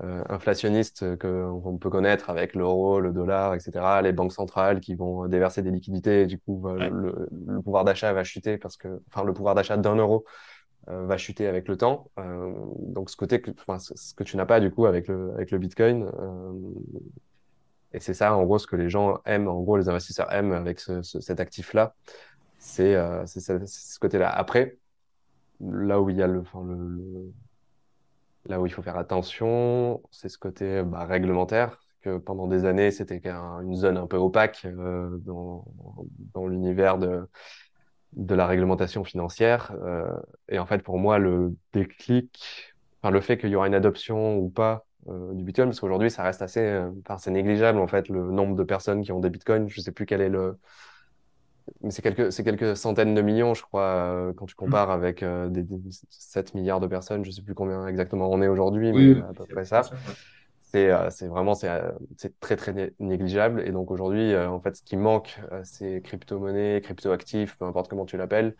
inflationniste 0.00 1.16
que 1.18 1.44
on 1.64 1.78
peut 1.78 1.90
connaître 1.90 2.30
avec 2.30 2.54
l'euro, 2.54 3.00
le 3.00 3.12
dollar, 3.12 3.54
etc. 3.54 4.02
Les 4.02 4.12
banques 4.12 4.32
centrales 4.32 4.80
qui 4.80 4.94
vont 4.94 5.26
déverser 5.28 5.62
des 5.62 5.70
liquidités, 5.70 6.22
et 6.22 6.26
du 6.26 6.38
coup, 6.38 6.66
Ouais, 6.78 6.90
le, 6.90 7.28
le 7.46 7.62
pouvoir 7.62 7.84
d'achat 7.84 8.12
va 8.12 8.24
chuter 8.24 8.58
parce 8.58 8.76
que, 8.76 9.00
enfin, 9.08 9.24
le 9.24 9.32
pouvoir 9.32 9.54
d'achat 9.54 9.76
d'un 9.76 9.96
euro 9.96 10.24
euh, 10.88 11.06
va 11.06 11.16
chuter 11.18 11.46
avec 11.48 11.68
le 11.68 11.76
temps. 11.76 12.10
Euh, 12.18 12.52
donc, 12.78 13.10
ce 13.10 13.16
côté, 13.16 13.40
que, 13.40 13.50
enfin, 13.52 13.78
ce 13.78 14.14
que 14.14 14.24
tu 14.24 14.36
n'as 14.36 14.46
pas 14.46 14.60
du 14.60 14.70
coup 14.70 14.86
avec 14.86 15.08
le 15.08 15.32
avec 15.34 15.50
le 15.50 15.58
Bitcoin. 15.58 16.04
euh, 16.20 16.52
et 17.92 18.00
c'est 18.00 18.14
ça, 18.14 18.34
en 18.36 18.44
gros, 18.44 18.58
ce 18.58 18.66
que 18.66 18.76
les 18.76 18.90
gens 18.90 19.20
aiment, 19.24 19.48
en 19.48 19.60
gros, 19.60 19.76
les 19.76 19.88
investisseurs 19.88 20.32
aiment 20.32 20.52
avec 20.52 20.80
ce, 20.80 21.02
ce- 21.02 21.20
cet 21.20 21.38
actif-là, 21.40 21.94
c'est 22.58 22.94
euh, 22.96 23.26
ce 23.26 23.98
côté-là. 24.00 24.30
Après, 24.30 24.78
là 25.60 26.00
où 26.00 26.10
il 26.10 26.16
y 26.18 26.22
a 26.22 26.26
le, 26.28 26.40
enfin, 26.40 26.64
le, 26.64 26.74
le- 26.76 27.32
là 28.46 28.60
où 28.60 28.66
il 28.66 28.72
faut 28.72 28.82
faire 28.82 28.96
attention, 28.96 30.02
c'est 30.10 30.28
ce 30.28 30.38
côté 30.38 30.82
bah, 30.82 31.04
réglementaire, 31.04 31.80
que 32.02 32.18
pendant 32.18 32.46
des 32.46 32.64
années, 32.66 32.90
c'était 32.90 33.20
une 33.26 33.76
zone 33.76 33.96
un 33.96 34.06
peu 34.06 34.16
opaque 34.16 34.66
euh, 34.66 35.16
dans, 35.18 35.64
dans 36.34 36.46
l'univers 36.46 36.98
de, 36.98 37.26
de 38.12 38.34
la 38.34 38.46
réglementation 38.46 39.04
financière. 39.04 39.72
Euh, 39.82 40.12
et 40.48 40.58
en 40.58 40.66
fait, 40.66 40.82
pour 40.82 40.98
moi, 40.98 41.18
le 41.18 41.54
déclic, 41.72 42.74
enfin, 43.02 43.10
le 43.10 43.20
fait 43.20 43.38
qu'il 43.38 43.50
y 43.50 43.56
aura 43.56 43.66
une 43.66 43.74
adoption 43.74 44.36
ou 44.36 44.48
pas 44.48 44.86
euh, 45.08 45.32
du 45.34 45.44
Bitcoin, 45.44 45.68
parce 45.68 45.80
qu'aujourd'hui, 45.80 46.10
ça 46.10 46.22
reste 46.22 46.42
assez, 46.42 46.60
euh, 46.60 46.90
enfin, 47.00 47.18
c'est 47.18 47.30
négligeable, 47.30 47.78
en 47.78 47.86
fait, 47.86 48.08
le 48.08 48.30
nombre 48.30 48.56
de 48.56 48.64
personnes 48.64 49.02
qui 49.02 49.12
ont 49.12 49.20
des 49.20 49.30
Bitcoins. 49.30 49.68
Je 49.68 49.80
sais 49.80 49.92
plus 49.92 50.06
quel 50.06 50.20
est 50.20 50.28
le, 50.28 50.58
mais 51.82 51.90
c'est 51.90 52.02
quelques, 52.02 52.32
c'est 52.32 52.44
quelques 52.44 52.76
centaines 52.76 53.14
de 53.14 53.22
millions, 53.22 53.54
je 53.54 53.62
crois, 53.62 53.82
euh, 53.84 54.32
quand 54.34 54.46
tu 54.46 54.54
Mhm. 54.66 54.74
compares 54.74 54.90
avec 54.90 55.22
euh, 55.22 55.48
des, 55.48 55.62
des 55.62 55.78
7 56.10 56.54
milliards 56.54 56.80
de 56.80 56.86
personnes. 56.86 57.24
Je 57.24 57.30
sais 57.30 57.42
plus 57.42 57.54
combien 57.54 57.86
exactement 57.86 58.30
on 58.30 58.42
est 58.42 58.48
aujourd'hui, 58.48 58.92
Oui, 58.92 59.08
mais 59.12 59.14
oui, 59.14 59.24
à 59.28 59.34
peu 59.34 59.46
c'est 59.46 59.54
près 59.54 59.64
ça. 59.64 59.82
ça. 59.82 59.96
ouais. 60.06 60.14
C'est 60.62 60.90
euh, 60.90 61.10
c'est 61.10 61.28
vraiment 61.28 61.54
c'est 61.54 61.68
euh, 61.68 61.92
c'est 62.16 62.38
très 62.40 62.56
très 62.56 62.72
né- 62.72 62.92
négligeable 62.98 63.62
et 63.66 63.70
donc 63.72 63.90
aujourd'hui 63.90 64.32
euh, 64.34 64.48
en 64.50 64.60
fait 64.60 64.76
ce 64.76 64.82
qui 64.82 64.96
manque 64.96 65.38
à 65.50 65.64
ces 65.64 66.02
crypto-monnaies, 66.02 66.80
crypto-actifs, 66.82 67.56
peu 67.58 67.64
importe 67.66 67.88
comment 67.90 68.06
tu 68.06 68.16
l'appelles, 68.16 68.56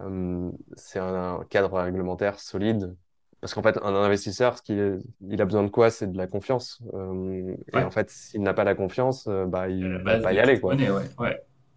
euh, 0.00 0.50
c'est 0.76 0.98
un, 0.98 1.40
un 1.40 1.44
cadre 1.46 1.80
réglementaire 1.80 2.40
solide 2.40 2.96
parce 3.40 3.54
qu'en 3.54 3.62
fait 3.62 3.78
un 3.82 3.94
investisseur 3.94 4.58
ce 4.58 4.62
qu'il 4.62 4.98
il 5.28 5.40
a 5.42 5.44
besoin 5.46 5.62
de 5.64 5.68
quoi? 5.70 5.90
C'est 5.90 6.10
de 6.12 6.18
la 6.18 6.26
confiance 6.26 6.82
Euh, 6.94 7.56
et 7.72 7.82
en 7.84 7.90
fait 7.90 8.10
s'il 8.10 8.42
n'a 8.42 8.54
pas 8.54 8.64
la 8.64 8.74
confiance 8.74 9.26
euh, 9.28 9.46
bah 9.46 9.68
c'est 9.80 9.88
il 9.96 10.02
va 10.04 10.18
pas 10.18 10.32
y 10.32 10.38
aller 10.40 10.60
quoi. 10.60 10.80
crypto-monnaies, 10.80 10.90
ouais. 10.90 11.10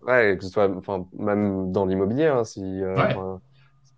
Ouais, 0.02 0.38
que 0.38 0.44
ce 0.46 0.50
soit 0.50 0.70
enfin 0.76 1.06
même 1.14 1.72
dans 1.72 1.86
l'immobilier 1.86 2.28
hein, 2.28 2.44
si 2.46 2.62
euh, 2.64 2.96
ouais. 3.02 3.16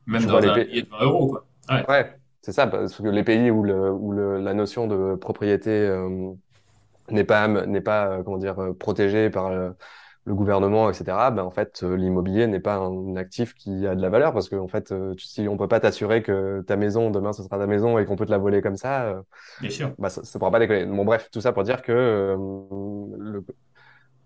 Même 0.07 0.25
dans 0.27 0.39
les 0.39 0.49
un 0.49 0.53
pays 0.53 0.65
billet 0.69 0.81
de 0.83 0.89
20 0.89 1.03
euros, 1.03 1.27
quoi. 1.27 1.45
Ouais, 1.69 1.85
ouais 1.87 2.17
c'est 2.41 2.51
ça 2.53 2.67
parce 2.67 2.95
que 2.97 3.03
les 3.07 3.23
pays 3.23 3.51
où 3.51 3.63
le 3.63 3.91
où 3.91 4.11
le 4.11 4.39
la 4.41 4.53
notion 4.53 4.87
de 4.87 5.15
propriété 5.15 5.69
euh, 5.71 6.33
n'est 7.11 7.23
pas, 7.25 7.47
n'est 7.49 7.81
pas, 7.81 8.19
euh, 8.19 8.23
comment 8.23 8.37
dire, 8.37 8.59
euh, 8.61 8.73
protégé 8.73 9.29
par 9.29 9.47
euh, 9.47 9.71
le 10.25 10.35
gouvernement, 10.35 10.89
etc., 10.91 11.31
ben, 11.31 11.43
en 11.43 11.51
fait, 11.51 11.83
l'immobilier 11.83 12.47
n'est 12.47 12.59
pas 12.61 12.77
un 12.77 13.15
actif 13.17 13.53
qui 13.55 13.87
a 13.87 13.95
de 13.95 14.01
la 14.01 14.09
valeur 14.09 14.33
parce 14.33 14.49
que, 14.49 14.55
en 14.57 14.67
fait, 14.69 14.93
si 15.19 15.47
on 15.49 15.57
peut 15.57 15.67
pas 15.69 15.79
t'assurer 15.81 16.23
que 16.23 16.61
ta 16.67 16.77
maison, 16.77 17.11
demain, 17.11 17.33
ce 17.33 17.43
sera 17.43 17.59
ta 17.59 17.67
maison 17.67 17.99
et 17.99 18.05
qu'on 18.05 18.15
peut 18.17 18.25
te 18.27 18.31
la 18.31 18.37
voler 18.39 18.61
comme 18.61 18.77
ça, 18.77 19.05
euh, 19.07 19.23
bien 19.59 19.69
sûr. 19.71 19.95
bah, 19.97 20.09
ça, 20.09 20.23
ça 20.23 20.39
pourra 20.39 20.51
pas 20.51 20.59
décoller. 20.59 20.85
Bon, 20.85 21.05
bref, 21.05 21.29
tout 21.31 21.41
ça 21.41 21.53
pour 21.53 21.63
dire 21.63 21.81
que 21.81 21.91
euh, 21.91 22.37
le- 23.17 23.45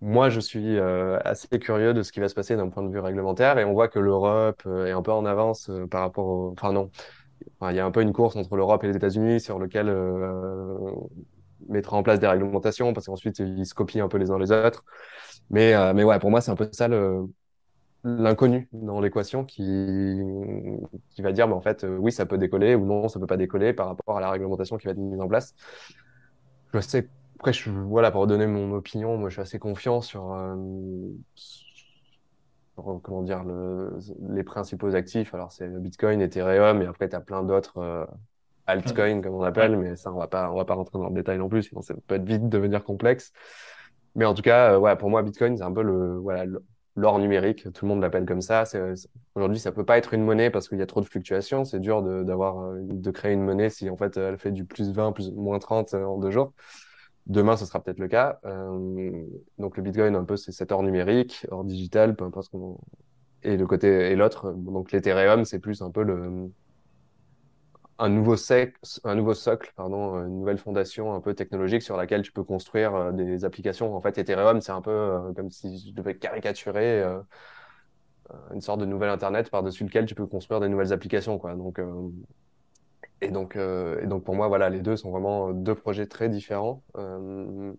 moi, 0.01 0.29
je 0.29 0.39
suis 0.39 0.77
euh, 0.77 1.19
assez 1.23 1.47
curieux 1.59 1.93
de 1.93 2.03
ce 2.03 2.11
qui 2.11 2.19
va 2.19 2.27
se 2.27 2.35
passer 2.35 2.55
d'un 2.55 2.69
point 2.69 2.83
de 2.83 2.89
vue 2.89 2.99
réglementaire 2.99 3.57
et 3.57 3.65
on 3.65 3.73
voit 3.73 3.87
que 3.87 3.99
l'Europe 3.99 4.61
euh, 4.65 4.85
est 4.87 4.91
un 4.91 5.01
peu 5.01 5.11
en 5.11 5.25
avance 5.25 5.69
euh, 5.69 5.87
par 5.87 6.01
rapport 6.01 6.25
au... 6.27 6.51
Enfin, 6.51 6.73
non. 6.73 6.91
Il 7.69 7.75
y 7.75 7.79
a 7.79 7.85
un 7.85 7.91
peu 7.91 8.01
une 8.01 8.13
course 8.13 8.35
entre 8.35 8.55
l'Europe 8.55 8.83
et 8.83 8.87
les 8.87 8.95
États-Unis 8.95 9.39
sur 9.39 9.59
lequel 9.59 9.89
euh, 9.89 10.91
mettra 11.69 11.97
en 11.97 12.03
place 12.03 12.19
des 12.19 12.27
réglementations 12.27 12.93
parce 12.93 13.07
qu'ensuite 13.07 13.39
ils 13.39 13.65
se 13.65 13.73
copient 13.73 14.05
un 14.05 14.07
peu 14.07 14.17
les 14.17 14.31
uns 14.31 14.39
les 14.39 14.51
autres. 14.51 14.83
Mais, 15.49 15.73
mais 15.93 16.03
ouais, 16.03 16.17
pour 16.19 16.31
moi, 16.31 16.41
c'est 16.41 16.51
un 16.51 16.55
peu 16.55 16.67
ça 16.71 16.87
l'inconnu 18.03 18.67
dans 18.71 18.99
l'équation 18.99 19.45
qui, 19.45 20.21
qui 21.09 21.21
va 21.21 21.31
dire, 21.31 21.47
bah, 21.47 21.55
en 21.55 21.61
fait, 21.61 21.85
oui, 21.99 22.11
ça 22.11 22.25
peut 22.25 22.37
décoller 22.37 22.73
ou 22.73 22.85
non, 22.85 23.09
ça 23.09 23.19
peut 23.19 23.27
pas 23.27 23.37
décoller 23.37 23.73
par 23.73 23.87
rapport 23.87 24.17
à 24.17 24.21
la 24.21 24.31
réglementation 24.31 24.77
qui 24.77 24.85
va 24.87 24.91
être 24.91 24.97
mise 24.97 25.19
en 25.19 25.27
place. 25.27 25.53
Je 26.73 26.79
sais, 26.79 27.07
après, 27.35 27.53
je, 27.53 27.69
voilà, 27.69 28.11
pour 28.11 28.27
donner 28.27 28.47
mon 28.47 28.73
opinion, 28.73 29.17
moi, 29.17 29.29
je 29.29 29.35
suis 29.35 29.41
assez 29.41 29.59
confiant 29.59 30.01
sur, 30.01 30.33
euh, 30.33 30.55
sur, 31.35 32.99
comment 33.03 33.23
dire, 33.23 33.43
le, 33.43 33.97
les 34.29 34.43
principaux 34.43 34.95
actifs. 34.95 35.33
Alors, 35.33 35.51
c'est 35.51 35.67
le 35.67 35.79
Bitcoin, 35.79 36.21
Ethereum, 36.21 36.81
et 36.81 36.85
après, 36.85 37.09
tu 37.09 37.15
as 37.15 37.21
plein 37.21 37.43
d'autres 37.43 37.77
euh, 37.77 38.05
altcoins, 38.67 39.21
comme 39.21 39.35
on 39.35 39.43
appelle, 39.43 39.77
mais 39.77 39.95
ça, 39.95 40.11
on 40.11 40.17
va 40.17 40.27
pas, 40.27 40.51
on 40.51 40.55
va 40.55 40.65
pas 40.65 40.75
rentrer 40.75 40.97
dans 40.97 41.09
le 41.09 41.15
détail 41.15 41.37
non 41.37 41.49
plus, 41.49 41.63
sinon 41.63 41.81
ça 41.81 41.93
peut 42.07 42.15
être 42.15 42.25
vite 42.25 42.49
devenir 42.49 42.83
complexe. 42.83 43.31
Mais 44.15 44.25
en 44.25 44.33
tout 44.33 44.41
cas, 44.41 44.73
euh, 44.73 44.79
ouais, 44.79 44.95
pour 44.95 45.09
moi, 45.09 45.21
Bitcoin, 45.23 45.57
c'est 45.57 45.63
un 45.63 45.73
peu 45.73 45.83
le, 45.83 46.17
voilà, 46.17 46.45
l'or 46.95 47.19
numérique. 47.19 47.71
Tout 47.73 47.85
le 47.85 47.89
monde 47.89 48.01
l'appelle 48.01 48.25
comme 48.25 48.41
ça. 48.41 48.63
Aujourd'hui, 49.35 49.59
ça 49.59 49.71
peut 49.71 49.85
pas 49.85 49.97
être 49.97 50.13
une 50.13 50.23
monnaie 50.23 50.49
parce 50.49 50.69
qu'il 50.69 50.79
y 50.79 50.81
a 50.81 50.85
trop 50.85 51.01
de 51.01 51.05
fluctuations. 51.05 51.65
C'est 51.65 51.79
dur 51.79 52.01
de, 52.01 52.23
d'avoir, 52.23 52.59
euh, 52.59 52.79
de 52.81 53.11
créer 53.11 53.33
une 53.33 53.43
monnaie 53.43 53.69
si, 53.69 53.89
en 53.89 53.97
fait, 53.97 54.17
elle 54.17 54.37
fait 54.37 54.51
du 54.51 54.65
plus 54.65 54.91
20, 54.91 55.11
plus, 55.11 55.31
moins 55.31 55.59
30 55.59 55.93
euh, 55.93 56.05
en 56.05 56.17
deux 56.17 56.31
jours. 56.31 56.53
Demain, 57.27 57.57
ce 57.57 57.65
sera 57.65 57.81
peut-être 57.81 57.99
le 57.99 58.07
cas. 58.07 58.39
Euh, 58.45 59.25
donc, 59.57 59.77
le 59.77 59.83
Bitcoin, 59.83 60.15
un 60.15 60.23
peu, 60.25 60.37
c'est 60.37 60.51
cet 60.51 60.71
or 60.71 60.83
numérique, 60.83 61.47
or 61.49 61.63
digital, 61.63 62.15
peu 62.15 62.23
importe 62.23 62.45
ce 62.45 62.51
qu'on, 62.51 62.77
et 63.41 63.57
le 63.57 63.65
côté, 63.65 64.11
et 64.11 64.15
l'autre, 64.15 64.51
donc 64.53 64.91
l'Ethereum, 64.91 65.43
c'est 65.43 65.59
plus 65.59 65.81
un 65.81 65.89
peu 65.89 66.03
le, 66.03 66.51
un 67.97 68.09
nouveau 68.09 68.35
socle, 68.35 68.79
une 68.99 70.39
nouvelle 70.39 70.57
fondation 70.59 71.13
un 71.13 71.21
peu 71.21 71.33
technologique 71.33 71.81
sur 71.81 71.97
laquelle 71.97 72.21
tu 72.21 72.31
peux 72.31 72.43
construire 72.43 72.93
euh, 72.93 73.11
des 73.11 73.43
applications. 73.43 73.95
En 73.95 74.01
fait, 74.01 74.17
Ethereum, 74.19 74.61
c'est 74.61 74.71
un 74.71 74.81
peu 74.81 74.91
euh, 74.91 75.33
comme 75.33 75.49
si 75.49 75.89
je 75.89 75.93
devais 75.93 76.17
caricaturer 76.17 77.03
une 78.53 78.61
sorte 78.61 78.79
de 78.81 78.85
nouvel 78.85 79.09
Internet 79.09 79.49
par-dessus 79.49 79.83
lequel 79.83 80.05
tu 80.05 80.15
peux 80.15 80.27
construire 80.27 80.59
des 80.59 80.67
nouvelles 80.69 80.93
applications, 80.93 81.37
quoi. 81.39 81.55
Donc, 81.55 81.79
et 83.21 83.29
donc, 83.29 83.55
euh, 83.55 84.01
et 84.01 84.07
donc 84.07 84.23
pour 84.23 84.35
moi, 84.35 84.47
voilà, 84.47 84.69
les 84.69 84.81
deux 84.81 84.97
sont 84.97 85.11
vraiment 85.11 85.51
deux 85.51 85.75
projets 85.75 86.07
très 86.07 86.29
différents. 86.29 86.83
Euh, 86.97 87.73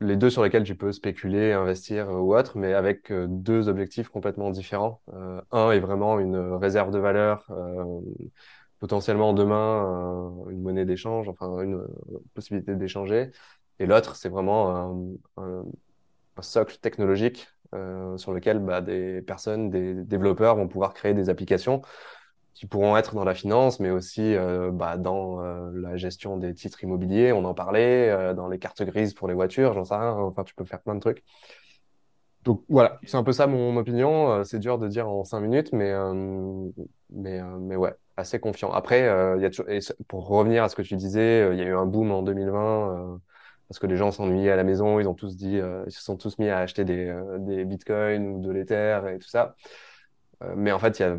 les 0.00 0.16
deux 0.16 0.30
sur 0.30 0.42
lesquels 0.42 0.64
tu 0.64 0.74
peux 0.74 0.92
spéculer, 0.92 1.52
investir 1.52 2.08
euh, 2.10 2.18
ou 2.18 2.34
autre, 2.36 2.56
mais 2.58 2.74
avec 2.74 3.10
euh, 3.10 3.26
deux 3.28 3.68
objectifs 3.68 4.08
complètement 4.08 4.50
différents. 4.50 5.00
Euh, 5.12 5.40
un 5.50 5.70
est 5.72 5.80
vraiment 5.80 6.18
une 6.18 6.36
réserve 6.54 6.90
de 6.90 6.98
valeur, 6.98 7.46
euh, 7.50 8.00
potentiellement 8.78 9.32
demain 9.32 10.44
euh, 10.46 10.50
une 10.50 10.62
monnaie 10.62 10.84
d'échange, 10.84 11.28
enfin 11.28 11.60
une 11.60 11.74
euh, 11.74 11.86
possibilité 12.34 12.74
d'échanger. 12.76 13.30
Et 13.78 13.86
l'autre, 13.86 14.16
c'est 14.16 14.28
vraiment 14.28 15.16
un, 15.36 15.64
socle 16.40 16.78
technologique 16.78 17.48
euh, 17.74 18.16
sur 18.16 18.32
lequel 18.32 18.60
bah, 18.60 18.80
des 18.80 19.22
personnes, 19.22 19.70
des 19.70 19.94
développeurs 19.94 20.56
vont 20.56 20.68
pouvoir 20.68 20.94
créer 20.94 21.14
des 21.14 21.30
applications 21.30 21.82
qui 22.58 22.66
pourront 22.66 22.96
être 22.96 23.14
dans 23.14 23.22
la 23.22 23.34
finance, 23.34 23.78
mais 23.78 23.90
aussi 23.90 24.34
euh, 24.34 24.72
bah, 24.72 24.96
dans 24.96 25.40
euh, 25.44 25.70
la 25.74 25.96
gestion 25.96 26.36
des 26.38 26.52
titres 26.54 26.82
immobiliers, 26.82 27.30
on 27.32 27.44
en 27.44 27.54
parlait, 27.54 28.10
euh, 28.10 28.34
dans 28.34 28.48
les 28.48 28.58
cartes 28.58 28.82
grises 28.82 29.14
pour 29.14 29.28
les 29.28 29.34
voitures, 29.34 29.74
j'en 29.74 29.84
sais 29.84 29.94
rien, 29.94 30.10
enfin 30.14 30.42
tu 30.42 30.56
peux 30.56 30.64
faire 30.64 30.80
plein 30.80 30.96
de 30.96 31.00
trucs. 31.00 31.22
Donc 32.42 32.64
voilà, 32.68 32.98
c'est 33.04 33.16
un 33.16 33.22
peu 33.22 33.30
ça 33.30 33.46
mon 33.46 33.76
opinion. 33.76 34.42
C'est 34.42 34.58
dur 34.58 34.78
de 34.78 34.88
dire 34.88 35.08
en 35.08 35.22
cinq 35.22 35.40
minutes, 35.40 35.72
mais, 35.72 35.92
mais, 37.10 37.42
mais 37.60 37.76
ouais. 37.76 37.94
assez 38.16 38.40
confiant. 38.40 38.72
Après, 38.72 39.02
il 39.36 39.42
y 39.42 39.46
a 39.46 39.94
pour 40.08 40.26
revenir 40.26 40.64
à 40.64 40.68
ce 40.68 40.74
que 40.74 40.82
tu 40.82 40.96
disais, 40.96 41.48
il 41.52 41.58
y 41.58 41.62
a 41.62 41.66
eu 41.66 41.74
un 41.74 41.86
boom 41.86 42.10
en 42.10 42.22
2020 42.22 43.14
euh, 43.14 43.16
parce 43.68 43.78
que 43.78 43.86
les 43.86 43.96
gens 43.96 44.10
s'ennuyaient 44.12 44.50
à 44.50 44.56
la 44.56 44.64
maison, 44.64 44.98
ils 44.98 45.06
ont 45.08 45.14
tous 45.14 45.36
dit, 45.36 45.60
ils 45.86 45.92
se 45.92 46.02
sont 46.02 46.16
tous 46.16 46.38
mis 46.38 46.48
à 46.48 46.58
acheter 46.58 46.84
des, 46.84 47.14
des 47.40 47.64
bitcoins 47.64 48.26
ou 48.28 48.40
de 48.40 48.50
l'Ether 48.50 49.00
et 49.14 49.18
tout 49.18 49.28
ça. 49.28 49.54
mais 50.56 50.72
en 50.72 50.78
fait, 50.78 50.98
il 50.98 51.02
y 51.02 51.04
a, 51.04 51.18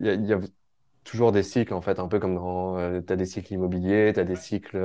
il 0.00 0.06
y 0.06 0.08
a, 0.10 0.14
y 0.14 0.32
a 0.32 0.40
toujours 1.04 1.32
des 1.32 1.42
cycles, 1.42 1.74
en 1.74 1.80
fait, 1.82 1.98
un 1.98 2.08
peu 2.08 2.18
comme 2.20 2.34
dans, 2.36 2.76
tu 3.02 3.12
as 3.12 3.16
des 3.16 3.26
cycles 3.26 3.54
immobiliers, 3.54 4.12
tu 4.14 4.20
as 4.20 4.24
des 4.24 4.36
cycles 4.36 4.78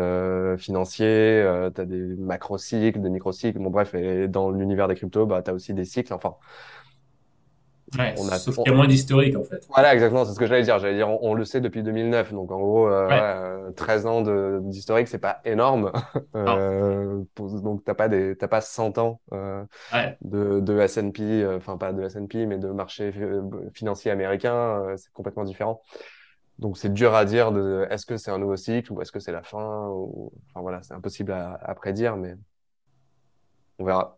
financiers, 0.58 1.44
tu 1.76 1.82
as 1.82 1.86
des 1.86 1.98
macro-cycles, 2.18 3.02
des 3.02 3.10
micro-cycles. 3.10 3.60
Bon, 3.60 3.70
bref, 3.70 3.94
et 3.96 4.28
dans 4.28 4.50
l'univers 4.52 4.88
des 4.88 4.96
cryptos, 4.96 5.26
bah, 5.28 5.44
tu 5.44 5.52
as 5.52 5.54
aussi 5.54 5.74
des 5.74 5.86
cycles. 5.86 6.14
Enfin, 6.14 6.36
Ouais, 7.98 8.16
on 8.18 8.28
a, 8.30 8.40
sauf 8.40 8.56
qu'il 8.56 8.68
y 8.68 8.70
a 8.70 8.76
moins 8.76 8.88
d'historique 8.88 9.38
en 9.38 9.44
fait. 9.44 9.66
Voilà, 9.70 9.94
exactement, 9.94 10.26
c'est 10.26 10.34
ce 10.34 10.40
que 10.40 10.48
j'allais 10.48 10.64
dire. 10.64 10.80
J'allais 10.80 10.96
dire, 10.96 11.08
on, 11.08 11.36
le 11.36 11.46
sait 11.46 11.62
depuis 11.62 11.84
2009, 11.84 12.34
donc 12.34 12.52
en 12.52 12.58
gros, 12.58 12.88
euh, 12.88 13.72
13 13.72 14.06
ans 14.08 14.60
d'historique, 14.62 15.08
c'est 15.08 15.20
pas 15.20 15.40
énorme. 15.46 15.92
euh, 16.36 17.22
pour, 17.36 17.62
donc 17.62 17.84
t'as 17.86 17.94
pas 17.94 18.08
des, 18.08 18.36
t'as 18.36 18.48
pas 18.48 18.62
100 18.62 18.98
ans 18.98 19.22
euh, 19.34 19.64
de, 20.22 20.60
de 20.60 20.80
S&P, 20.80 21.22
euh, 21.22 21.58
enfin 21.58 21.78
pas 21.78 21.94
de 21.94 22.04
S&P, 22.04 22.48
mais 22.48 22.58
de 22.58 22.70
marché 22.70 23.14
euh, 23.18 23.42
financier 23.74 24.10
américain, 24.10 24.56
euh, 24.56 24.98
c'est 24.98 25.14
complètement 25.14 25.44
différent. 25.44 25.82
Donc 26.58 26.78
c'est 26.78 26.92
dur 26.92 27.14
à 27.14 27.26
dire 27.26 27.52
de, 27.52 27.86
est-ce 27.92 28.06
que 28.06 28.18
c'est 28.18 28.32
un 28.32 28.40
nouveau 28.40 28.56
cycle 28.58 28.92
ou 28.94 29.02
est-ce 29.02 29.12
que 29.12 29.20
c'est 29.20 29.32
la 29.32 29.44
fin 29.44 29.90
ou, 29.90 30.32
enfin 30.50 30.62
voilà, 30.62 30.82
c'est 30.82 30.94
impossible 30.94 31.32
à, 31.34 31.60
à 31.62 31.76
prédire, 31.76 32.18
mais 32.18 32.36
on 33.78 33.86
verra. 33.86 34.18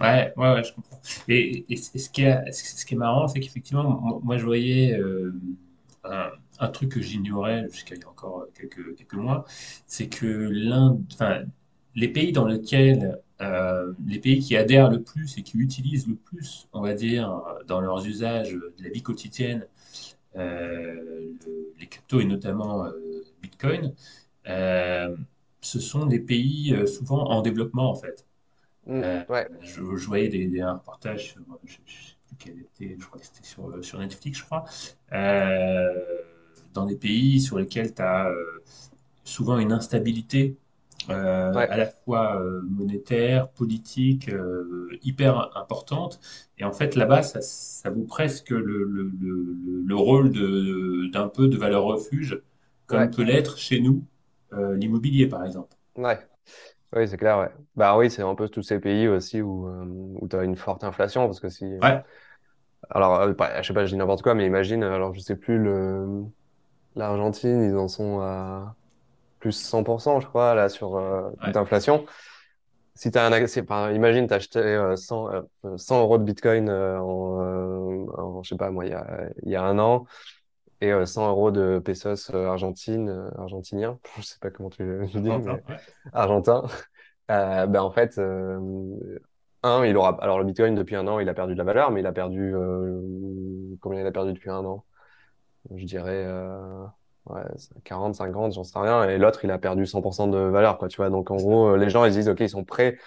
Ouais, 0.00 0.32
ouais, 0.36 0.54
ouais, 0.54 0.64
je 0.64 0.72
comprends. 0.72 1.00
Et, 1.28 1.66
ce 1.76 2.08
qui 2.08 2.22
est, 2.22 2.50
ce 2.52 2.84
qui 2.86 2.94
est 2.94 2.96
marrant, 2.96 3.28
c'est 3.28 3.40
qu'effectivement, 3.40 4.20
moi, 4.22 4.38
je 4.38 4.44
voyais 4.44 4.94
euh, 4.98 5.32
un, 6.58 6.68
truc 6.68 6.90
que 6.92 7.00
j'ignorais 7.02 7.68
jusqu'à 7.70 7.94
il 7.96 8.00
y 8.00 8.04
a 8.04 8.08
encore 8.08 8.46
quelques, 8.54 8.96
quelques 8.96 9.14
mois, 9.14 9.44
c'est 9.86 10.08
que 10.08 10.50
les 11.94 12.08
pays 12.08 12.32
dans 12.32 12.46
lesquels, 12.46 13.18
euh, 13.40 13.92
les 14.06 14.18
pays 14.18 14.40
qui 14.40 14.56
adhèrent 14.56 14.90
le 14.90 15.02
plus 15.02 15.36
et 15.38 15.42
qui 15.42 15.58
utilisent 15.58 16.06
le 16.08 16.14
plus, 16.16 16.68
on 16.72 16.80
va 16.80 16.94
dire, 16.94 17.42
dans 17.66 17.80
leurs 17.80 18.06
usages 18.06 18.52
de 18.52 18.72
la 18.82 18.88
vie 18.90 19.02
quotidienne, 19.02 19.66
euh, 20.36 20.94
le- 21.46 21.74
les 21.80 21.86
cryptos 21.88 22.20
et 22.20 22.24
notamment 22.26 22.86
euh, 22.86 22.92
Bitcoin, 23.42 23.94
euh, 24.48 25.16
ce 25.62 25.80
sont 25.80 26.06
des 26.06 26.20
pays 26.20 26.74
euh, 26.74 26.86
souvent 26.86 27.24
en 27.30 27.42
développement 27.42 27.90
en 27.90 27.94
fait. 27.96 28.26
Mm, 28.86 29.04
Euh, 29.04 29.24
ouais, 29.28 29.48
je, 29.60 29.82
je 29.96 30.06
voyais 30.06 30.28
des, 30.28 30.46
des- 30.46 30.60
un 30.60 30.74
reportage 30.74 31.32
sur, 31.32 31.40
je, 31.64 31.72
je 31.86 31.94
sais 31.94 32.16
plus 32.28 32.36
quel 32.38 32.58
était, 32.60 32.96
je 32.98 33.06
crois 33.06 33.18
que 33.20 33.26
c'était 33.26 33.44
sur, 33.46 33.84
sur 33.84 33.98
Netflix, 33.98 34.38
je 34.38 34.44
crois, 34.44 34.64
euh, 35.12 35.94
dans 36.74 36.86
des 36.86 36.96
pays 36.96 37.40
sur 37.40 37.58
lesquels 37.58 37.94
tu 37.94 38.02
as 38.02 38.30
souvent 39.24 39.58
une 39.58 39.72
instabilité 39.72 40.56
euh, 41.10 41.52
ouais, 41.54 41.68
à 41.68 41.76
la 41.78 41.86
fois 41.86 42.40
euh, 42.40 42.62
monétaire, 42.70 43.48
politique, 43.50 44.28
euh, 44.30 44.88
hyper 45.02 45.56
importante. 45.56 46.20
Et 46.58 46.64
en 46.64 46.72
fait, 46.72 46.96
là-bas, 46.96 47.22
ça, 47.22 47.40
ça 47.42 47.90
vaut 47.90 48.04
presque 48.04 48.50
le, 48.50 48.62
le, 48.84 48.84
le, 48.86 49.10
le- 49.20 49.82
le 49.86 49.96
rôle 49.96 50.32
d'un 51.12 51.28
peu 51.28 51.48
de 51.48 51.56
valeur 51.58 51.84
refuge, 51.84 52.40
comme 52.86 53.00
ouais, 53.00 53.10
peut 53.10 53.22
l'être 53.24 53.58
chez 53.58 53.80
nous 53.80 54.04
euh, 54.52 54.76
l'immobilier, 54.76 55.26
par 55.28 55.44
exemple. 55.44 55.76
ouais. 55.96 56.28
Oui, 56.94 57.08
c'est 57.08 57.16
clair, 57.16 57.38
ouais. 57.38 57.48
Bah 57.74 57.96
oui, 57.96 58.10
c'est 58.10 58.22
un 58.22 58.34
peu 58.34 58.48
tous 58.48 58.62
ces 58.62 58.78
pays 58.78 59.08
aussi 59.08 59.40
où, 59.40 59.66
euh, 59.68 59.84
où 60.20 60.28
tu 60.28 60.36
as 60.36 60.44
une 60.44 60.56
forte 60.56 60.84
inflation, 60.84 61.26
parce 61.26 61.40
que 61.40 61.48
si... 61.48 61.64
Ouais, 61.64 62.02
Alors, 62.90 63.20
euh, 63.20 63.32
bah, 63.32 63.62
je 63.62 63.68
sais 63.68 63.74
pas, 63.74 63.84
je 63.86 63.90
dis 63.92 63.96
n'importe 63.96 64.22
quoi, 64.22 64.34
mais 64.34 64.46
imagine, 64.46 64.82
alors 64.82 65.14
je 65.14 65.20
sais 65.20 65.36
plus, 65.36 65.58
le 65.58 66.24
l'Argentine, 66.96 67.62
ils 67.64 67.76
en 67.76 67.88
sont 67.88 68.20
à 68.20 68.76
plus 69.40 69.52
100%, 69.52 70.20
je 70.20 70.26
crois, 70.28 70.54
là, 70.54 70.68
sur 70.68 70.96
euh, 70.96 71.30
ouais, 71.42 71.52
d'inflation. 71.52 72.06
Si 72.94 73.10
t'as 73.10 73.26
un 73.26 73.32
accès, 73.32 73.62
enfin, 73.62 73.92
imagine, 73.92 74.26
t'as 74.26 74.36
acheté 74.36 74.58
euh, 74.60 74.96
100, 74.96 75.30
euh, 75.32 75.76
100 75.78 76.00
euros 76.00 76.18
de 76.18 76.24
Bitcoin 76.24 76.68
euh, 76.68 77.00
en, 77.00 77.40
euh, 77.42 78.06
en, 78.18 78.42
je 78.42 78.50
sais 78.50 78.56
pas, 78.56 78.70
moi, 78.70 78.84
il 78.86 78.90
y 78.92 78.94
a, 78.94 79.06
il 79.44 79.50
y 79.50 79.56
a 79.56 79.62
un 79.64 79.78
an, 79.78 80.06
et 80.82 80.90
euh, 80.90 81.06
100 81.06 81.30
euros 81.30 81.50
de 81.52 81.78
pesos 81.78 82.30
euh, 82.34 82.48
argentine, 82.48 83.08
euh, 83.08 83.30
argentinien, 83.38 83.98
je 84.18 84.22
sais 84.22 84.38
pas 84.40 84.50
comment 84.50 84.68
tu 84.68 84.82
le 84.82 85.06
dis, 85.14 85.30
Argentin, 85.30 85.38
mais 85.38 85.74
ouais, 85.74 85.80
argentin. 86.12 86.64
Euh, 87.30 87.66
ben 87.66 87.80
en 87.80 87.92
fait, 87.92 88.18
euh, 88.18 88.58
un, 89.62 89.84
il 89.84 89.96
aura. 89.96 90.18
Alors 90.20 90.40
le 90.40 90.44
Bitcoin 90.44 90.74
depuis 90.74 90.96
un 90.96 91.06
an, 91.06 91.20
il 91.20 91.28
a 91.28 91.34
perdu 91.34 91.52
de 91.54 91.58
la 91.58 91.64
valeur, 91.64 91.92
mais 91.92 92.00
il 92.00 92.06
a 92.06 92.12
perdu 92.12 92.52
euh, 92.52 93.00
combien 93.80 94.00
il 94.00 94.06
a 94.06 94.10
perdu 94.10 94.32
depuis 94.32 94.50
un 94.50 94.64
an? 94.64 94.84
Je 95.72 95.84
dirais 95.84 96.24
euh, 96.26 96.84
ouais, 97.26 97.42
40, 97.84 98.16
50, 98.16 98.54
j'en 98.54 98.64
sais 98.64 98.78
rien. 98.78 99.04
Et 99.08 99.18
l'autre, 99.18 99.44
il 99.44 99.52
a 99.52 99.58
perdu 99.58 99.84
100% 99.86 100.30
de 100.30 100.36
valeur, 100.36 100.78
quoi. 100.78 100.88
Tu 100.88 100.96
vois. 100.96 101.10
Donc 101.10 101.30
en 101.30 101.36
gros, 101.36 101.68
euh, 101.68 101.76
les 101.76 101.90
gens 101.90 102.04
ils 102.04 102.12
disent 102.12 102.28
ok, 102.28 102.40
ils 102.40 102.48
sont 102.48 102.64
prêts 102.64 102.98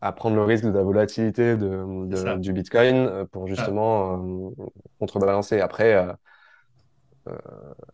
à 0.00 0.10
prendre 0.10 0.34
le 0.34 0.42
risque 0.42 0.64
de 0.64 0.70
la 0.70 0.82
volatilité 0.82 1.56
de, 1.56 2.36
du 2.38 2.52
Bitcoin 2.52 3.06
euh, 3.06 3.24
pour 3.24 3.46
justement 3.46 4.18
euh, 4.18 4.50
contrebalancer. 4.98 5.60
Après, 5.60 5.94
euh, 5.94 6.12
euh, 6.12 6.12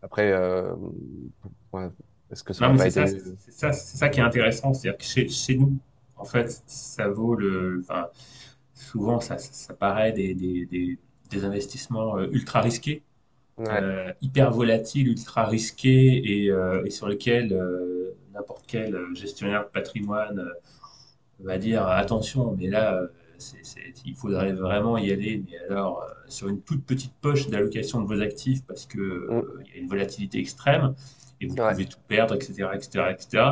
après, 0.01 0.31
euh, 0.31 0.73
ouais, 1.73 1.89
est-ce 2.31 2.43
que 2.43 2.53
ça 2.53 2.67
Non, 2.67 2.73
mais 2.73 2.79
pas 2.79 2.89
c'est 2.89 3.51
ça, 3.51 3.71
ça, 3.73 4.09
qui 4.09 4.19
est 4.19 4.23
intéressant. 4.23 4.73
C'est-à-dire 4.73 4.97
que 4.97 5.03
chez, 5.05 5.27
chez 5.29 5.57
nous, 5.57 5.77
en 6.15 6.25
fait, 6.25 6.63
ça 6.67 7.07
vaut 7.09 7.35
le. 7.35 7.79
Enfin, 7.81 8.09
souvent, 8.73 9.19
ça, 9.19 9.37
ça, 9.37 9.53
ça 9.53 9.73
paraît 9.73 10.11
des, 10.11 10.33
des, 10.33 10.65
des, 10.65 10.99
des 11.29 11.45
investissements 11.45 12.17
euh, 12.17 12.27
ultra 12.31 12.61
risqués, 12.61 13.03
Ouais, 13.57 13.67
euh, 13.69 14.13
hyper 14.21 14.51
volatiles, 14.51 15.07
ultra 15.09 15.45
risqués 15.45 16.43
et, 16.45 16.51
euh, 16.51 16.83
et 16.85 16.89
sur 16.89 17.07
lesquels 17.09 17.53
euh, 17.53 18.15
n'importe 18.33 18.65
quel 18.67 18.97
gestionnaire 19.15 19.65
de 19.65 19.69
patrimoine 19.69 20.39
euh, 20.39 20.53
va 21.39 21.57
dire 21.57 21.87
attention, 21.87 22.55
mais 22.57 22.67
là, 22.67 23.01
il 24.05 24.15
faudrait 24.15 24.53
vraiment 24.53 24.97
y 24.97 25.11
aller, 25.11 25.43
mais 25.45 25.57
alors 25.69 26.03
euh, 26.03 26.13
sur 26.29 26.47
une 26.49 26.61
toute 26.61 26.85
petite 26.85 27.13
poche 27.21 27.47
d'allocation 27.49 28.01
de 28.01 28.07
vos 28.07 28.21
actifs 28.21 28.63
parce 28.65 28.85
que 28.85 28.99
Mm, 28.99 29.37
euh, 29.37 29.63
y 29.73 29.77
a 29.77 29.81
une 29.81 29.87
volatilité 29.87 30.39
extrême 30.39 30.93
et 31.39 31.47
vous 31.47 31.55
ouais, 31.55 31.71
pouvez 31.71 31.85
tout 31.85 31.99
perdre, 32.07 32.35
etc., 32.35 32.69
etc., 32.75 33.05
etc. 33.11 33.43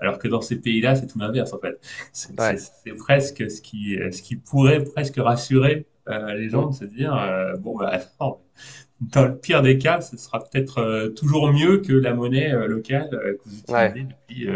Alors 0.00 0.18
que 0.18 0.28
dans 0.28 0.40
ces 0.40 0.60
pays-là, 0.60 0.96
c'est 0.96 1.06
tout 1.06 1.18
l'inverse 1.18 1.52
en 1.52 1.58
fait. 1.58 1.78
C'est 2.12 2.38
ouais, 2.38 2.56
presque 2.98 3.50
ce 3.50 3.60
qui, 3.60 3.96
ce 4.10 4.22
qui 4.22 4.36
pourrait 4.36 4.82
presque 4.82 5.16
rassurer 5.18 5.86
euh, 6.08 6.34
les 6.34 6.48
gens 6.48 6.66
mm, 6.66 6.70
de 6.70 6.74
se 6.74 6.84
dire 6.84 7.14
euh, 7.14 7.56
bon 7.56 7.76
bah 7.76 7.88
attends, 7.92 8.40
dans 9.00 9.26
le 9.26 9.36
pire 9.38 9.62
des 9.62 9.78
cas, 9.78 10.00
ce 10.00 10.16
sera 10.16 10.40
peut-être 10.40 10.78
euh, 10.78 11.10
toujours 11.10 11.52
mieux 11.52 11.78
que 11.78 11.92
la 11.92 12.14
monnaie 12.14 12.52
euh, 12.52 12.66
locale 12.66 13.08
euh, 13.12 13.34
que 13.36 13.42
vous 13.48 13.58
ouais, 13.68 13.96
utilisez 13.96 14.04
depuis. 14.04 14.48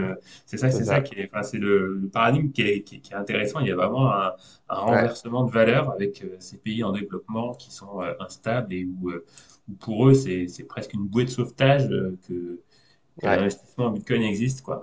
c'est 0.47 0.57
ça, 0.57 0.70
c'est 0.70 0.84
ça 0.84 1.01
qui 1.03 1.14
est, 1.20 1.30
enfin, 1.32 1.43
c'est 1.43 1.59
le, 1.59 1.95
le 1.99 2.09
paradigme 2.09 2.51
qui 2.53 2.62
est, 2.62 2.82
qui 2.82 2.97
est- 2.97 3.01
qui 3.01 3.12
est 3.12 3.16
intéressant. 3.16 3.61
Il 3.61 3.68
y 3.68 3.70
a 3.72 3.76
vraiment 3.76 4.12
un, 4.14 4.32
un 4.70 4.76
Ouais. 4.88 5.11
renversement 5.16 5.45
de 5.45 5.51
valeur 5.53 5.91
avec 5.93 6.24
ces 6.38 6.57
pays 6.59 6.82
en 6.84 6.93
développement 6.93 7.55
qui 7.55 7.70
sont 7.72 8.01
instables 8.20 8.72
et 8.74 8.84
où, 8.86 9.11
où 9.68 9.72
pour 9.78 10.09
eux 10.09 10.14
c'est 10.14 10.49
c'est 10.49 10.64
presque 10.64 10.95
une 10.95 11.07
bouée 11.07 11.24
de 11.24 11.30
sauvetage 11.30 11.88
que, 12.28 12.61
que 13.20 13.26
Ouais, 13.26 13.36
l'investissement 13.36 13.86
en 13.86 13.91
Bitcoin 13.93 14.22
existe, 14.22 14.62
quoi. 14.62 14.80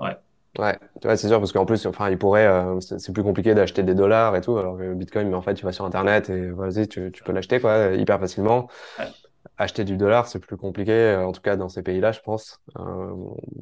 Ouais, 0.57 0.79
ouais, 1.05 1.17
c'est 1.17 1.27
sûr, 1.27 1.37
parce 1.39 1.51
qu'en 1.51 1.67
plus, 1.67 1.85
enfin, 1.85 2.09
il 2.09 2.17
pourrait, 2.17 2.47
euh, 2.47 2.79
c'est 2.79 2.97
c'est 2.99 3.13
plus 3.13 3.21
compliqué 3.21 3.53
d'acheter 3.53 3.83
des 3.83 3.93
dollars 3.93 4.35
et 4.35 4.41
tout, 4.41 4.57
alors 4.57 4.75
que 4.75 4.91
Bitcoin, 4.95 5.29
mais 5.29 5.35
en 5.35 5.41
fait, 5.43 5.53
tu 5.53 5.65
vas 5.65 5.71
sur 5.71 5.85
Internet 5.85 6.31
et 6.31 6.49
vas-y, 6.49 6.87
tu, 6.87 7.11
tu 7.11 7.21
peux 7.23 7.31
l'acheter, 7.31 7.59
quoi, 7.59 7.93
hyper 7.93 8.19
facilement. 8.19 8.67
Acheter 9.57 9.83
du 9.85 9.97
dollar, 9.97 10.27
c'est 10.27 10.39
plus 10.39 10.57
compliqué, 10.57 10.91
euh, 10.91 11.25
en 11.25 11.31
tout 11.31 11.41
cas 11.41 11.55
dans 11.55 11.69
ces 11.69 11.81
pays-là, 11.81 12.11
je 12.11 12.19
pense. 12.21 12.59
Euh, 12.77 13.11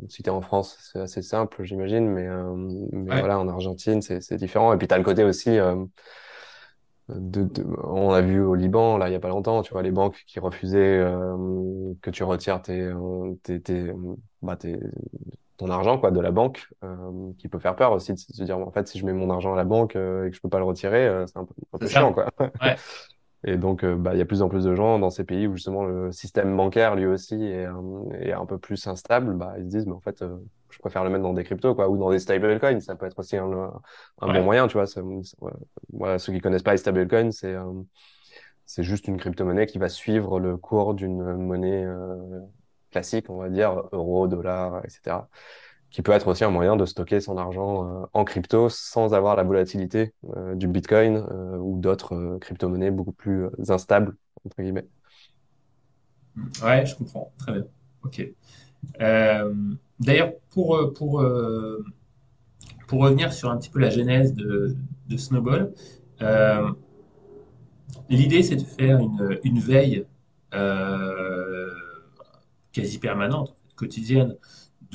si 0.09 0.23
t'es 0.23 0.29
en 0.29 0.41
France, 0.41 0.77
c'est 0.81 0.99
assez 0.99 1.21
simple, 1.21 1.63
j'imagine, 1.63 2.07
mais, 2.09 2.27
euh, 2.27 2.53
mais 2.91 3.11
ouais, 3.11 3.15
voilà, 3.15 3.39
en 3.39 3.47
Argentine, 3.47 4.01
c'est, 4.01 4.19
c'est 4.21 4.35
différent. 4.37 4.73
Et 4.73 4.77
puis, 4.77 4.87
t'as 4.87 4.97
le 4.97 5.03
côté 5.03 5.23
aussi, 5.23 5.49
euh, 5.57 5.85
de, 7.09 7.43
de- 7.43 7.63
on 7.83 8.11
l'a 8.11 8.21
vu 8.21 8.39
au 8.41 8.55
Liban, 8.55 8.97
là, 8.97 9.09
il 9.09 9.11
y 9.13 9.15
a 9.15 9.19
pas 9.19 9.27
longtemps, 9.29 9.61
tu 9.61 9.71
vois, 9.73 9.83
les 9.83 9.91
banques 9.91 10.23
qui 10.27 10.39
refusaient, 10.39 10.97
euh, 10.99 11.93
que 12.01 12.09
tu 12.09 12.23
retires 12.23 12.61
tes, 12.61 12.81
euh, 12.81 13.35
tes, 13.43 13.61
tes, 13.61 13.91
bah, 14.41 14.55
tes, 14.55 14.79
ton 15.57 15.69
argent 15.69 15.99
quoi 15.99 16.11
de 16.11 16.19
la 16.21 16.31
banque 16.31 16.67
euh, 16.83 17.31
qui 17.39 17.47
peut 17.49 17.59
faire 17.59 17.75
peur 17.77 17.91
aussi 17.93 18.13
de 18.13 18.19
se 18.19 18.43
dire 18.43 18.59
en 18.59 18.71
fait 18.71 18.87
si 18.87 18.99
je 18.99 19.05
mets 19.05 19.13
mon 19.13 19.29
argent 19.29 19.53
à 19.53 19.57
la 19.57 19.65
banque 19.65 19.95
euh, 19.95 20.27
et 20.27 20.31
que 20.31 20.35
je 20.37 20.41
peux 20.41 20.49
pas 20.49 20.59
le 20.59 20.65
retirer 20.65 21.05
euh, 21.07 21.27
c'est 21.27 21.37
un 21.39 21.45
peu, 21.45 21.53
un 21.73 21.79
c'est 21.79 21.87
peu 21.87 21.89
chiant 21.89 22.13
quoi 22.13 22.31
Ouais, 22.61 22.79
et 23.45 23.57
donc 23.57 23.83
euh, 23.83 23.95
bah 23.95 24.13
il 24.15 24.17
y 24.17 24.21
a 24.21 24.25
plus 24.25 24.41
en 24.41 24.49
plus 24.49 24.63
de 24.65 24.75
gens 24.75 24.97
dans 24.97 25.11
ces 25.11 25.23
pays 25.23 25.47
où 25.47 25.55
justement 25.55 25.85
le 25.85 26.11
système 26.11 26.55
bancaire 26.57 26.95
lui 26.95 27.05
aussi 27.05 27.35
est, 27.35 27.67
euh, 27.67 28.09
est 28.19 28.33
un 28.33 28.45
peu 28.45 28.57
plus 28.57 28.87
instable. 28.87 29.35
Bah 29.35 29.53
ils 29.57 29.65
se 29.65 29.69
disent 29.69 29.85
mais 29.85 29.93
en 29.93 29.99
fait 30.01 30.21
euh, 30.23 30.35
je 30.71 30.79
préfère 30.79 31.03
le 31.03 31.11
mettre 31.11 31.23
dans 31.23 31.33
des 31.33 31.43
cryptos 31.43 31.75
quoi 31.75 31.87
ou 31.87 31.97
dans 31.97 32.09
des 32.09 32.19
stablecoins. 32.19 32.79
Ça 32.81 32.95
peut 32.95 33.05
être 33.05 33.19
aussi 33.19 33.37
un, 33.37 33.71
un 34.21 34.33
bon 34.33 34.43
moyen 34.43 34.67
tu 34.67 34.77
vois. 34.77 34.85
Voilà 35.93 36.17
ceux 36.17 36.33
qui 36.33 36.39
connaissent 36.39 36.63
pas 36.63 36.71
les 36.71 36.77
stablecoins 36.77 37.31
c'est 37.31 37.53
euh, 37.53 37.71
c'est 38.65 38.83
juste 38.83 39.07
une 39.07 39.17
crypto-monnaie 39.17 39.67
qui 39.67 39.77
va 39.77 39.89
suivre 39.89 40.39
le 40.39 40.57
cours 40.57 40.95
d'une 40.95 41.21
monnaie 41.35 41.85
classique 42.91 43.29
on 43.29 43.37
va 43.37 43.49
dire 43.49 43.83
euro 43.91 44.27
dollar 44.27 44.83
etc 44.83 45.17
qui 45.89 46.01
peut 46.01 46.11
être 46.11 46.27
aussi 46.27 46.43
un 46.43 46.49
moyen 46.49 46.75
de 46.75 46.85
stocker 46.85 47.21
son 47.21 47.37
argent 47.37 47.87
euh, 48.03 48.05
en 48.13 48.25
crypto 48.25 48.69
sans 48.69 49.13
avoir 49.13 49.35
la 49.35 49.43
volatilité 49.43 50.13
euh, 50.35 50.55
du 50.55 50.67
Bitcoin 50.67 51.25
euh, 51.31 51.57
ou 51.57 51.79
d'autres 51.79 52.37
crypto-monnaies 52.41 52.91
beaucoup 52.91 53.13
plus 53.13 53.47
instables, 53.69 54.15
entre 54.45 54.61
guillemets. 54.61 54.87
ouais, 56.63 56.85
je 56.85 56.95
comprends. 56.95 57.33
Très 57.37 57.53
bien. 57.53 57.63
ok. 58.03 58.21
D'ailleurs, 59.99 60.33
pour, 60.51 60.93
pour, 60.93 61.23
pour 62.87 63.01
revenir 63.01 63.33
sur 63.33 63.49
un 63.49 63.57
petit 63.57 63.69
peu 63.69 63.79
la 63.79 63.89
genèse 63.89 64.33
de, 64.33 64.75
de 65.07 65.17
Snowball, 65.17 65.73
l'idée 68.09 68.41
c'est 68.43 68.55
de 68.55 68.63
faire 68.63 68.99
une, 68.99 69.39
une 69.43 69.59
veille 69.59 70.05
quasi 72.73 72.99
permanente, 72.99 73.55
quotidienne, 73.75 74.35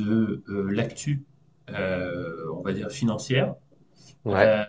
de 0.00 0.42
euh, 0.48 0.70
l'actu, 0.72 1.24
euh, 1.70 2.46
on 2.54 2.62
va 2.62 2.72
dire 2.72 2.90
financière. 2.90 3.54
Ouais. 4.24 4.34
Euh, 4.44 4.64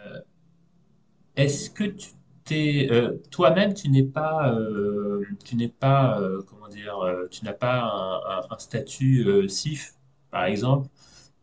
est-ce 1.36 1.70
que 1.70 1.84
tu 1.84 2.10
t'es, 2.44 2.88
euh, 2.92 3.18
toi-même, 3.32 3.74
tu 3.74 3.90
n'es 3.90 4.04
pas, 4.04 4.54
euh, 4.54 5.24
tu 5.46 5.56
n'es 5.56 5.68
pas, 5.70 6.20
euh, 6.20 6.42
comment 6.48 6.68
dire, 6.68 6.96
tu 7.30 7.46
n'as 7.46 7.54
pas 7.54 7.82
un, 7.82 8.40
un- 8.40 8.48
un 8.56 8.58
statut 8.60 9.48
CIF, 9.50 9.94
par 10.32 10.46
exemple, 10.46 10.90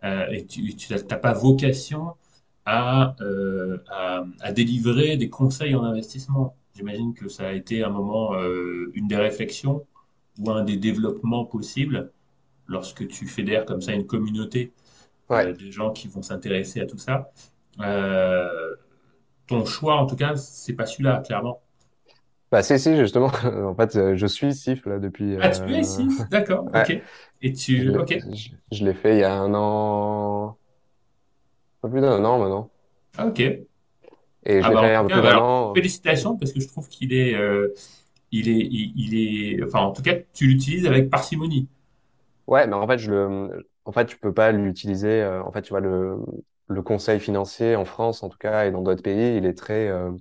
et 0.05 0.47
tu, 0.47 0.75
n'as 0.91 1.17
pas 1.19 1.33
vocation 1.33 2.15
à, 2.67 3.17
à, 3.91 4.25
à 4.41 4.53
délivrer 4.53 5.17
des 5.17 5.29
conseils 5.31 5.75
en 5.75 5.85
investissement? 5.85 6.57
J'imagine 6.77 7.15
que 7.15 7.29
ça 7.29 7.49
a 7.49 7.53
été 7.53 7.83
un 7.85 7.91
moment, 7.91 8.35
une 8.95 9.09
des 9.09 9.17
réflexions 9.17 9.87
ou 10.39 10.51
un 10.51 10.65
des 10.65 10.77
développements 10.77 11.45
possibles 11.45 12.13
lorsque 12.69 13.07
tu 13.09 13.27
fédères 13.27 13.65
comme 13.67 13.81
ça 13.83 13.93
une 13.93 14.07
communauté 14.07 14.73
Ouais. 15.29 15.47
euh, 15.47 15.55
de 15.55 15.71
gens 15.71 15.93
qui 15.93 16.09
vont 16.09 16.23
s'intéresser 16.23 16.81
à 16.81 16.87
tout 16.87 16.99
ça. 16.99 17.31
Euh, 17.81 18.77
ton 19.49 19.65
choix, 19.67 19.97
en 19.97 20.07
tout 20.07 20.17
cas, 20.17 20.37
c'est 20.37 20.75
pas 20.75 20.87
celui-là, 20.87 21.23
clairement. 21.27 21.63
Bah, 22.51 22.63
si, 22.63 22.79
si, 22.79 22.97
justement. 22.97 23.29
En 23.45 23.75
fait, 23.75 23.97
euh, 23.97 24.17
je 24.17 24.27
suis 24.27 24.55
SIF 24.55 24.87
là 24.87 24.99
depuis. 24.99 25.37
Ah, 25.41 25.51
tu 25.51 25.73
es 25.75 25.79
ici, 25.81 26.17
d'accord, 26.31 26.69
Ouais. 26.75 26.89
ok. 26.89 26.93
Et 27.43 27.53
Je 27.77 27.83
tu, 27.83 27.91
l'ai 27.91 27.99
ok, 27.99 28.15
je, 28.35 28.51
je 28.73 28.85
l'ai 28.85 28.95
fait 28.95 29.17
il 29.17 29.21
y 29.21 29.25
a 29.25 29.35
un 29.35 29.55
an, 29.55 30.59
peu 31.81 31.91
plus 31.91 32.01
d'un 32.01 32.25
an 32.25 32.39
maintenant. 32.39 32.71
ah, 33.17 33.27
ok. 33.27 33.41
Et 34.45 34.63
je 34.63 34.69
Ah 34.69 34.71
l'ai 34.71 34.77
bah 34.77 34.81
fait 34.81 34.95
un 34.97 35.09
peu 35.09 35.21
bah 35.21 35.31
alors 35.31 35.75
félicitations 35.75 36.37
parce 36.37 36.53
que 36.53 36.61
je 36.61 36.69
trouve 36.69 36.89
qu'il 36.89 37.13
est, 37.13 37.35
euh, 37.35 37.75
il 38.33 38.49
est, 38.49 38.59
il, 38.71 38.93
il 38.97 39.15
est, 39.61 39.65
enfin 39.65 39.81
en 39.81 39.93
tout 39.93 40.03
cas, 40.03 40.15
tu 40.35 40.47
l'utilises 40.49 40.87
avec 40.87 41.11
parcimonie. 41.11 41.69
Ouais, 42.49 42.67
mais 42.67 42.75
en 42.75 42.87
fait, 42.89 42.99
je 42.99 43.11
le, 43.13 43.69
en 43.87 43.93
fait, 43.93 44.07
tu 44.07 44.19
peux 44.19 44.35
pas 44.35 44.53
l'utiliser. 44.53 45.23
euh, 45.23 45.43
en 45.45 45.53
fait, 45.53 45.63
tu 45.63 45.71
vois, 45.71 45.81
le, 45.81 46.17
le 46.69 46.83
conseil 46.83 47.21
financier 47.21 47.77
en 47.77 47.85
France, 47.87 48.23
en 48.25 48.31
tout 48.31 48.39
cas, 48.39 48.67
et 48.67 48.73
dans 48.73 48.83
d'autres 48.83 49.03
pays, 49.03 49.37
il 49.39 49.47
est 49.47 49.55
très 49.57 49.89
euh, 49.89 50.13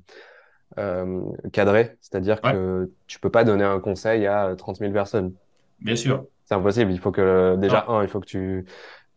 euh, 0.80 1.22
cadré. 1.54 1.98
C'est-à-dire 2.02 2.42
Ouais, 2.44 2.58
que 2.58 2.92
tu 3.08 3.20
peux 3.20 3.32
pas 3.32 3.44
donner 3.46 3.66
un 3.66 3.80
conseil 3.82 4.28
à 4.28 4.56
trente 4.58 4.82
mille 4.82 4.94
personnes. 4.94 5.36
bien 5.80 5.96
sûr. 5.96 6.28
C'est 6.46 6.56
impossible. 6.56 6.92
Il 6.92 7.00
faut 7.00 7.12
que, 7.12 7.56
déjà, 7.58 7.84
Non. 7.84 7.88
un, 7.90 8.04
il 8.04 8.08
faut 8.10 8.20
que 8.22 8.26
tu, 8.26 8.66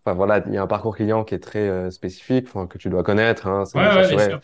enfin 0.04 0.14
voilà, 0.16 0.42
il 0.46 0.54
y 0.54 0.58
a 0.58 0.62
un 0.62 0.66
parcours 0.66 0.96
client 0.96 1.24
qui 1.24 1.34
est 1.34 1.40
très 1.40 1.68
euh, 1.68 1.90
spécifique, 1.90 2.46
enfin, 2.48 2.66
que 2.66 2.78
tu 2.78 2.90
dois 2.90 3.02
connaître, 3.04 3.46
hein, 3.48 3.64
Ouais, 3.74 3.82
c'est 3.82 3.90
ouais, 3.94 4.08
bien 4.08 4.18
s'assurer, 4.18 4.38
sûr. 4.38 4.40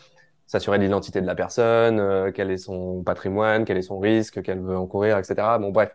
s'assurer 0.46 0.78
de 0.78 0.84
l'identité 0.84 1.20
de 1.22 1.26
la 1.26 1.34
personne, 1.36 2.00
euh, 2.00 2.32
quel 2.32 2.50
est 2.50 2.58
son 2.58 3.02
patrimoine, 3.04 3.64
quel 3.64 3.78
est 3.78 3.82
son 3.82 3.98
risque 4.00 4.42
qu'elle 4.42 4.60
veut 4.62 4.76
encourir, 4.78 5.18
etc. 5.18 5.58
Bon, 5.60 5.70
bref. 5.72 5.94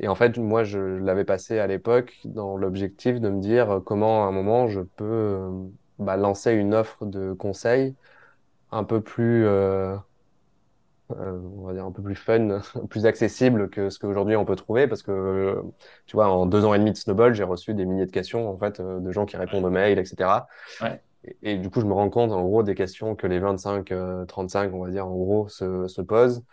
Et 0.00 0.08
en 0.08 0.14
fait, 0.14 0.38
moi, 0.38 0.64
je 0.64 0.78
l'avais 0.78 1.24
passé 1.24 1.58
à 1.58 1.66
l'époque 1.66 2.18
dans 2.24 2.56
l'objectif 2.56 3.20
de 3.20 3.28
me 3.30 3.40
dire 3.40 3.70
euh, 3.70 3.80
comment, 3.80 4.24
à 4.24 4.28
un 4.28 4.32
moment, 4.32 4.68
je 4.68 4.80
peux 4.80 5.04
euh, 5.04 5.50
bah, 5.98 6.16
lancer 6.16 6.52
une 6.52 6.74
offre 6.74 7.06
de 7.06 7.32
conseil 7.32 7.94
un 8.72 8.84
peu 8.84 9.02
plus, 9.02 9.46
euh, 9.46 9.96
euh, 11.12 11.38
on 11.56 11.66
va 11.66 11.72
dire 11.72 11.84
un 11.84 11.92
peu 11.92 12.02
plus 12.02 12.16
fun, 12.16 12.60
plus 12.90 13.06
accessible 13.06 13.70
que 13.70 13.90
ce 13.90 13.98
qu'aujourd'hui 13.98 14.36
on 14.36 14.44
peut 14.44 14.56
trouver, 14.56 14.88
parce 14.88 15.02
que, 15.02 15.62
tu 16.06 16.16
vois, 16.16 16.28
en 16.28 16.46
deux 16.46 16.64
ans 16.64 16.74
et 16.74 16.78
demi 16.78 16.92
de 16.92 16.96
Snowball, 16.96 17.34
j'ai 17.34 17.44
reçu 17.44 17.74
des 17.74 17.84
milliers 17.86 18.06
de 18.06 18.10
questions, 18.10 18.50
en 18.50 18.58
fait, 18.58 18.80
de 18.80 19.12
gens 19.12 19.24
qui 19.26 19.36
répondent 19.36 19.64
aux 19.64 19.70
mails, 19.70 19.98
etc. 19.98 20.48
ouais, 20.80 21.02
Et, 21.24 21.52
et 21.52 21.58
du 21.58 21.70
coup, 21.70 21.80
je 21.80 21.86
me 21.86 21.92
rends 21.94 22.10
compte, 22.10 22.32
en 22.32 22.42
gros, 22.44 22.62
des 22.62 22.74
questions 22.74 23.14
que 23.16 23.26
les 23.28 23.38
25, 23.40 23.92
euh, 23.92 24.24
35, 24.26 24.72
on 24.74 24.84
va 24.84 24.90
dire, 24.90 25.06
en 25.06 25.14
gros, 25.16 25.48
se, 25.48 25.86
se 25.88 26.02
posent. 26.02 26.44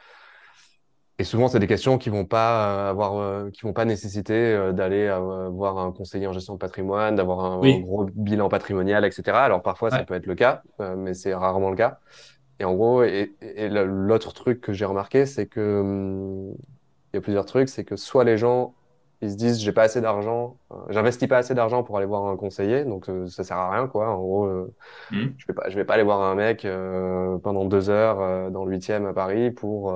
Et 1.20 1.24
souvent, 1.24 1.47
c'est 1.47 1.59
des 1.59 1.68
questions 1.68 1.97
qui 1.99 2.09
vont 2.09 2.26
pas 2.26 2.88
euh, 2.88 2.89
avoir, 2.89 3.18
euh, 3.18 3.49
qui 3.51 3.61
vont 3.61 3.74
pas 3.74 3.86
nécessiter 3.86 4.34
euh, 4.34 4.72
d'aller 4.74 5.07
euh, 5.07 5.49
voir 5.49 5.78
un 5.78 5.91
conseiller 5.91 6.26
en 6.28 6.34
gestion 6.34 6.55
de 6.55 6.59
patrimoine, 6.59 7.16
d'avoir 7.16 7.39
un, 7.45 7.70
un 7.70 7.80
gros 7.80 8.05
bilan 8.16 8.49
patrimonial, 8.49 9.05
etc. 9.05 9.43
Alors 9.43 9.61
parfois, 9.61 9.91
ça 9.91 10.03
peut 10.03 10.16
être 10.16 10.26
le 10.26 10.36
cas, 10.36 10.64
euh, 10.82 10.95
mais 10.95 11.14
c'est 11.14 11.34
rarement 11.36 11.70
le 11.70 11.76
cas. 11.78 11.99
Et 12.59 12.66
en 12.66 12.74
gros, 12.76 13.03
et, 13.03 13.36
et 13.41 13.70
l'autre 13.70 14.34
truc 14.34 14.61
que 14.61 14.74
j'ai 14.74 14.86
remarqué, 14.86 15.26
c'est 15.26 15.47
que 15.47 15.82
hum, 15.82 16.55
il 17.14 17.16
y 17.16 17.20
a 17.20 17.22
plusieurs 17.22 17.45
trucs, 17.45 17.70
c'est 17.70 17.84
que 17.86 17.95
soit 17.95 18.24
les 18.24 18.38
gens 18.38 18.74
ils 19.24 19.32
se 19.32 19.36
disent 19.38 19.59
j'ai 19.61 19.71
pas 19.71 19.84
assez 19.84 20.01
d'argent, 20.01 20.57
euh, 20.71 20.76
j'investis 20.89 21.28
pas 21.28 21.38
assez 21.38 21.55
d'argent 21.55 21.84
pour 21.84 21.97
aller 21.97 22.05
voir 22.05 22.26
un 22.28 22.36
conseiller, 22.36 22.84
donc 22.84 23.09
euh, 23.09 23.28
ça 23.28 23.43
sert 23.43 23.57
à 23.57 23.71
rien 23.71 23.88
quoi. 23.88 24.09
En 24.09 24.17
gros, 24.17 24.45
euh, 24.45 24.74
hmm, 25.11 25.28
je 25.38 25.47
vais 25.47 25.53
pas, 25.53 25.69
je 25.69 25.76
vais 25.76 25.86
pas 25.86 25.93
aller 25.93 26.03
voir 26.03 26.21
un 26.21 26.36
mec 26.36 26.65
euh, 26.65 27.38
pendant 27.38 27.65
deux 27.65 27.89
heures 27.89 28.51
dans 28.51 28.65
le 28.65 28.71
huitième 28.71 29.05
à 29.05 29.13
Paris 29.13 29.51
pour 29.51 29.95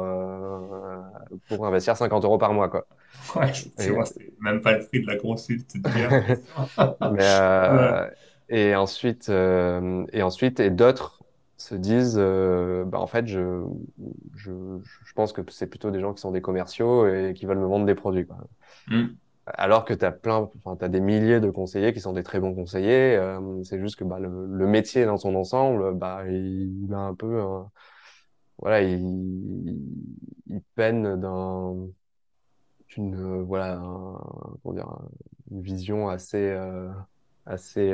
pour 1.50 1.66
investir 1.66 1.98
50 1.98 2.24
euros 2.24 2.38
par 2.38 2.54
mois, 2.54 2.70
quoi. 2.70 2.88
ouais, 3.36 3.52
c'est 3.54 3.92
même 4.40 4.62
pas 4.62 4.78
le 4.78 4.86
prix 4.86 5.02
de 5.02 5.08
la 5.08 5.18
consulte 5.18 5.78
directe. 5.78 6.42
mais 7.12 7.28
Ouais, 7.30 8.10
et 8.50 8.76
ensuite 8.76 9.30
et 9.30 10.22
ensuite 10.22 10.60
et 10.62 10.70
d'autres 10.70 11.17
se 11.58 11.76
disent 11.76 12.18
euh, 12.20 12.86
bah 12.86 13.00
en 13.00 13.08
fait 13.08 13.28
je, 13.28 13.64
je 14.36 14.52
je 14.84 15.14
pense 15.14 15.34
que 15.34 15.42
c'est 15.52 15.68
plutôt 15.68 15.92
des 15.92 16.00
gens 16.00 16.14
qui 16.14 16.22
sont 16.22 16.32
des 16.32 16.42
commerciaux 16.42 17.08
et 17.08 17.34
qui 17.36 17.46
veulent 17.46 17.60
me 17.60 17.66
vendre 17.68 17.86
des 17.86 17.96
produits, 17.96 18.26
quoi. 18.28 18.38
hmm, 18.88 19.18
Alors 19.46 19.86
que 19.86 19.94
tu 19.94 20.04
as 20.04 20.12
plein, 20.12 20.50
enfin, 20.58 20.76
t'as 20.76 20.90
des 20.90 21.00
milliers 21.00 21.40
de 21.40 21.50
conseillers 21.50 21.94
qui 21.94 22.02
sont 22.02 22.12
des 22.14 22.24
très 22.24 22.40
bons 22.42 22.54
conseillers. 22.54 23.16
euh, 23.16 23.64
c'est 23.64 23.80
juste 23.80 23.96
que 23.98 24.04
bah, 24.04 24.20
le, 24.20 24.46
le 24.46 24.68
métier 24.68 25.06
dans 25.06 25.16
son 25.18 25.36
ensemble, 25.36 25.94
bah, 25.96 26.24
il, 26.28 26.84
il 26.86 26.94
a 26.94 26.98
un 27.00 27.16
peu, 27.16 27.42
voilà, 28.58 28.82
il, 28.82 29.78
il 30.48 30.62
peine 30.76 31.20
d'un, 31.20 31.76
d'une, 32.90 33.16
euh, 33.16 33.44
voilà, 33.44 33.76
un- 33.78 34.20
comment 34.64 34.76
dire, 34.76 34.90
une 35.52 35.62
vision 35.62 36.10
assez, 36.10 36.38
euh, 36.38 36.90
assez 37.46 37.92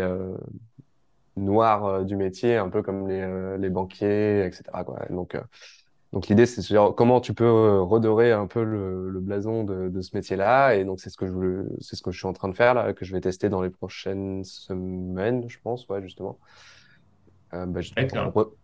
noire 1.38 1.86
euh, 1.86 2.03
du 2.03 2.15
métier, 2.15 2.57
un 2.57 2.69
peu 2.69 2.81
comme 2.84 3.07
les, 3.07 3.21
euh, 3.21 3.57
les 3.57 3.69
banquiers, 3.69 4.45
etc., 4.45 4.63
quoi. 4.86 4.99
Donc, 5.09 5.36
euh, 5.36 5.41
donc 6.13 6.27
l'idée, 6.27 6.45
c'est 6.45 6.61
de 6.61 6.65
se 6.65 6.73
dire 6.73 6.93
comment 6.95 7.21
tu 7.21 7.34
peux 7.34 7.79
redorer 7.81 8.31
un 8.31 8.47
peu 8.47 8.63
le, 8.63 9.09
le 9.09 9.19
blason 9.19 9.63
de, 9.63 9.89
de 9.89 10.01
ce 10.01 10.15
métier-là. 10.15 10.75
Et 10.75 10.86
donc 10.86 10.99
c'est 11.01 11.09
ce 11.09 11.17
que 11.17 11.27
je 11.27 11.65
c'est 11.81 11.95
ce 11.95 12.03
que 12.03 12.11
je 12.11 12.19
suis 12.19 12.27
en 12.27 12.34
train 12.34 12.49
de 12.49 12.55
faire 12.55 12.75
là, 12.75 12.93
que 12.93 13.03
je 13.05 13.13
vais 13.13 13.21
tester 13.21 13.49
dans 13.49 13.61
les 13.63 13.71
prochaines 13.71 14.43
semaines, 14.43 15.49
je 15.49 15.57
pense, 15.63 15.88
ouais, 15.89 16.01
justement, 16.03 16.39
Euh, 17.53 17.67
bah, 17.67 17.81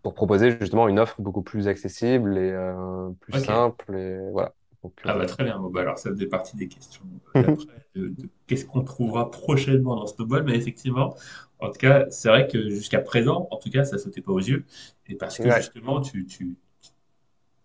pour, 0.01 0.13
proposer 0.15 0.57
justement 0.59 0.87
une 0.87 0.99
offre 0.99 1.21
beaucoup 1.21 1.43
plus 1.43 1.67
accessible 1.67 2.37
et 2.37 2.51
euh, 2.51 3.11
plus 3.19 3.35
simple 3.35 3.95
et 3.95 4.17
voilà. 4.31 4.55
Donc 4.83 4.93
Ah 5.05 5.13
bah 5.15 5.23
euh, 5.23 5.25
très 5.25 5.43
bien. 5.43 5.59
Bon, 5.59 5.69
bah, 5.69 5.81
alors 5.81 5.99
ça 5.99 6.09
faisait 6.09 6.27
partie 6.27 6.57
des 6.57 6.67
questions 6.67 7.03
de, 7.35 8.07
de 8.09 8.29
qu'est-ce 8.47 8.65
qu'on 8.65 8.83
trouvera 8.83 9.29
prochainement 9.29 9.95
dans 9.95 10.07
Snowball, 10.07 10.43
mais 10.43 10.55
effectivement, 10.55 11.15
en 11.59 11.67
tout 11.71 11.79
cas, 11.79 12.05
c'est 12.09 12.29
vrai 12.29 12.47
que 12.47 12.69
jusqu'à 12.69 12.99
présent, 12.99 13.47
en 13.51 13.57
tout 13.57 13.69
cas, 13.69 13.83
ça 13.85 13.97
sautait 13.97 14.21
pas 14.21 14.31
aux 14.33 14.39
yeux, 14.39 14.65
et 15.07 15.15
parce 15.15 15.39
que 15.39 15.49
ouais, 15.49 15.51
justement, 15.51 16.01
tu, 16.01 16.25
tu, 16.25 16.55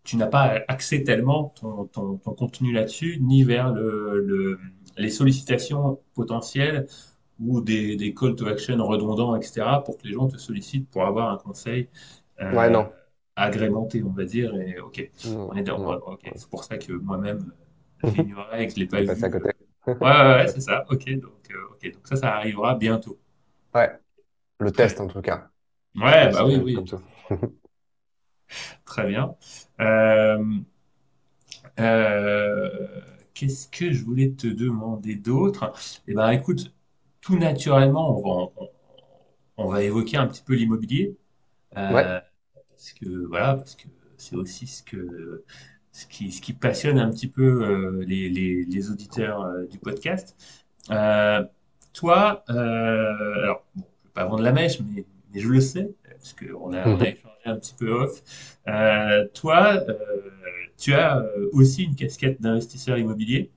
tu 0.05 0.17
n'as 0.17 0.27
pas 0.27 0.61
axé 0.69 1.03
tellement 1.05 1.51
ton, 1.61 1.87
ton, 1.87 2.17
ton 2.19 2.35
contenu 2.35 2.73
là-dessus, 2.73 3.19
ni 3.21 3.43
vers 3.43 3.73
le, 3.73 4.21
le, 4.21 4.59
les 4.99 5.09
sollicitations 5.11 6.01
potentielles 6.15 6.87
ou 7.41 7.61
des, 7.63 7.97
des 7.97 8.15
call 8.15 8.37
to 8.37 8.47
action 8.47 8.77
redondants, 8.87 9.35
etc., 9.37 9.83
pour 9.85 9.97
que 9.99 10.07
les 10.07 10.13
gens 10.15 10.29
te 10.29 10.37
sollicitent 10.39 10.89
pour 10.91 11.05
avoir 11.07 11.31
un 11.33 11.39
conseil 11.39 11.89
ouais, 12.51 12.71
euh, 12.71 12.71
non, 12.71 12.93
agrémenté, 13.37 14.03
on 14.05 14.11
va 14.13 14.25
dire. 14.25 14.55
Et 14.57 14.79
ok, 14.81 15.11
on 15.51 15.57
est 15.57 15.71
ok, 15.71 16.33
c'est 16.37 16.51
pour 16.51 16.65
ça 16.65 16.79
que 16.79 16.93
moi-même, 16.93 17.53
j'ignorais 18.05 18.65
et 18.65 18.67
que 18.69 18.75
je 18.75 18.81
l'ai 18.81 18.87
pas 18.87 19.03
passé 19.05 19.27
à 19.27 19.29
vu. 19.29 19.31
côté. 19.31 19.51
Ouais, 20.01 20.11
ouais, 20.11 20.35
ouais, 20.37 20.49
c'est 20.49 20.61
ça. 20.63 20.85
Ok, 20.91 21.09
donc, 21.21 21.51
euh, 21.53 21.69
ok, 21.73 21.93
donc 21.95 22.09
ça, 22.09 22.17
ça 22.17 22.35
arrivera 22.37 22.75
bientôt. 22.77 23.19
Ouais, 23.75 23.91
le 24.61 24.73
test 24.73 25.01
en 25.01 25.09
tout 25.09 25.23
cas, 25.23 25.51
Ouais, 25.97 26.31
bah 26.33 26.45
oui, 26.47 26.57
oui, 26.57 26.75
comme 26.75 26.87
très 28.85 29.07
bien. 29.07 29.35
Euh, 29.81 30.39
Euh, 31.81 32.71
qu'est-ce 33.35 33.69
que 33.69 33.93
je 33.93 34.05
voulais 34.05 34.31
te 34.33 34.47
demander 34.47 35.17
d'autre? 35.17 35.73
Eh 36.07 36.15
ben, 36.15 36.31
écoute, 36.31 36.73
tout 37.21 37.37
naturellement, 37.39 38.19
on 38.19 38.23
va, 38.23 38.53
on, 38.57 38.69
on 39.59 39.69
va 39.69 39.83
évoquer 39.83 40.17
un 40.19 40.27
petit 40.27 40.43
peu 40.43 40.55
l'immobilier, 40.55 41.17
Ouais, 41.89 42.09
euh, 42.09 42.21
parce 42.71 42.93
que 42.95 43.27
voilà, 43.29 43.57
parce 43.57 43.77
que 43.77 43.89
c'est 44.19 44.37
aussi 44.37 44.67
ce 44.67 44.83
que 44.85 45.45
ce 45.93 46.07
qui, 46.07 46.33
ce 46.33 46.43
qui 46.43 46.53
passionne 46.55 46.99
un 46.99 47.11
petit 47.11 47.29
peu 47.29 48.01
les, 48.07 48.29
les, 48.31 48.65
les 48.65 48.91
auditeurs 48.91 49.47
du 49.71 49.79
podcast. 49.79 50.37
Toi, 51.95 52.45
euh, 52.51 53.35
alors, 53.43 53.65
bon, 53.77 53.85
je 54.03 54.09
vais 54.09 54.13
pas 54.15 54.27
vendre 54.27 54.43
la 54.43 54.53
mèche, 54.53 54.81
mais, 54.81 55.05
mais 55.33 55.41
je 55.41 55.49
le 55.49 55.61
sais, 55.61 55.91
parce 56.11 56.35
qu'on 56.35 56.73
a, 56.75 56.87
on 56.89 57.01
a 57.01 57.05
échangé 57.09 57.35
un 57.47 57.57
petit 57.57 57.75
peu 57.75 57.91
off. 57.93 58.59
Euh, 58.69 59.27
toi, 59.35 59.77
euh, 59.89 60.21
tu 60.77 60.93
as 60.95 61.25
aussi 61.53 61.85
une 61.85 61.97
casquette 61.97 62.41
d'investisseur 62.43 62.99
immobilier. 62.99 63.51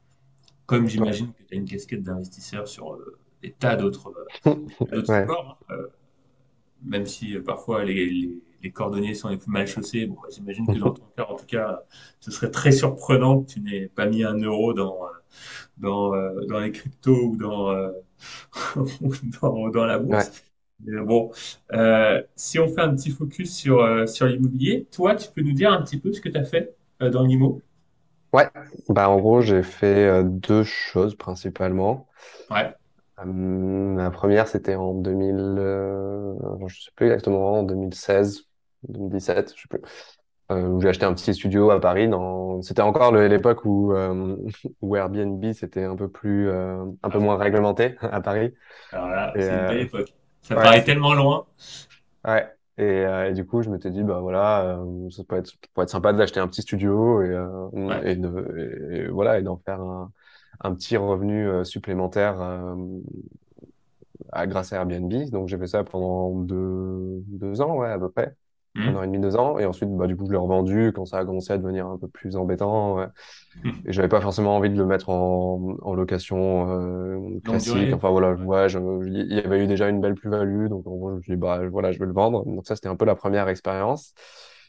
comme 0.68 0.88
j'imagine 0.88 1.34
que 1.34 1.44
tu 1.44 1.56
as 1.56 1.58
une 1.58 1.66
casquette 1.66 2.04
d'investisseur 2.04 2.68
sur 2.68 3.00
des 3.44 3.52
tas 3.52 3.76
d'autres 3.78 4.14
Ouais. 4.46 5.04
supports, 5.06 5.60
hein. 5.70 5.76
Même 6.84 7.06
si 7.06 7.38
parfois 7.40 7.84
les, 7.84 8.06
les, 8.10 8.36
les 8.64 8.72
cordonniers 8.72 9.14
sont 9.14 9.30
les 9.30 9.38
plus 9.38 9.51
mal 9.51 9.68
chaussés. 9.68 10.05
Bon, 10.08 10.16
bah, 10.16 10.30
j'imagine 10.34 10.70
que 10.70 10.78
dans 10.80 10.91
ton 10.91 11.03
cas, 11.16 11.26
en 11.30 11.36
tout 11.36 11.45
cas, 11.45 11.84
ce 12.20 12.32
serait 12.32 12.51
très 12.51 12.72
surprenant 12.72 13.41
que 13.41 13.51
tu 13.53 13.62
n'aies 13.62 13.88
pas 13.88 14.05
mis 14.08 14.24
un 14.24 14.36
euro 14.39 14.74
dans, 14.74 14.95
euh, 15.05 15.10
dans, 15.78 16.14
euh, 16.16 16.45
dans 16.47 16.60
les 16.60 16.72
cryptos 16.72 17.16
ou 17.32 17.38
dans, 17.38 17.72
euh, 17.72 17.91
dans, 19.41 19.70
dans 19.70 19.86
la 19.86 19.99
Ouais. 20.10 20.28
bourse. 20.28 20.32
Mais 20.86 21.01
bon, 21.01 21.32
euh, 21.74 22.22
si 22.36 22.60
on 22.60 22.68
fait 22.68 22.82
un 22.82 22.95
petit 22.95 23.12
focus 23.12 23.55
sur, 23.55 23.80
euh, 23.82 24.05
sur 24.08 24.28
l'immobilier, 24.28 24.88
toi, 24.91 25.16
tu 25.16 25.30
peux 25.32 25.41
nous 25.41 25.53
dire 25.53 25.72
un 25.72 25.82
petit 25.82 25.99
peu 25.99 26.14
ce 26.14 26.22
que 26.22 26.30
tu 26.30 26.38
as 26.38 26.43
fait 26.45 26.76
euh, 27.01 27.10
dans 27.10 27.24
l'IMO? 27.24 27.62
Ouais. 28.34 28.49
Bah, 28.89 29.10
en 29.10 29.20
gros, 29.20 29.41
j'ai 29.41 29.64
fait 29.64 30.24
deux 30.24 30.64
choses 30.64 31.16
principalement. 31.16 32.08
Ouais, 32.49 32.76
la 33.26 34.11
première, 34.11 34.47
c'était 34.47 34.76
en 34.76 34.93
2000, 34.93 35.36
euh, 35.57 36.34
je 36.68 36.82
sais 36.84 36.91
plus 36.95 37.07
exactement, 37.07 37.59
en 37.59 37.63
2016, 37.63 38.43
2017, 38.88 39.53
je 39.55 39.61
sais 39.61 39.68
plus. 39.70 39.82
Euh, 40.49 40.68
où 40.68 40.80
j'ai 40.80 40.88
acheté 40.88 41.05
un 41.05 41.13
petit 41.13 41.34
studio 41.34 41.72
à 41.72 41.82
Paris. 41.82 42.07
Dans... 42.07 42.61
C'était 42.61 42.82
encore 42.82 43.11
l'époque 43.11 43.65
où, 43.65 43.91
euh, 43.93 44.38
où 44.82 44.95
Airbnb 44.95 45.43
c'était 45.51 45.84
un 45.84 45.95
peu 45.95 46.07
plus, 46.09 46.47
euh, 46.49 46.86
un 47.03 47.09
peu 47.09 47.20
moins 47.20 47.38
réglementé 47.38 47.95
à 48.01 48.22
Paris. 48.22 48.53
alors 48.91 49.09
là, 49.09 49.34
Et 49.36 49.41
c'est 49.41 49.53
une 49.53 49.65
belle 49.68 49.82
époque. 49.82 50.13
Ça 50.41 50.55
ouais, 50.55 50.63
paraît 50.63 50.84
tellement 50.84 51.13
loin. 51.13 51.45
ouais. 52.26 52.47
Et, 52.80 53.01
et 53.30 53.34
du 53.34 53.43
coup, 53.45 53.63
je 53.63 53.72
m'étais 53.72 53.89
dit, 53.89 54.03
bah 54.03 54.20
voilà, 54.22 54.80
ça 55.09 55.24
peut 55.24 55.36
être, 55.38 55.47
ça 55.47 55.53
pourrait 55.74 55.86
être 55.86 55.89
sympa 55.89 56.13
d'acheter 56.13 56.39
un 56.39 56.47
petit 56.47 56.61
studio 56.61 57.24
et, 57.24 57.36
Ouais. 57.74 58.11
et, 58.11 58.15
de, 58.15 58.91
et 58.91 59.07
voilà, 59.07 59.39
et 59.39 59.41
d'en 59.41 59.57
faire 59.57 59.82
un, 59.82 60.11
un 60.62 60.74
petit 60.76 60.97
revenu 60.97 61.47
euh, 61.47 61.64
supplémentaire 61.64 62.41
euh, 62.41 62.76
à, 64.32 64.47
grâce 64.47 64.74
à 64.74 64.78
Airbnb. 64.78 65.14
Donc 65.32 65.47
j'ai 65.47 65.58
fait 65.58 65.68
ça 65.68 65.84
pendant 65.84 66.32
deux, 66.41 67.24
deux 67.28 67.62
ans, 67.62 67.78
ouais, 67.78 67.89
à 67.89 67.99
peu 67.99 68.10
près. 68.10 68.36
Un 68.76 68.95
an 68.95 69.01
et 69.01 69.08
demi, 69.08 69.20
deux 69.20 69.36
ans. 69.36 69.58
Et 69.58 69.66
ensuite, 69.66 69.89
bah, 69.97 70.05
du 70.05 70.16
coup, 70.16 70.28
je 70.28 70.32
l'ai 70.32 70.38
revendu 70.38 70.91
quand 70.93 71.05
ça 71.05 71.18
a 71.18 71.26
commencé 71.26 71.51
à 71.51 71.58
devenir 71.58 71.88
un 71.88 71.97
peu 71.97 72.08
plus 72.08 72.36
embêtant. 72.36 72.95
ouais. 72.97 73.08
Hmm. 73.64 73.72
Et 73.88 73.91
j'avais 73.91 74.08
pas 74.08 74.22
forcément 74.22 74.55
envie 74.55 74.70
de 74.70 74.78
le 74.78 74.86
mettre 74.86 75.10
en, 75.10 75.78
en 75.82 75.95
location 75.95 76.70
euh, 76.70 77.39
classique. 77.43 77.91
Enfin 77.93 78.12
voilà, 78.12 78.34
ouais, 78.34 78.70
je- 78.70 78.80
il 79.08 79.34
y 79.34 79.39
avait 79.39 79.64
eu 79.64 79.68
déjà 79.68 79.89
une 79.89 79.99
belle 79.99 80.14
plus-value. 80.16 80.68
Donc 80.68 80.86
en 80.86 80.91
gros, 80.95 81.12
je 81.12 81.16
me 81.16 81.22
suis 81.24 81.34
dit, 81.34 81.38
bah 81.38 81.68
voilà, 81.70 81.91
je 81.91 81.99
vais 81.99 82.05
le 82.05 82.14
vendre. 82.14 82.45
Donc 82.45 82.68
ça, 82.68 82.76
c'était 82.76 82.89
un 82.89 82.95
peu 82.95 83.05
la 83.05 83.16
première 83.16 83.47
expérience. 83.49 84.14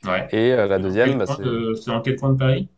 Ouais. 0.04 0.26
Et 0.32 0.52
euh, 0.52 0.66
la 0.66 0.78
deuxième, 0.78 1.18
bah, 1.18 1.26
c'est 1.26 1.42
de, 1.42 1.74
c'est 1.74 1.90
dans 1.90 2.00
quel 2.00 2.16
coin 2.16 2.32
de 2.32 2.38
Paris? 2.38 2.68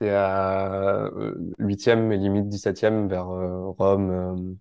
C'est 0.00 0.10
à 0.10 1.06
euh, 1.06 1.34
8e 1.58 2.12
et 2.12 2.16
limite 2.16 2.48
17e 2.48 3.08
vers 3.08 3.30
euh, 3.30 3.70
Rome, 3.78 4.10
euh, 4.10 4.54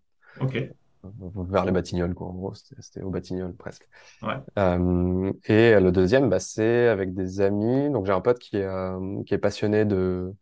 Ok. 0.44 0.58
vers 1.04 1.66
les 1.66 1.72
Batignolles, 1.72 2.14
quoi. 2.14 2.28
En 2.28 2.34
gros, 2.34 2.54
c'était 2.54 2.82
c'était 2.82 3.02
aux 3.02 3.10
Batignolles 3.10 3.54
presque. 3.56 3.88
Ouais. 4.22 4.36
Euh, 4.58 5.32
et 5.46 5.80
le 5.80 5.92
deuxième, 5.92 6.30
bah, 6.30 6.40
c'est 6.40 6.88
avec 6.88 7.14
des 7.14 7.42
amis. 7.42 7.90
Donc, 7.90 8.06
j'ai 8.06 8.14
un 8.14 8.22
pote 8.22 8.40
qui 8.40 8.58
est, 8.58 8.64
euh, 8.64 9.24
qui 9.26 9.34
est 9.34 9.38
passionné 9.40 9.86
de, 9.86 10.34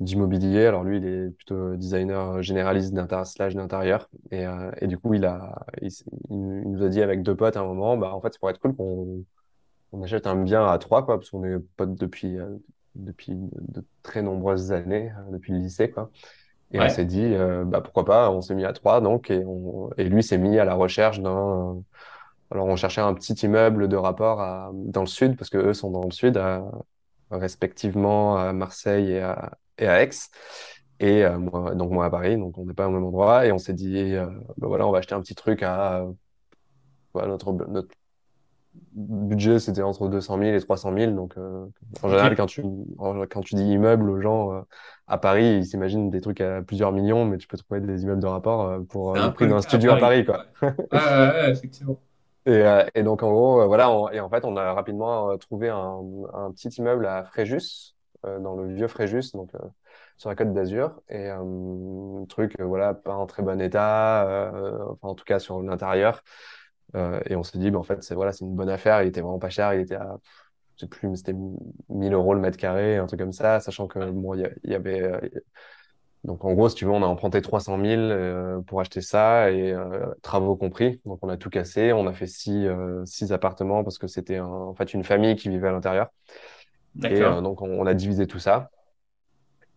d'immobilier. 0.00 0.66
Alors, 0.66 0.84
lui, 0.84 0.98
il 0.98 1.06
est 1.06 1.30
plutôt 1.30 1.76
designer 1.76 2.42
généraliste 2.42 2.94
slash 3.24 3.54
d'intérieur. 3.54 4.08
Et, 4.30 4.46
euh, 4.46 4.70
et 4.80 4.86
du 4.86 4.98
coup, 4.98 5.14
il 5.14 5.24
a, 5.24 5.66
il, 5.82 5.90
nous 6.30 6.82
a 6.82 6.88
dit 6.88 7.02
avec 7.02 7.22
deux 7.22 7.34
potes 7.36 7.56
à 7.56 7.60
un 7.60 7.66
moment, 7.66 7.96
bah, 7.96 8.14
en 8.14 8.20
fait, 8.20 8.32
ça 8.32 8.38
pourrait 8.38 8.52
être 8.52 8.60
cool 8.60 8.74
qu'on 8.76 9.24
on 9.92 10.02
achète 10.02 10.26
un 10.26 10.36
bien 10.36 10.66
à 10.66 10.78
trois, 10.78 11.04
quoi, 11.04 11.18
parce 11.18 11.30
qu'on 11.30 11.44
est 11.44 11.58
potes 11.76 11.94
depuis, 11.94 12.38
euh, 12.38 12.56
depuis 12.94 13.32
de 13.34 13.84
très 14.02 14.22
nombreuses 14.22 14.72
années, 14.72 15.10
euh, 15.10 15.32
depuis 15.32 15.52
le 15.52 15.58
lycée, 15.58 15.90
quoi. 15.90 16.10
Et 16.70 16.80
on 16.80 16.88
s'est 16.90 17.06
dit, 17.06 17.24
euh, 17.24 17.64
bah, 17.64 17.80
pourquoi 17.80 18.04
pas, 18.04 18.30
on 18.30 18.42
s'est 18.42 18.54
mis 18.54 18.66
à 18.66 18.74
trois, 18.74 19.00
donc, 19.00 19.30
et, 19.30 19.42
on, 19.46 19.90
et 19.96 20.04
lui 20.04 20.22
s'est 20.22 20.36
mis 20.36 20.58
à 20.58 20.66
la 20.66 20.74
recherche 20.74 21.20
d'un, 21.20 21.30
euh, 21.30 21.74
alors 22.50 22.66
on 22.66 22.76
cherchait 22.76 23.00
un 23.00 23.14
petit 23.14 23.32
immeuble 23.34 23.88
de 23.88 23.96
rapport 23.96 24.40
à, 24.40 24.70
dans 24.74 25.00
le 25.00 25.06
sud, 25.06 25.36
parce 25.36 25.48
que 25.48 25.58
eux 25.58 25.72
sont 25.72 25.90
dans 25.90 26.04
le 26.04 26.10
sud, 26.10 26.36
à, 26.36 26.62
respectivement 27.30 28.36
à 28.36 28.52
Marseille 28.52 29.12
et 29.12 29.20
à, 29.20 29.52
et 29.78 29.88
à 29.88 30.02
Aix. 30.02 30.10
Et 31.00 31.24
euh, 31.24 31.38
moi, 31.38 31.74
donc 31.74 31.90
moi 31.90 32.06
à 32.06 32.10
Paris, 32.10 32.36
donc 32.36 32.58
on 32.58 32.64
n'est 32.66 32.74
pas 32.74 32.88
au 32.88 32.90
même 32.90 33.04
endroit. 33.04 33.46
Et 33.46 33.52
on 33.52 33.58
s'est 33.58 33.72
dit, 33.74 34.14
euh, 34.14 34.26
bah 34.56 34.66
voilà, 34.68 34.86
on 34.86 34.90
va 34.90 34.98
acheter 34.98 35.14
un 35.14 35.20
petit 35.20 35.34
truc 35.34 35.62
à, 35.62 36.04
voilà, 37.14 37.28
notre, 37.28 37.52
notre 37.52 37.94
budget, 38.92 39.58
c'était 39.58 39.82
entre 39.82 40.08
200 40.08 40.36
000 40.38 40.54
et 40.56 40.60
300 40.60 40.92
000. 40.92 41.14
Donc 41.14 41.36
euh, 41.38 41.66
en 42.02 42.08
général, 42.08 42.34
quand 42.36 42.46
tu, 42.46 42.62
en- 42.98 43.22
quand 43.26 43.40
tu 43.42 43.54
dis 43.54 43.64
immeuble 43.64 44.08
aux 44.10 44.20
gens 44.20 44.52
euh, 44.52 44.60
à 45.06 45.18
Paris, 45.18 45.58
ils 45.58 45.66
s'imaginent 45.66 46.10
des 46.10 46.20
trucs 46.20 46.40
à 46.40 46.62
plusieurs 46.62 46.92
millions, 46.92 47.24
mais 47.24 47.38
tu 47.38 47.46
peux 47.48 47.56
trouver 47.56 47.80
des 47.80 48.02
immeubles 48.02 48.20
de 48.22 48.26
rapport 48.26 48.62
euh, 48.68 48.80
pour 48.80 49.14
le 49.14 49.20
un 49.20 49.30
prix 49.30 49.46
d'un 49.48 49.60
studio 49.62 49.92
à 49.92 49.96
Paris. 49.96 50.18
Ouais. 50.20 50.24
quoi. 50.24 50.44
Ouais, 50.62 50.98
ouais, 50.98 51.42
ouais, 51.42 51.50
effectivement. 51.50 51.98
Et, 52.46 52.62
et 52.94 53.02
donc 53.02 53.22
en 53.22 53.30
gros, 53.30 53.66
voilà, 53.66 53.90
on- 53.90 54.08
et 54.10 54.20
en 54.20 54.30
fait, 54.30 54.44
on 54.46 54.56
a 54.56 54.72
rapidement 54.72 55.36
trouvé 55.36 55.68
un, 55.68 56.00
un 56.32 56.50
petit 56.52 56.68
immeuble 56.68 57.04
à 57.06 57.24
Fréjus, 57.24 57.94
dans 58.22 58.54
le 58.56 58.72
vieux 58.74 58.88
Fréjus, 58.88 59.32
donc 59.34 59.50
sur 60.16 60.30
la 60.30 60.34
Côte 60.36 60.52
d'Azur, 60.54 61.00
et 61.10 61.28
euh, 61.30 62.24
truc, 62.26 62.54
voilà, 62.60 62.94
pas 62.94 63.14
en 63.14 63.26
très 63.26 63.42
bon 63.42 63.60
état, 63.60 64.50
enfin 64.90 65.08
en 65.08 65.14
tout 65.14 65.24
cas 65.24 65.38
sur 65.38 65.60
l'intérieur. 65.62 66.22
Euh, 66.94 67.20
et 67.26 67.36
on 67.36 67.42
s'est 67.42 67.58
dit, 67.58 67.70
bah, 67.70 67.78
en 67.78 67.82
fait, 67.82 68.02
c'est 68.02 68.14
voilà, 68.14 68.32
c'est 68.32 68.44
une 68.44 68.54
bonne 68.54 68.70
affaire. 68.70 69.02
Il 69.02 69.08
était 69.08 69.20
vraiment 69.20 69.38
pas 69.38 69.50
cher, 69.50 69.74
il 69.74 69.80
était 69.80 69.96
à, 69.96 70.18
je 70.78 70.84
sais 70.84 70.88
plus, 70.88 71.16
c'était 71.16 71.34
1000 71.88 72.12
euros 72.14 72.34
le 72.34 72.40
mètre 72.40 72.56
carré, 72.56 72.96
un 72.96 73.06
truc 73.06 73.18
comme 73.18 73.32
ça, 73.32 73.58
sachant 73.58 73.88
que 73.88 73.98
bon, 74.10 74.34
il 74.34 74.50
y, 74.64 74.74
avait 74.74 75.02
euh, 75.02 75.18
donc 76.22 76.44
en 76.44 76.52
gros, 76.52 76.68
si 76.68 76.76
tu 76.76 76.84
veux, 76.84 76.92
on 76.92 77.02
a 77.02 77.06
emprunté 77.06 77.42
300 77.42 77.78
000 77.80 78.00
euh, 78.00 78.60
pour 78.60 78.80
acheter 78.80 79.00
ça 79.00 79.50
et 79.50 79.72
euh, 79.72 80.06
travaux 80.22 80.54
compris. 80.54 81.00
Donc 81.04 81.18
on 81.22 81.28
a 81.28 81.36
tout 81.36 81.50
cassé. 81.50 81.92
On 81.92 82.06
a 82.06 82.12
fait 82.12 82.26
six, 82.26 82.68
six 83.04 83.32
appartements 83.32 83.82
parce 83.82 83.98
que 83.98 84.06
c'était 84.06 84.38
en 84.38 84.74
fait 84.74 84.94
une 84.94 85.04
famille 85.04 85.34
qui 85.36 85.48
vivait 85.48 85.68
à 85.68 85.72
l'intérieur. 85.72 86.08
Et 87.04 87.20
donc 87.20 87.62
on, 87.62 87.70
on 87.70 87.86
a 87.86 87.94
divisé 87.94 88.26
tout 88.26 88.38
ça. 88.38 88.70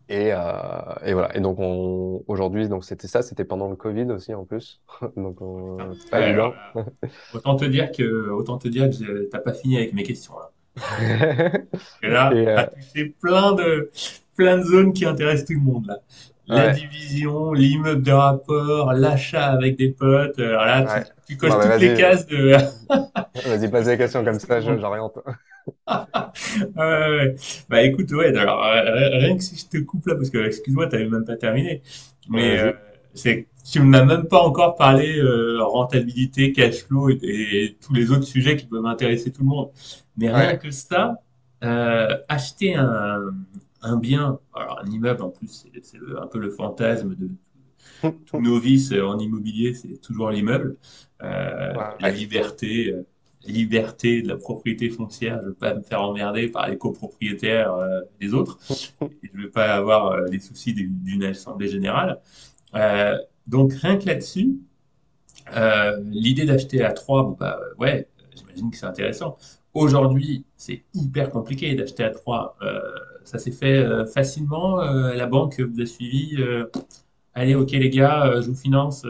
Et, 0.09 0.33
euh, 0.33 0.39
et 1.05 1.13
voilà. 1.13 1.35
Et 1.37 1.39
donc 1.39 1.57
on, 1.59 2.23
aujourd'hui, 2.27 2.67
donc 2.67 2.83
c'était 2.83 3.07
ça. 3.07 3.21
C'était 3.21 3.45
pendant 3.45 3.69
le 3.69 3.75
Covid 3.75 4.11
aussi 4.11 4.33
en 4.33 4.45
plus. 4.45 4.81
Donc 5.15 5.41
on- 5.41 5.93
c'est 5.95 6.09
Ouais, 6.13 6.17
pas 6.17 6.19
alors 6.23 6.27
évident. 6.27 6.59
là, 6.75 6.85
autant 7.33 7.55
te 7.57 7.65
dire 7.65 7.91
que, 7.91 8.29
autant 8.29 8.57
te 8.57 8.67
dire 8.67 8.89
que 8.89 9.29
t'as 9.29 9.39
pas 9.39 9.53
fini 9.53 9.77
avec 9.77 9.93
mes 9.93 10.03
questions 10.03 10.35
là. 10.39 10.51
Et 12.03 12.07
là, 12.09 12.31
Et 12.31 12.45
t'as 12.53 12.63
euh, 12.63 12.67
touché 12.67 13.05
plein 13.21 13.53
de, 13.53 13.91
plein 14.35 14.57
de 14.57 14.63
zones 14.63 14.93
qui 14.93 15.05
intéressent 15.05 15.47
tout 15.47 15.53
le 15.53 15.59
monde 15.59 15.85
là. 15.87 15.97
La 16.47 16.67
ouais, 16.67 16.73
division, 16.73 17.53
l'immeuble 17.53 18.03
de 18.03 18.11
rapport, 18.11 18.93
l'achat 18.93 19.45
avec 19.47 19.77
des 19.77 19.89
potes. 19.91 20.39
euh, 20.39 20.49
Alors 20.57 20.65
là, 20.65 20.83
tu, 20.83 20.99
ouais. 20.99 21.05
tu 21.27 21.37
coches 21.37 21.57
bah 21.57 21.59
toutes 21.59 21.79
les 21.79 21.93
cases 21.93 22.27
de, 22.27 22.55
vas-y, 23.43 23.69
pose 23.69 23.85
des 23.85 23.97
questions 23.97 24.23
comme 24.23 24.39
ça, 24.39 24.61
j'oriente. 24.61 25.19
Ouais. 26.75 27.35
Bah 27.69 27.81
écoute, 27.83 28.11
ouais, 28.11 28.35
alors 28.37 28.63
euh, 28.65 29.09
rien 29.19 29.37
que 29.37 29.43
si 29.43 29.55
je 29.57 29.67
te 29.67 29.77
coupe 29.83 30.05
là, 30.07 30.15
parce 30.15 30.29
que 30.29 30.37
excuse-moi, 30.39 30.87
t'avais 30.87 31.07
même 31.07 31.25
pas 31.25 31.37
terminé, 31.37 31.81
mais 32.29 32.59
euh, 32.59 32.73
c'est 33.13 33.47
tu 33.69 33.79
m'as 33.81 34.03
même 34.03 34.27
pas 34.27 34.41
encore 34.41 34.75
parlé 34.75 35.17
euh, 35.19 35.63
rentabilité, 35.63 36.51
cash 36.51 36.83
flow 36.85 37.09
et, 37.09 37.19
et 37.21 37.77
tous 37.79 37.93
les 37.93 38.11
autres 38.11 38.23
sujets 38.23 38.55
qui 38.55 38.65
peuvent 38.65 38.85
intéresser 38.85 39.31
tout 39.31 39.41
le 39.43 39.47
monde. 39.49 39.69
Mais 40.17 40.29
rien 40.31 40.55
Ouais. 40.55 40.57
que 40.57 40.71
ça, 40.71 41.15
euh, 41.63 42.17
acheter 42.27 42.75
un, 42.75 43.21
un 43.81 43.97
bien, 43.97 44.39
alors 44.55 44.79
un 44.83 44.89
immeuble 44.89 45.21
en 45.23 45.29
plus, 45.29 45.65
c'est 45.83 45.97
un 46.21 46.27
peu 46.27 46.39
le 46.39 46.49
fantasme 46.51 47.15
de 47.15 47.29
tout 48.25 48.39
novice 48.41 48.91
en 48.93 49.19
immobilier, 49.19 49.73
c'est 49.73 49.99
toujours 50.01 50.31
l'immeuble, 50.31 50.77
euh, 51.23 51.73
la 51.99 52.09
liberté, 52.11 52.91
euh, 52.93 53.03
liberté 53.45 54.21
de 54.21 54.27
la 54.27 54.37
propriété 54.37 54.89
foncière. 54.89 55.39
Je 55.41 55.47
veux 55.47 55.53
pas 55.53 55.73
me 55.73 55.81
faire 55.81 56.01
emmerder 56.01 56.47
par 56.47 56.69
les 56.69 56.77
copropriétaires 56.77 57.73
euh, 57.73 58.01
des 58.19 58.33
autres. 58.33 58.59
Et 59.01 59.31
je 59.33 59.41
veux 59.41 59.49
pas 59.49 59.73
avoir 59.73 60.11
euh, 60.11 60.27
les 60.27 60.39
soucis 60.39 60.73
d'une 60.73 61.23
assemblée 61.23 61.67
générale. 61.67 62.19
Euh, 62.75 63.17
donc 63.47 63.73
rien 63.73 63.97
que 63.97 64.05
là-dessus, 64.05 64.59
euh, 65.55 65.99
l'idée 66.09 66.45
d'acheter 66.45 66.83
à 66.83 66.93
trois, 66.93 67.23
bon 67.23 67.35
bah 67.39 67.59
ouais, 67.79 68.07
j'imagine 68.35 68.71
que 68.71 68.77
c'est 68.77 68.85
intéressant. 68.85 69.37
Aujourd'hui, 69.73 70.45
c'est 70.57 70.83
hyper 70.93 71.29
compliqué 71.29 71.73
d'acheter 71.75 72.03
à 72.03 72.09
trois. 72.11 72.57
Euh, 72.61 72.79
ça 73.23 73.39
s'est 73.39 73.51
fait 73.51 73.85
facilement. 74.13 74.81
la 74.81 75.25
banque 75.27 75.59
vous 75.59 75.81
a 75.81 75.85
suivi. 75.85 76.37
allez, 77.33 77.55
ok 77.55 77.71
les 77.71 77.89
gars, 77.89 78.41
je 78.41 78.49
vous 78.49 78.55
finance 78.55 79.05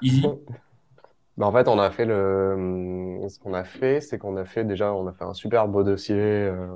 easy. 0.00 0.22
Bah, 1.36 1.46
en 1.46 1.52
fait, 1.52 1.68
on 1.68 1.78
a 1.78 1.90
fait 1.90 2.04
le, 2.04 2.52
hum, 3.22 3.28
ce 3.28 3.38
qu'on 3.38 3.54
a 3.54 3.64
fait, 3.64 4.00
c'est 4.00 4.18
qu'on 4.18 4.36
a 4.36 4.44
fait 4.44 4.64
déjà, 4.64 4.92
on 4.92 5.06
a 5.06 5.12
fait 5.12 5.24
un 5.24 5.34
super 5.34 5.68
beau 5.68 5.82
dossier. 5.82 6.16
euh, 6.16 6.66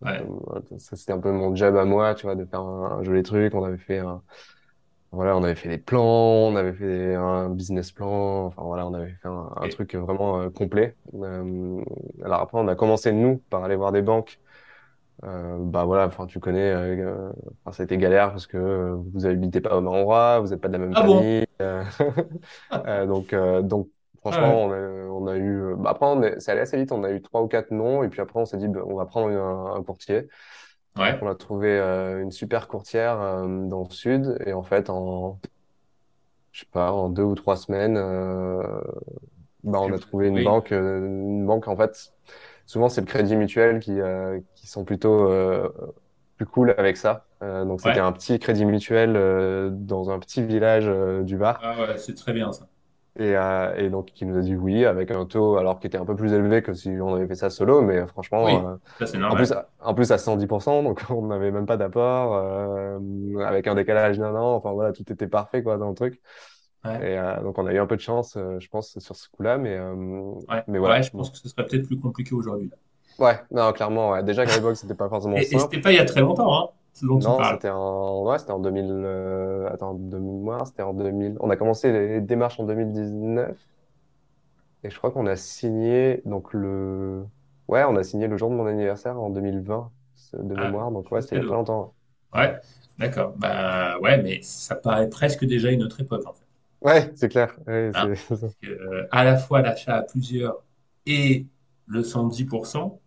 Ouais, 0.00 0.20
euh, 0.20 0.78
ça, 0.78 0.94
c'était 0.94 1.12
un 1.12 1.18
peu 1.18 1.32
mon 1.32 1.56
job 1.56 1.76
à 1.76 1.84
moi, 1.84 2.14
tu 2.14 2.26
vois, 2.26 2.36
de 2.36 2.44
faire 2.44 2.60
un, 2.60 2.98
un 3.00 3.02
joli 3.02 3.22
truc. 3.24 3.52
On 3.54 3.64
avait 3.64 3.78
fait 3.78 3.98
un, 3.98 4.22
voilà, 5.10 5.36
on 5.36 5.42
avait 5.42 5.54
fait 5.54 5.68
des 5.70 5.78
plans, 5.78 6.02
on 6.04 6.56
avait 6.56 6.74
fait 6.74 7.14
un 7.14 7.48
business 7.50 7.92
plan. 7.92 8.46
Enfin 8.46 8.62
voilà, 8.62 8.86
on 8.86 8.94
avait 8.94 9.14
fait 9.22 9.28
un, 9.28 9.68
truc 9.70 9.94
vraiment 9.94 10.40
euh, 10.40 10.50
complet. 10.50 10.96
Euh, 11.14 11.82
alors 12.24 12.42
après, 12.42 12.58
on 12.58 12.68
a 12.68 12.74
commencé 12.76 13.12
nous 13.12 13.38
par 13.50 13.64
aller 13.64 13.76
voir 13.76 13.92
des 13.92 14.02
banques 14.02 14.38
Euh, 15.24 15.58
bah 15.60 15.84
voilà, 15.84 16.06
enfin 16.06 16.26
tu 16.26 16.38
connais, 16.38 16.60
euh, 16.72 17.32
enfin, 17.64 17.72
ça 17.76 17.82
a 17.82 17.84
été 17.84 17.98
galère 17.98 18.30
parce 18.30 18.46
que 18.46 18.56
euh, 18.56 18.94
vous 19.12 19.26
habitez 19.26 19.60
pas 19.60 19.76
au 19.76 19.80
même 19.80 19.88
endroit, 19.92 20.38
vous 20.40 20.48
n'êtes 20.48 20.60
pas 20.60 20.68
de 20.68 20.74
la 20.74 20.78
même 20.78 20.94
Ah 20.94 21.02
bon? 21.02 21.24
famille, 21.24 21.44
euh, 21.60 21.84
euh, 22.86 23.06
donc 23.06 23.32
euh, 23.32 23.60
donc 23.62 23.88
Ah 24.30 24.58
franchement 24.58 24.64
on 24.64 24.70
a, 24.72 24.76
on 24.78 25.26
a 25.26 25.36
eu, 25.36 25.60
euh, 25.72 25.76
bah, 25.76 25.90
après 25.90 26.06
on 26.06 26.22
est, 26.22 26.38
c'est 26.40 26.52
allé 26.52 26.60
assez 26.60 26.76
vite, 26.78 26.92
on 26.92 27.02
a 27.02 27.10
eu 27.10 27.20
trois 27.20 27.42
ou 27.42 27.48
quatre 27.48 27.72
noms 27.72 28.04
et 28.04 28.08
puis 28.08 28.20
après 28.20 28.38
on 28.40 28.44
s'est 28.46 28.58
dit 28.58 28.68
bah, 28.68 28.82
on 28.86 28.94
va 28.96 29.06
prendre 29.06 29.28
un, 29.36 29.74
un 29.76 29.82
courtier, 29.82 30.28
Ouais. 30.96 31.22
on 31.22 31.28
a 31.28 31.34
trouvé 31.36 31.68
euh, 31.78 32.22
une 32.22 32.32
super 32.32 32.68
courtière 32.68 33.20
euh, 33.20 33.68
dans 33.68 33.84
le 33.84 33.90
sud 33.94 34.38
et 34.46 34.52
en 34.54 34.62
fait 34.64 34.90
en 34.90 35.40
je 36.52 36.60
sais 36.60 36.66
pas 36.70 36.92
en 36.92 37.08
deux 37.10 37.22
ou 37.22 37.34
trois 37.34 37.56
semaines, 37.56 37.96
euh, 37.96 38.62
bah 39.64 39.80
on 39.80 39.92
a 39.92 39.98
trouvé 39.98 40.28
une 40.28 40.42
banque, 40.42 40.72
euh, 40.72 40.98
une 41.06 41.46
banque 41.46 41.68
en 41.68 41.76
fait 41.76 42.12
souvent 42.68 42.88
c'est 42.90 43.02
le 43.02 43.08
Crédit 43.08 43.36
Mutuel 43.36 43.80
qui 43.80 44.00
euh, 44.00 44.40
qui 44.54 44.68
sont 44.68 44.84
plutôt 44.84 45.28
euh, 45.32 45.70
plus 46.36 46.46
cool 46.46 46.74
avec 46.78 46.96
ça. 46.96 47.26
Euh, 47.42 47.64
donc 47.64 47.80
c'était 47.80 48.00
Ouais. 48.00 48.00
un 48.00 48.12
petit 48.12 48.38
crédit 48.38 48.64
mutuel 48.66 49.16
euh, 49.16 49.70
dans 49.72 50.10
un 50.10 50.20
petit 50.20 50.42
village 50.44 50.86
du 51.26 51.36
Var. 51.36 51.60
Ah 51.62 51.80
ouais, 51.80 51.98
c'est 51.98 52.14
très 52.14 52.32
bien 52.32 52.52
ça. 52.52 52.68
Et, 53.18 53.36
euh, 53.36 53.74
et 53.76 53.90
donc 53.90 54.12
qui 54.12 54.26
nous 54.26 54.36
a 54.36 54.42
dit 54.42 54.54
oui 54.54 54.84
avec 54.84 55.10
un 55.10 55.26
taux 55.26 55.56
alors 55.56 55.80
qui 55.80 55.88
était 55.88 55.98
un 55.98 56.04
peu 56.04 56.14
plus 56.14 56.32
élevé 56.32 56.62
que 56.62 56.72
si 56.72 56.90
on 57.00 57.14
avait 57.16 57.26
fait 57.26 57.34
ça 57.34 57.50
solo, 57.50 57.82
mais 57.82 58.06
franchement, 58.06 58.46
Oui, 58.46 58.62
euh, 58.70 58.76
ça 58.98 59.06
c'est 59.06 59.18
en 59.28 59.34
plus 59.34 59.52
en 59.80 59.94
plus 59.94 60.12
à 60.12 60.18
110%, 60.18 60.84
donc 60.84 61.02
on 61.10 61.26
n'avait 61.26 61.50
même 61.50 61.66
pas 61.66 61.76
d'apport, 61.76 62.36
euh, 62.36 62.98
avec 63.44 63.66
un 63.66 63.74
décalage 63.74 64.18
d'un 64.18 64.34
an, 64.36 64.54
enfin 64.54 64.70
voilà, 64.72 64.92
tout 64.92 65.10
était 65.12 65.26
parfait 65.26 65.64
quoi 65.64 65.78
dans 65.78 65.88
le 65.88 65.94
truc. 65.96 66.20
Ouais. 66.84 66.98
Et 67.00 67.18
euh, 67.18 67.42
donc 67.42 67.58
on 67.58 67.66
a 67.66 67.72
eu 67.72 67.78
un 67.78 67.86
peu 67.86 67.96
de 67.96 68.00
chance, 68.00 68.36
euh, 68.36 68.58
je 68.60 68.68
pense, 68.68 68.98
sur 68.98 69.16
ce 69.16 69.28
coup-là, 69.30 69.58
mais 69.58 69.76
euh, 69.76 69.94
Ouais. 70.48 70.64
mais 70.66 70.78
Ouais, 70.80 70.80
voilà. 70.80 71.02
je 71.02 71.10
pense 71.10 71.30
que 71.30 71.38
ce 71.38 71.48
serait 71.48 71.64
peut-être 71.66 71.86
plus 71.86 71.98
compliqué 71.98 72.34
aujourd'hui. 72.34 72.70
Ouais, 73.18 73.40
non, 73.50 73.72
clairement, 73.72 74.10
ouais. 74.10 74.22
Déjà 74.22 74.46
qu'à 74.46 74.54
l'époque 74.54 74.76
c'était 74.76 74.94
pas 74.94 75.08
forcément 75.08 75.40
Et, 75.40 75.54
et 75.54 75.58
c'était 75.58 75.60
simple. 75.60 75.80
pas 75.80 75.92
il 75.92 75.96
y 75.96 75.98
a 75.98 76.04
très 76.04 76.20
longtemps, 76.20 76.52
hein, 76.66 76.68
ce 76.94 77.06
dont 77.06 77.18
tu 77.18 77.26
Non, 77.26 77.42
c'était 77.42 77.68
en, 77.70 78.22
ouais, 78.24 78.38
c'était 78.38 78.52
en 78.52 78.60
2000, 78.60 78.86
euh, 78.90 79.68
attends, 79.72 79.94
de 79.94 80.18
mémoire, 80.18 80.66
c'était 80.66 80.82
en 80.82 80.92
2000. 80.94 81.36
On 81.40 81.50
a 81.50 81.56
commencé 81.56 81.90
les 81.92 82.20
démarches 82.20 82.60
en 82.60 82.64
2019 82.64 83.58
et 84.84 84.90
je 84.90 84.96
crois 84.98 85.10
qu'on 85.12 85.26
a 85.26 85.36
signé, 85.36 86.22
donc 86.24 86.52
le, 86.54 87.24
ouais, 87.68 87.84
on 87.84 87.96
a 87.96 88.02
signé 88.04 88.28
le 88.28 88.36
jour 88.36 88.50
de 88.50 88.54
mon 88.56 88.66
anniversaire 88.66 89.20
en 89.20 89.30
2020, 89.30 89.92
c'est 90.14 90.46
de 90.46 90.54
Ah, 90.54 90.60
mémoire, 90.66 90.90
donc 90.92 91.10
ouais, 91.12 91.22
c'était 91.22 91.36
il 91.36 91.38
y 91.38 91.40
a 91.40 91.44
très 91.44 91.54
cadeau. 91.54 91.56
longtemps. 91.56 91.94
Ouais, 92.34 92.60
d'accord. 92.98 93.34
Bah 93.38 93.98
ouais, 94.00 94.22
mais 94.22 94.42
ça 94.42 94.76
paraît 94.76 95.10
presque 95.10 95.46
déjà 95.46 95.70
une 95.72 95.84
autre 95.84 96.00
époque 96.02 96.26
en 96.26 96.34
fait. 96.34 96.46
Ouais, 96.80 97.10
c'est 97.16 97.28
clair, 97.28 97.56
ouais, 97.66 97.92
Hein? 97.94 98.10
que, 98.62 99.08
à 99.10 99.24
la 99.24 99.36
fois 99.38 99.62
l'achat 99.62 99.96
à 99.98 100.02
plusieurs 100.02 100.62
et 101.06 101.46
le 101.86 102.02
110%, 102.02 103.00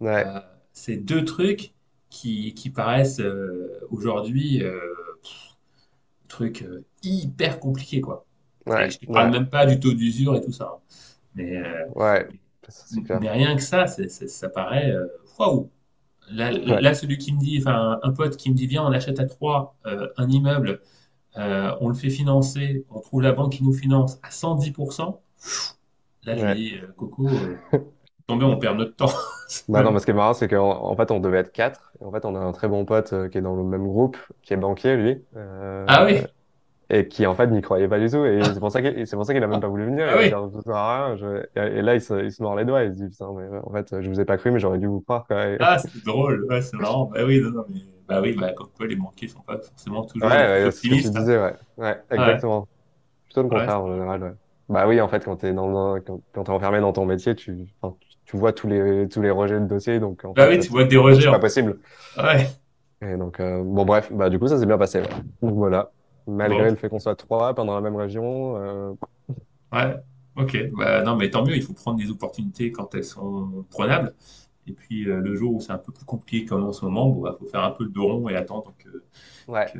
Ouais, 0.00 0.34
euh, 0.36 0.40
c'est 0.72 0.96
deux 0.98 1.24
trucs 1.24 1.74
qui, 2.10 2.54
qui 2.54 2.70
paraissent 2.70 3.20
euh, 3.20 3.80
aujourd'hui 3.90 4.62
trucs 6.28 6.64
hyper 7.02 7.60
compliqués 7.60 8.00
quoi. 8.00 8.26
Ouais, 8.66 8.88
je 8.88 8.98
ne 9.02 9.10
parle 9.10 9.30
ouais, 9.30 9.32
même 9.32 9.48
pas 9.50 9.66
du 9.66 9.80
taux 9.80 9.92
d'usure 9.94 10.36
et 10.36 10.42
tout 10.42 10.52
ça. 10.52 10.72
hein. 10.76 10.80
Mais, 11.34 11.56
euh, 11.58 11.86
ouais, 11.94 12.28
rien 13.30 13.56
que 13.56 13.62
ça, 13.62 13.86
ça 13.86 14.48
paraît 14.48 14.92
waouh. 15.38 15.70
Là, 16.30 16.52
là, 16.52 16.94
celui 16.94 17.18
qui 17.18 17.32
me 17.32 17.40
dit, 17.40 17.58
enfin, 17.60 18.00
un 18.02 18.12
pote 18.12 18.36
qui 18.36 18.50
me 18.50 18.56
dit, 18.56 18.66
viens, 18.66 18.84
on 18.84 18.92
achète 18.92 19.20
à 19.20 19.26
trois 19.26 19.76
euh, 19.86 20.08
un 20.16 20.28
immeuble, 20.30 20.80
euh, 21.38 21.74
on 21.80 21.88
le 21.88 21.94
fait 21.94 22.10
financer, 22.10 22.84
on 22.90 23.00
trouve 23.00 23.22
la 23.22 23.32
banque 23.32 23.52
qui 23.54 23.64
nous 23.64 23.72
finance 23.72 24.18
à 24.22 24.30
110%. 24.30 25.22
Là, 26.24 26.36
je 26.36 26.46
lui 26.46 26.52
ouais. 26.52 26.60
dis, 26.70 26.76
euh, 26.76 26.88
Coco, 26.96 27.44
euh, 27.44 27.56
tombez, 28.28 28.44
on 28.46 28.58
perd 28.58 28.78
notre 28.78 28.96
temps. 28.96 29.12
Bah 29.68 29.82
non, 29.84 29.92
mais 29.92 30.00
ce 30.00 30.04
qui 30.04 30.10
est 30.10 30.14
marrant, 30.14 30.34
c'est 30.34 30.48
qu'en 30.48 30.68
en 30.84 30.96
fait, 30.96 31.10
on 31.12 31.20
devait 31.20 31.38
être 31.38 31.52
quatre. 31.52 31.92
Et 32.00 32.04
en 32.04 32.10
fait, 32.10 32.24
on 32.24 32.34
a 32.34 32.38
un 32.40 32.52
très 32.52 32.68
bon 32.68 32.84
pote 32.84 33.12
euh, 33.12 33.28
qui 33.28 33.38
est 33.38 33.40
dans 33.42 33.54
le 33.54 33.62
même 33.62 33.86
groupe, 33.86 34.16
qui 34.42 34.52
est 34.52 34.56
banquier, 34.56 34.96
lui. 34.96 35.24
Ah 35.86 36.04
oui, 36.04 36.20
et 36.90 37.08
qui 37.08 37.26
en 37.26 37.34
fait 37.34 37.46
n'y 37.48 37.62
croyait 37.62 37.88
pas 37.88 37.98
du 38.00 38.08
tout 38.10 38.24
et 38.24 38.52
c'est 38.52 38.58
pour 38.60 38.72
ça 38.72 38.82
qu'il 38.82 39.06
c'est 39.06 39.16
pour 39.16 39.24
ça 39.24 39.32
qu'il 39.32 39.42
a 39.42 39.46
même 39.46 39.60
pas 39.60 39.68
voulu 39.68 39.84
venir 39.86 40.08
ah 40.08 40.16
il 40.16 40.18
a 40.18 40.22
dit 40.24 40.32
oui, 40.32 40.50
ça 40.52 40.62
sert 40.62 40.74
à 40.74 41.06
rien 41.06 41.16
je- 41.16 41.46
et, 41.56 41.78
et 41.78 41.82
là 41.82 41.94
il 41.94 42.00
se, 42.02 42.14
il 42.24 42.32
se 42.32 42.42
mord 42.42 42.56
les 42.56 42.64
doigts 42.64 42.82
il 42.82 42.92
se 42.92 42.98
dit 43.04 43.08
putain 43.10 43.32
mais 43.32 43.58
en 43.62 43.70
fait 43.72 44.00
je 44.02 44.08
vous 44.10 44.20
ai 44.20 44.24
pas 44.24 44.36
cru 44.36 44.50
mais 44.50 44.58
j'aurais 44.58 44.78
dû 44.78 44.86
vous 44.86 45.00
croire 45.00 45.26
quoi. 45.26 45.46
Et- 45.46 45.58
ah, 45.58 45.78
c'est 45.78 46.02
drôle, 46.04 46.44
ouais, 46.48 46.62
c'est 46.62 46.76
marrant. 46.76 47.06
Bah 47.06 47.24
oui, 47.24 47.40
non, 47.40 47.50
non, 47.50 47.64
mais, 47.68 47.80
bah 48.10 48.20
oui, 48.22 48.34
bah, 48.34 48.52
comme 48.52 48.70
quoi 48.72 48.86
les 48.86 48.96
banquiers 48.96 49.28
sont 49.28 49.42
pas 49.42 49.58
forcément 49.60 50.04
ouais, 50.20 50.28
toujours 50.28 50.34
ouais 50.64 50.70
c'est 50.72 50.82
ce 50.82 50.86
que 50.88 50.94
tu 50.94 51.10
hein. 51.14 51.20
disais 51.20 51.38
ouais 51.38 51.54
ouais 51.76 52.02
Ouais, 52.16 52.16
exactement 52.16 52.68
plutôt 53.26 53.42
le 53.44 53.50
ouais, 53.50 53.50
contraire 53.50 53.82
en 53.82 53.92
général 53.92 54.22
ouais. 54.24 54.32
bah 54.68 54.88
oui 54.88 55.00
en 55.00 55.08
fait 55.08 55.24
quand 55.24 55.36
t'es 55.38 55.52
dans 55.54 56.00
quand, 56.02 56.22
quand 56.32 56.44
t'es 56.44 56.50
enfermé 56.52 56.80
dans 56.80 56.92
ton 56.92 57.06
métier 57.06 57.34
tu 57.36 57.66
enfin, 57.82 57.96
tu 58.26 58.38
vois 58.38 58.52
tous 58.52 58.68
les 58.68 59.08
tous 59.10 59.22
les 59.22 59.30
rejets 59.30 59.60
de 59.60 59.66
dossiers 59.66 60.00
donc 60.00 60.24
en 60.24 60.34
bah 60.34 60.48
fait 60.48 60.48
oui, 60.48 60.58
tu 60.60 60.68
vois 60.68 60.84
des 60.84 60.96
c'est 61.10 61.22
rejets. 61.22 61.28
pas 61.28 61.38
en- 61.38 61.40
possible 61.40 61.80
Ouais, 62.16 62.48
et 63.02 63.16
donc 63.16 63.40
euh, 63.40 63.62
bon 63.64 63.84
bref 63.84 64.12
bah 64.12 64.28
du 64.30 64.38
coup 64.38 64.46
ça 64.48 64.58
s'est 64.58 64.66
bien 64.66 64.78
passé 64.78 65.00
ouais. 65.00 65.08
donc 65.42 65.54
voilà 65.54 65.92
bon, 66.42 66.60
malgré 66.60 66.70
le 66.70 66.76
fait 66.76 66.88
qu'on 66.88 66.98
soit 66.98 67.16
trois 67.16 67.54
pendant 67.54 67.74
la 67.74 67.80
même 67.80 67.96
région 67.96 68.56
euh, 68.56 68.92
ouais, 69.72 69.96
ok. 70.36 70.56
Bah 70.72 71.02
non, 71.02 71.16
mais 71.16 71.30
tant 71.30 71.44
mieux, 71.44 71.56
il 71.56 71.62
faut 71.62 71.72
prendre 71.74 71.98
des 71.98 72.10
opportunités 72.10 72.72
quand 72.72 72.94
elles 72.94 73.04
sont 73.04 73.64
prenables. 73.70 74.14
Et 74.70 74.72
puis 74.72 75.08
euh, 75.08 75.20
le 75.20 75.34
jour 75.36 75.54
où 75.54 75.60
c'est 75.60 75.72
un 75.72 75.78
peu 75.78 75.92
plus 75.92 76.04
compliqué 76.04 76.44
comme 76.46 76.64
en 76.64 76.72
ce 76.72 76.84
moment, 76.84 77.08
bon, 77.10 77.20
bah, 77.22 77.36
faut 77.38 77.46
faire 77.46 77.64
un 77.64 77.72
peu 77.72 77.84
le 77.84 77.90
dos 77.90 78.06
rond 78.06 78.28
et 78.28 78.36
attendre 78.36 78.74
que, 78.78 78.88
ouais 79.48 79.66
que, 79.72 79.78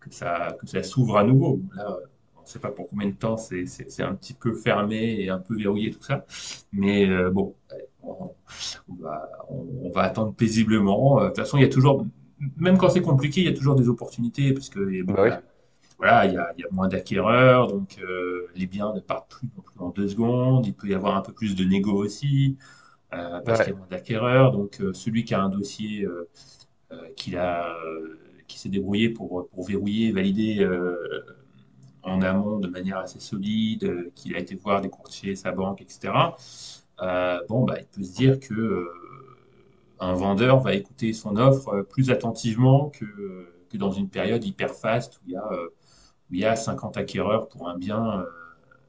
que 0.00 0.14
ça, 0.14 0.56
que 0.60 0.66
ça 0.66 0.82
s'ouvre 0.82 1.18
à 1.18 1.24
nouveau. 1.24 1.60
Là, 1.76 1.90
euh, 1.90 2.06
on 2.38 2.42
ne 2.42 2.46
sait 2.46 2.60
pas 2.60 2.70
pour 2.70 2.88
combien 2.88 3.08
de 3.08 3.14
temps, 3.14 3.36
c'est 3.36 3.64
un 4.02 4.14
petit 4.14 4.34
peu 4.34 4.54
fermé 4.54 5.20
et 5.20 5.28
un 5.30 5.38
peu 5.38 5.56
verrouillé 5.56 5.90
tout 5.90 6.02
ça. 6.02 6.24
Mais 6.72 7.08
euh, 7.10 7.30
bon, 7.30 7.54
on, 8.02 8.30
on 8.88 8.94
va, 9.02 9.28
on, 9.48 9.66
on 9.84 9.90
va 9.90 10.02
attendre 10.02 10.32
paisiblement. 10.34 11.20
Euh, 11.20 11.24
De 11.24 11.28
toute 11.28 11.38
façon, 11.38 11.58
il 11.58 11.62
y 11.62 11.66
a 11.66 11.68
toujours, 11.68 12.06
même 12.56 12.78
quand 12.78 12.88
c'est 12.90 13.02
compliqué, 13.02 13.40
il 13.40 13.46
y 13.46 13.50
a 13.50 13.54
toujours 13.56 13.74
des 13.74 13.88
opportunités 13.88 14.52
parce 14.52 14.68
que 14.68 15.02
bon, 15.02 15.14
bah 15.14 15.22
oui 15.24 15.30
là, 15.30 15.42
voilà, 15.98 16.26
il 16.26 16.34
y 16.34 16.38
a, 16.38 16.52
il 16.56 16.60
y 16.62 16.64
a 16.64 16.68
moins 16.72 16.88
d'acquéreurs, 16.88 17.68
donc 17.68 17.98
euh, 18.02 18.48
les 18.54 18.66
biens 18.66 18.92
ne 18.94 19.00
partent 19.00 19.30
plus 19.30 19.48
non 19.56 19.62
plus 19.62 19.80
en 19.80 19.90
deux 19.90 20.08
secondes. 20.08 20.66
Il 20.66 20.74
peut 20.74 20.88
y 20.88 20.94
avoir 20.94 21.16
un 21.16 21.22
peu 21.22 21.32
plus 21.32 21.56
de 21.56 21.64
négo 21.64 21.92
aussi 21.94 22.58
euh, 23.12 23.40
parce 23.40 23.60
qu'il 23.60 23.72
y 23.72 23.74
a 23.74 23.78
moins 23.78 23.86
d'acquéreurs. 23.88 24.52
Donc 24.52 24.80
euh, 24.80 24.92
celui 24.92 25.24
qui 25.24 25.34
a 25.34 25.42
un 25.42 25.48
dossier 25.48 26.04
euh, 26.04 26.28
qu'il 27.16 27.36
a, 27.36 27.76
qui 28.46 28.58
s'est 28.58 28.68
débrouillé 28.68 29.10
pour, 29.10 29.48
pour 29.48 29.64
verrouiller, 29.64 30.12
valider 30.12 30.66
en 32.02 32.22
amont 32.22 32.58
de 32.60 32.68
manière 32.68 32.98
assez 32.98 33.18
solide, 33.18 34.12
qu'il 34.14 34.36
a 34.36 34.38
été 34.38 34.54
voir 34.54 34.80
des 34.80 34.88
courtiers, 34.88 35.34
sa 35.34 35.50
banque, 35.50 35.82
etc. 35.82 36.12
Bon, 37.48 37.64
bah, 37.64 37.78
il 37.80 37.86
peut 37.86 38.02
se 38.02 38.14
dire 38.14 38.38
que 38.38 38.88
un 39.98 40.12
vendeur 40.12 40.60
va 40.60 40.74
écouter 40.74 41.12
son 41.12 41.36
offre 41.36 41.82
plus 41.90 42.10
attentivement 42.10 42.90
que, 42.90 43.04
que 43.70 43.76
dans 43.76 43.90
une 43.90 44.08
période 44.08 44.44
hyper 44.44 44.70
faste 44.74 45.16
où 45.16 45.20
il 45.26 45.32
y 45.32 45.36
a, 45.36 45.50
où 45.52 46.34
il 46.34 46.40
y 46.40 46.44
a 46.44 46.54
50 46.54 46.96
acquéreurs 46.96 47.48
pour 47.48 47.68
un 47.68 47.76
bien 47.76 48.24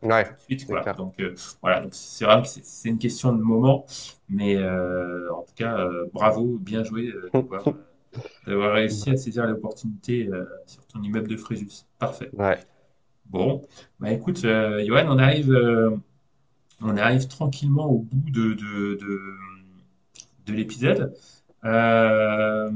ouais 0.02 0.38
suite, 0.38 0.62
c'est 0.62 0.68
voilà. 0.68 0.94
Donc, 0.94 1.20
euh, 1.20 1.36
voilà, 1.62 1.82
donc 1.82 1.94
c'est 1.94 2.26
vrai 2.26 2.42
que 2.42 2.48
c'est 2.48 2.90
une 2.90 2.98
question 3.00 3.34
de 3.34 3.42
moment, 3.42 3.86
mais 4.30 4.56
euh, 4.58 5.34
en 5.34 5.44
tout 5.44 5.54
cas, 5.56 5.78
euh, 5.80 6.08
bravo, 6.14 6.58
bien 6.60 6.84
joué 6.84 7.08
euh, 7.10 7.30
d'avoir 8.48 8.70
euh, 8.70 8.74
réussi 8.74 9.10
à 9.12 9.18
saisir 9.18 9.46
l'opportunité 9.48 10.28
euh, 10.32 10.46
sur 10.66 10.86
ton 10.88 11.02
immeuble 11.02 11.28
de 11.30 11.38
Fréjus. 11.38 11.86
Parfait. 12.00 12.32
Ouais, 12.32 12.60
Bon, 13.26 13.62
bah 14.00 14.12
écoute, 14.12 14.44
euh, 14.46 14.84
Johan, 14.86 15.06
on 15.10 15.20
arrive, 15.20 15.52
euh, 15.52 15.92
on 16.82 16.98
arrive 16.98 17.28
tranquillement 17.28 17.88
au 17.90 18.00
bout 18.00 18.32
de, 18.32 18.54
de, 18.54 18.96
de, 18.96 19.22
de 20.46 20.54
l'épisode. 20.54 21.14
Euh, 21.66 22.72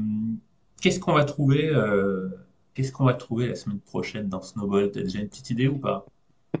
qu'est-ce 0.80 1.00
qu'on 1.00 1.14
va 1.14 1.24
trouver, 1.24 1.68
euh, 1.68 2.28
qu'est-ce 2.74 2.92
qu'on 2.92 3.04
va 3.04 3.14
trouver 3.14 3.48
la 3.48 3.54
semaine 3.54 3.80
prochaine 3.80 4.28
dans 4.28 4.42
Snowball? 4.42 4.90
T'as 4.92 5.02
déjà 5.02 5.20
une 5.20 5.28
petite 5.28 5.50
idée 5.50 5.68
ou 5.68 5.78
pas? 5.78 6.06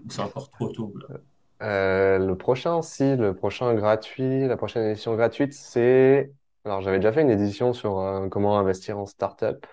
C'est 0.08 0.20
encore 0.20 0.50
trop 0.50 0.68
tôt, 0.68 0.94
là? 0.96 1.16
Euh, 1.62 2.18
le 2.18 2.36
prochain, 2.36 2.82
si, 2.82 3.16
le 3.16 3.34
prochain 3.36 3.74
gratuit, 3.74 4.46
la 4.48 4.56
prochaine 4.56 4.84
édition 4.90 5.14
gratuite, 5.14 5.52
c'est... 5.54 6.32
Alors, 6.64 6.80
j'avais 6.80 6.98
déjà 6.98 7.12
fait 7.12 7.22
une 7.22 7.30
édition 7.30 7.72
sur 7.72 7.98
euh, 8.00 8.28
comment 8.28 8.58
investir 8.58 8.98
en 8.98 9.06
startup, 9.06 9.64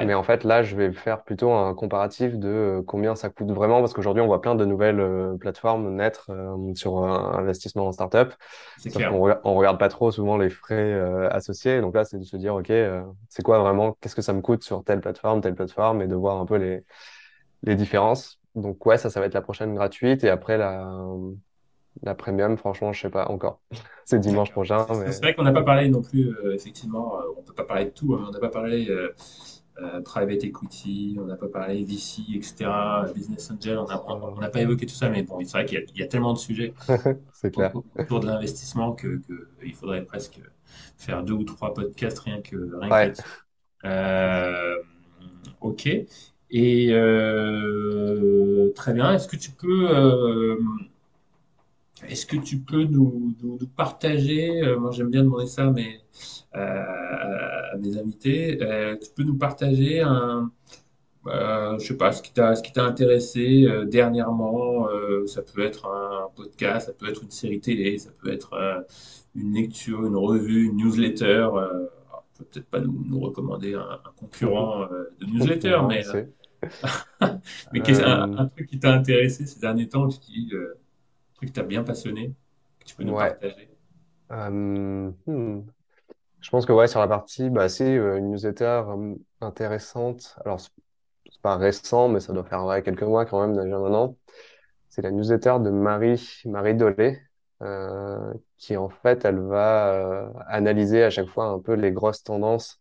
mais 0.00 0.14
Ouais, 0.14 0.14
en 0.14 0.22
fait, 0.22 0.44
là, 0.44 0.62
je 0.62 0.74
vais 0.76 0.92
faire 0.92 1.22
plutôt 1.24 1.52
un 1.52 1.74
comparatif 1.74 2.36
de 2.38 2.48
euh, 2.48 2.82
combien 2.86 3.14
ça 3.14 3.30
coûte 3.30 3.50
vraiment, 3.52 3.80
parce 3.80 3.92
qu'aujourd'hui, 3.92 4.22
on 4.22 4.26
voit 4.26 4.40
plein 4.40 4.54
de 4.54 4.64
nouvelles 4.64 5.36
plateformes 5.40 5.94
naître 5.94 6.30
sur 6.74 6.98
investissement 7.04 7.86
en 7.88 7.92
startup, 7.92 8.32
sauf 8.88 9.04
clair. 9.04 9.12
rega- 9.20 9.40
on 9.44 9.54
regarde 9.54 9.78
pas 9.78 9.88
trop 9.88 10.10
souvent 10.10 10.36
les 10.38 10.50
frais 10.50 10.92
associés. 11.30 11.80
Donc 11.80 11.94
là, 11.94 12.04
c'est 12.04 12.18
de 12.18 12.24
se 12.24 12.36
dire, 12.36 12.54
OK, 12.54 12.72
c'est 13.28 13.42
quoi 13.42 13.58
vraiment, 13.60 13.96
qu'est-ce 14.00 14.14
que 14.16 14.22
ça 14.22 14.32
me 14.32 14.40
coûte 14.40 14.62
sur 14.64 14.84
telle 14.84 15.00
plateforme, 15.00 15.40
telle 15.40 15.54
plateforme, 15.54 16.02
et 16.02 16.06
de 16.08 16.14
voir 16.14 16.38
un 16.40 16.46
peu 16.46 16.56
les, 16.56 16.84
les 17.64 17.76
différences. 17.76 18.40
Donc 18.54 18.84
ouais, 18.86 18.98
ça, 18.98 19.10
ça 19.10 19.20
va 19.20 19.26
être 19.26 19.34
la 19.34 19.42
prochaine 19.42 19.74
gratuite, 19.74 20.24
et 20.24 20.28
après, 20.30 20.58
la... 20.58 20.86
La 22.02 22.14
premium, 22.14 22.56
franchement, 22.56 22.92
je 22.92 23.02
sais 23.02 23.10
pas 23.10 23.28
encore. 23.28 23.60
C'est 24.06 24.18
dimanche 24.18 24.50
prochain, 24.50 24.86
C'est 24.88 25.18
vrai 25.22 25.34
qu'on 25.34 25.42
n'a 25.42 25.52
pas 25.52 25.62
parlé 25.62 25.88
non 25.90 26.00
plus, 26.02 26.28
euh, 26.30 26.54
effectivement, 26.54 27.18
euh, 27.20 27.24
on 27.36 27.42
peut 27.42 27.52
pas 27.52 27.64
parler 27.64 27.84
de 27.84 27.90
tout, 27.90 28.14
hein. 28.14 28.24
On 28.28 28.30
n'a 28.30 28.38
pas 28.40 28.48
parlé 28.48 28.88
euh, 28.88 29.10
euh, 29.82 30.00
private 30.00 30.42
equity, 30.44 31.18
on 31.20 31.24
n'a 31.26 31.36
pas 31.36 31.48
parlé 31.48 31.84
VC, 31.84 32.22
etc., 32.34 33.04
business 33.14 33.50
angel, 33.50 33.78
on 33.78 34.38
n'a 34.40 34.48
pas 34.48 34.60
évoqué 34.62 34.86
tout 34.86 34.94
ça, 34.94 35.10
mais 35.10 35.22
bon, 35.22 35.38
c'est 35.44 35.52
vrai 35.52 35.66
qu'il 35.66 35.78
y, 35.78 35.82
a 35.82 35.84
il 35.94 36.00
y 36.00 36.02
a 36.02 36.06
tellement 36.06 36.32
de 36.32 36.38
sujets 36.38 36.72
clair. 37.52 37.72
autour 37.98 38.20
de 38.20 38.26
l'investissement 38.26 38.92
que, 38.92 39.18
que 39.28 39.48
il 39.64 39.74
faudrait 39.74 40.04
presque. 40.04 40.40
faire 40.96 41.22
deux 41.24 41.34
ou 41.34 41.44
trois 41.44 41.74
podcasts 41.74 42.18
rien 42.20 42.40
que 42.42 42.56
rien 42.80 42.90
Ouais. 42.90 43.12
que. 43.12 43.22
Euh, 43.84 44.76
ok. 45.60 45.88
Et 46.54 46.88
euh, 46.92 48.70
très 48.74 48.92
bien. 48.92 49.14
Est-ce 49.14 49.26
que 49.26 49.36
tu 49.36 49.50
peux, 49.52 49.88
euh, 49.90 50.56
est-ce 52.08 52.26
que 52.26 52.36
tu 52.36 52.58
peux 52.58 52.84
nous, 52.84 53.34
nous- 53.42 53.58
nous 53.60 53.66
partager, 53.68 54.62
euh, 54.62 54.78
moi 54.78 54.90
j'aime 54.90 55.10
bien 55.10 55.22
demander 55.24 55.46
ça, 55.46 55.70
mais 55.70 56.00
à 56.52 57.76
mes 57.78 57.96
invités, 57.96 58.58
tu 59.02 59.08
peux 59.16 59.22
nous 59.22 59.36
partager 59.38 60.00
un, 60.02 60.50
je 61.24 61.78
sais 61.86 61.96
pas, 61.96 62.12
ce 62.12 62.20
qui 62.22 62.32
t'a, 62.32 62.54
ce 62.54 62.62
qui 62.62 62.72
t'a 62.72 62.84
intéressé 62.84 63.66
dernièrement. 63.86 64.88
ça 65.26 65.40
peut 65.42 65.62
être 65.64 65.86
un 65.86 66.28
podcast, 66.36 66.88
ça 66.88 66.92
peut 66.92 67.08
être 67.08 67.22
une 67.22 67.30
série 67.30 67.60
télé, 67.60 67.96
ça 67.98 68.10
peut 68.22 68.30
être 68.30 68.84
une 69.34 69.54
lecture, 69.54 70.04
une 70.04 70.16
revue, 70.16 70.66
une 70.66 70.76
newsletter. 70.76 71.48
Peut-être 72.38 72.66
pas 72.66 72.80
nous, 72.80 73.02
nous 73.08 73.20
recommander 73.20 73.72
un, 73.74 73.80
un 74.04 74.10
concurrent 74.16 74.86
de 75.20 75.26
newsletter, 75.26 75.78
mais. 75.88 76.02
Mais 77.72 77.82
qu'est-ce- 77.82 78.02
un, 78.02 78.32
Euh, 78.32 78.36
un 78.36 78.46
truc 78.48 78.68
qui 78.68 78.78
t'a 78.78 78.92
intéressé 78.94 79.46
ces 79.46 79.60
derniers 79.60 79.88
temps, 79.88 80.04
euh, 80.06 80.08
un 80.08 81.34
truc 81.34 81.48
qui 81.48 81.52
t'a 81.52 81.62
bien 81.62 81.82
passionné, 81.82 82.34
que 82.80 82.84
tu 82.86 82.94
peux 82.96 83.04
nous 83.04 83.14
ouais. 83.14 83.30
partager? 83.30 83.70
Euh, 84.32 85.10
hmm. 85.26 85.62
Je 86.40 86.50
pense 86.50 86.66
que 86.66 86.72
ouais, 86.72 86.88
sur 86.88 87.00
la 87.00 87.08
partie, 87.08 87.50
bah, 87.50 87.68
c'est 87.68 87.96
euh, 87.96 88.18
une 88.18 88.30
newsletter 88.32 88.82
euh, 88.88 89.14
intéressante. 89.40 90.36
Alors, 90.44 90.60
c'est 90.60 90.70
pas 91.42 91.56
récent, 91.56 92.08
mais 92.08 92.20
ça 92.20 92.32
doit 92.32 92.44
faire 92.44 92.64
ouais, 92.66 92.82
quelques 92.82 93.02
mois 93.02 93.26
quand 93.26 93.40
même 93.46 93.56
déjà 93.56 93.78
maintenant. 93.78 94.16
C'est 94.88 95.02
la 95.02 95.10
newsletter 95.12 95.56
de 95.60 95.70
Marie, 95.70 96.42
Marie 96.46 96.74
Dolé, 96.74 97.20
euh, 97.62 98.34
qui 98.58 98.76
en 98.76 98.88
fait, 98.90 99.24
elle 99.24 99.40
va 99.40 99.94
euh, 99.94 100.30
analyser 100.48 101.04
à 101.04 101.10
chaque 101.10 101.28
fois 101.28 101.46
un 101.46 101.60
peu 101.60 101.74
les 101.74 101.92
grosses 101.92 102.22
tendances 102.24 102.80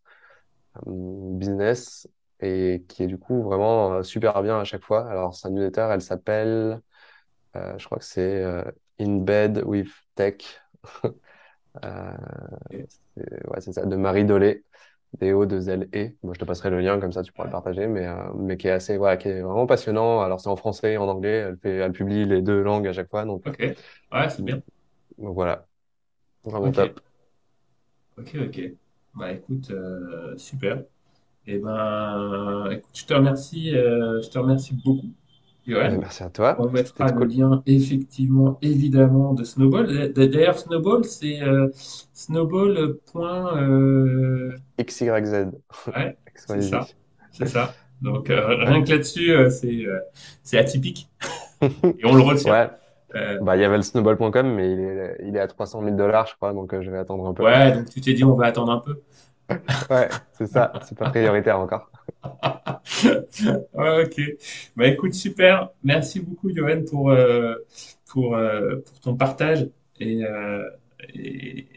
euh, 0.87 0.91
business 1.37 2.07
et 2.41 2.83
qui 2.87 3.03
est 3.03 3.07
du 3.07 3.17
coup 3.17 3.43
vraiment 3.43 3.93
euh, 3.95 4.03
super 4.03 4.41
bien 4.43 4.59
à 4.59 4.63
chaque 4.63 4.83
fois. 4.83 5.09
Alors, 5.09 5.35
sa 5.35 5.49
newsletter, 5.49 5.89
elle 5.91 6.01
s'appelle, 6.01 6.81
euh, 7.55 7.77
je 7.79 7.85
crois 7.85 7.99
que 7.99 8.05
c'est 8.05 8.43
euh, 8.43 8.63
In 8.99 9.17
Bed 9.19 9.63
with 9.65 9.89
Tech. 10.15 10.35
Euh, 11.85 12.11
c'est 13.15 13.47
ouais, 13.49 13.61
ça, 13.61 13.85
de 13.85 13.95
Marie 13.95 14.25
Dolé, 14.25 14.63
D-O-2-L-E. 15.19 16.15
Moi, 16.23 16.33
je 16.33 16.39
te 16.39 16.45
passerai 16.45 16.69
le 16.69 16.79
lien, 16.81 16.99
comme 16.99 17.11
ça 17.11 17.23
tu 17.23 17.31
pourras 17.33 17.45
le 17.45 17.51
partager, 17.51 17.87
mais, 17.87 18.07
mais 18.35 18.57
qui 18.57 18.67
est 18.67 18.71
assez, 18.71 18.97
voilà, 18.97 19.17
qui 19.17 19.27
est 19.29 19.41
vraiment 19.41 19.67
passionnant. 19.67 20.21
Alors, 20.21 20.39
c'est 20.41 20.49
en 20.49 20.55
français 20.55 20.93
et 20.93 20.97
en 20.97 21.07
anglais. 21.07 21.31
Elle 21.49 21.57
fait, 21.57 21.75
elle 21.77 21.91
publie 21.93 22.25
les 22.25 22.41
deux 22.41 22.61
langues 22.63 22.87
à 22.87 22.93
chaque 22.93 23.09
fois. 23.09 23.25
Donc, 23.25 23.43
Ok, 23.45 23.57
ouais, 24.11 24.29
c'est 24.29 24.43
bien. 24.43 24.61
donc 25.17 25.33
voilà, 25.35 25.67
vraiment 26.45 26.69
Ok, 26.69 26.73
top. 26.73 27.01
ok, 28.17 28.29
ok. 28.47 28.57
Bah 29.13 29.31
écoute, 29.33 29.71
super. 30.37 30.83
Eh 31.47 31.57
ben, 31.59 32.69
écoute, 32.71 32.89
je 32.93 33.05
te 33.05 33.13
remercie, 33.13 33.75
euh, 33.75 34.21
je 34.21 34.29
te 34.29 34.37
remercie 34.37 34.73
beaucoup, 34.75 35.07
Mais 35.65 35.73
Johan. 35.73 35.97
merci 35.97 36.23
à 36.23 36.29
toi. 36.29 36.57
On 36.57 36.69
mettra 36.69 37.11
le 37.11 37.13
cool. 37.17 37.27
lien 37.27 37.63
effectivement, 37.65 38.57
évidemment, 38.61 39.33
de 39.33 39.43
Snowball. 39.43 40.13
D'ailleurs, 40.13 40.59
Snowball, 40.59 41.05
c'est 41.05 41.41
euh, 41.43 41.69
Snowball. 42.13 42.99
euh, 43.57 44.51
XYZ. 44.77 45.61
Ouais, 45.95 46.17
c'est 46.35 46.61
ça, 46.61 46.87
c'est 47.31 47.45
ça. 47.47 47.77
Donc 48.01 48.29
euh, 48.29 48.55
rien 48.65 48.83
que 48.83 48.89
là-dessus, 48.91 49.31
euh, 49.31 49.49
c'est 49.49 49.85
c'est 50.43 50.57
atypique 50.57 51.09
et 51.99 52.05
on 52.05 52.15
le 52.15 52.21
retient. 52.23 52.51
Ouais, 52.51 52.69
Euh, 53.15 53.39
bah, 53.39 53.57
il 53.57 53.61
y 53.61 53.65
avait 53.65 53.77
le 53.77 53.83
snowball.com, 53.83 54.53
mais 54.55 54.71
il 54.73 54.79
est, 54.81 55.17
il 55.27 55.35
est 55.37 55.39
à 55.39 55.47
300 55.47 55.81
000 55.83 55.97
dollars, 55.97 56.27
je 56.27 56.35
crois, 56.35 56.53
donc 56.53 56.73
euh, 56.73 56.81
je 56.83 56.91
vais 56.91 56.97
attendre 56.99 57.27
un 57.27 57.33
peu. 57.33 57.43
ouais, 57.43 57.71
donc 57.73 57.89
tu 57.89 58.01
t'es 58.01 58.13
dit 58.13 58.23
on 58.23 58.35
va 58.35 58.47
attendre 58.47 58.71
un 58.71 58.79
peu. 58.79 59.01
Ouais, 59.89 60.09
c'est 60.33 60.47
ça. 60.47 60.73
C'est 60.83 60.97
pas 60.97 61.09
prioritaire 61.09 61.59
encore. 61.59 61.91
Ouais, 63.73 64.05
ok. 64.05 64.21
Bah 64.75 64.87
écoute, 64.87 65.13
super. 65.13 65.69
Merci 65.83 66.19
beaucoup, 66.19 66.53
Johan, 66.53 66.83
pour, 66.89 67.11
euh, 67.11 67.55
pour, 68.07 68.35
euh, 68.35 68.77
pour 68.85 68.99
ton 68.99 69.15
partage 69.15 69.67
et, 69.99 70.23
euh, 70.25 70.63
et, 71.13 71.67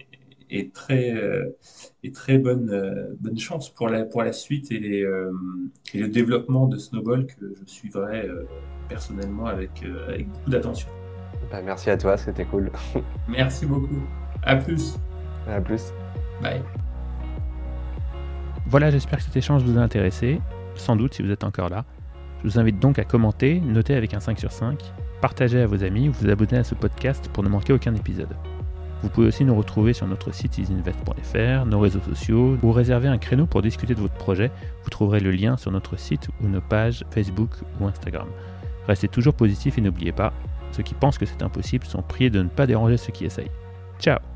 et 0.50 0.70
très, 0.70 1.14
et 2.02 2.12
très 2.12 2.38
bonne, 2.38 3.16
bonne 3.20 3.38
chance 3.38 3.70
pour 3.70 3.88
la, 3.88 4.04
pour 4.04 4.22
la 4.22 4.32
suite 4.32 4.70
et, 4.70 4.78
les, 4.78 5.06
et 5.94 5.98
le 5.98 6.08
développement 6.08 6.66
de 6.66 6.76
Snowball 6.76 7.26
que 7.26 7.54
je 7.58 7.70
suivrai 7.70 8.28
personnellement 8.88 9.46
avec, 9.46 9.82
avec 10.08 10.28
beaucoup 10.28 10.50
d'attention. 10.50 10.88
Bah, 11.50 11.60
merci 11.62 11.90
à 11.90 11.96
toi, 11.96 12.16
c'était 12.16 12.44
cool. 12.44 12.70
Merci 13.28 13.66
beaucoup. 13.66 14.02
À 14.42 14.56
plus. 14.56 14.96
À 15.48 15.60
plus. 15.60 15.92
Bye. 16.42 16.62
Voilà, 18.66 18.90
j'espère 18.90 19.18
que 19.18 19.24
cet 19.24 19.36
échange 19.36 19.62
vous 19.62 19.78
a 19.78 19.82
intéressé, 19.82 20.40
sans 20.74 20.96
doute 20.96 21.14
si 21.14 21.22
vous 21.22 21.30
êtes 21.30 21.44
encore 21.44 21.68
là. 21.68 21.84
Je 22.42 22.48
vous 22.48 22.58
invite 22.58 22.78
donc 22.78 22.98
à 22.98 23.04
commenter, 23.04 23.60
noter 23.60 23.94
avec 23.94 24.14
un 24.14 24.20
5 24.20 24.38
sur 24.38 24.52
5, 24.52 24.78
partager 25.20 25.60
à 25.60 25.66
vos 25.66 25.82
amis 25.84 26.08
ou 26.08 26.12
vous 26.12 26.28
abonner 26.28 26.58
à 26.58 26.64
ce 26.64 26.74
podcast 26.74 27.30
pour 27.32 27.42
ne 27.42 27.48
manquer 27.48 27.72
aucun 27.72 27.94
épisode. 27.94 28.34
Vous 29.02 29.10
pouvez 29.10 29.26
aussi 29.26 29.44
nous 29.44 29.54
retrouver 29.54 29.92
sur 29.92 30.06
notre 30.06 30.32
site 30.32 30.58
easyinvest.fr, 30.58 31.66
nos 31.66 31.78
réseaux 31.78 32.00
sociaux, 32.00 32.58
ou 32.62 32.72
réserver 32.72 33.08
un 33.08 33.18
créneau 33.18 33.44
pour 33.44 33.60
discuter 33.60 33.94
de 33.94 34.00
votre 34.00 34.14
projet. 34.14 34.50
Vous 34.82 34.90
trouverez 34.90 35.20
le 35.20 35.30
lien 35.30 35.58
sur 35.58 35.70
notre 35.70 35.98
site 35.98 36.28
ou 36.42 36.48
nos 36.48 36.62
pages 36.62 37.04
Facebook 37.10 37.50
ou 37.80 37.86
Instagram. 37.86 38.28
Restez 38.88 39.08
toujours 39.08 39.34
positif 39.34 39.76
et 39.76 39.82
n'oubliez 39.82 40.12
pas, 40.12 40.32
ceux 40.72 40.82
qui 40.82 40.94
pensent 40.94 41.18
que 41.18 41.26
c'est 41.26 41.42
impossible 41.42 41.86
sont 41.86 42.02
priés 42.02 42.30
de 42.30 42.42
ne 42.42 42.48
pas 42.48 42.66
déranger 42.66 42.96
ceux 42.96 43.12
qui 43.12 43.24
essayent. 43.26 43.50
Ciao 44.00 44.33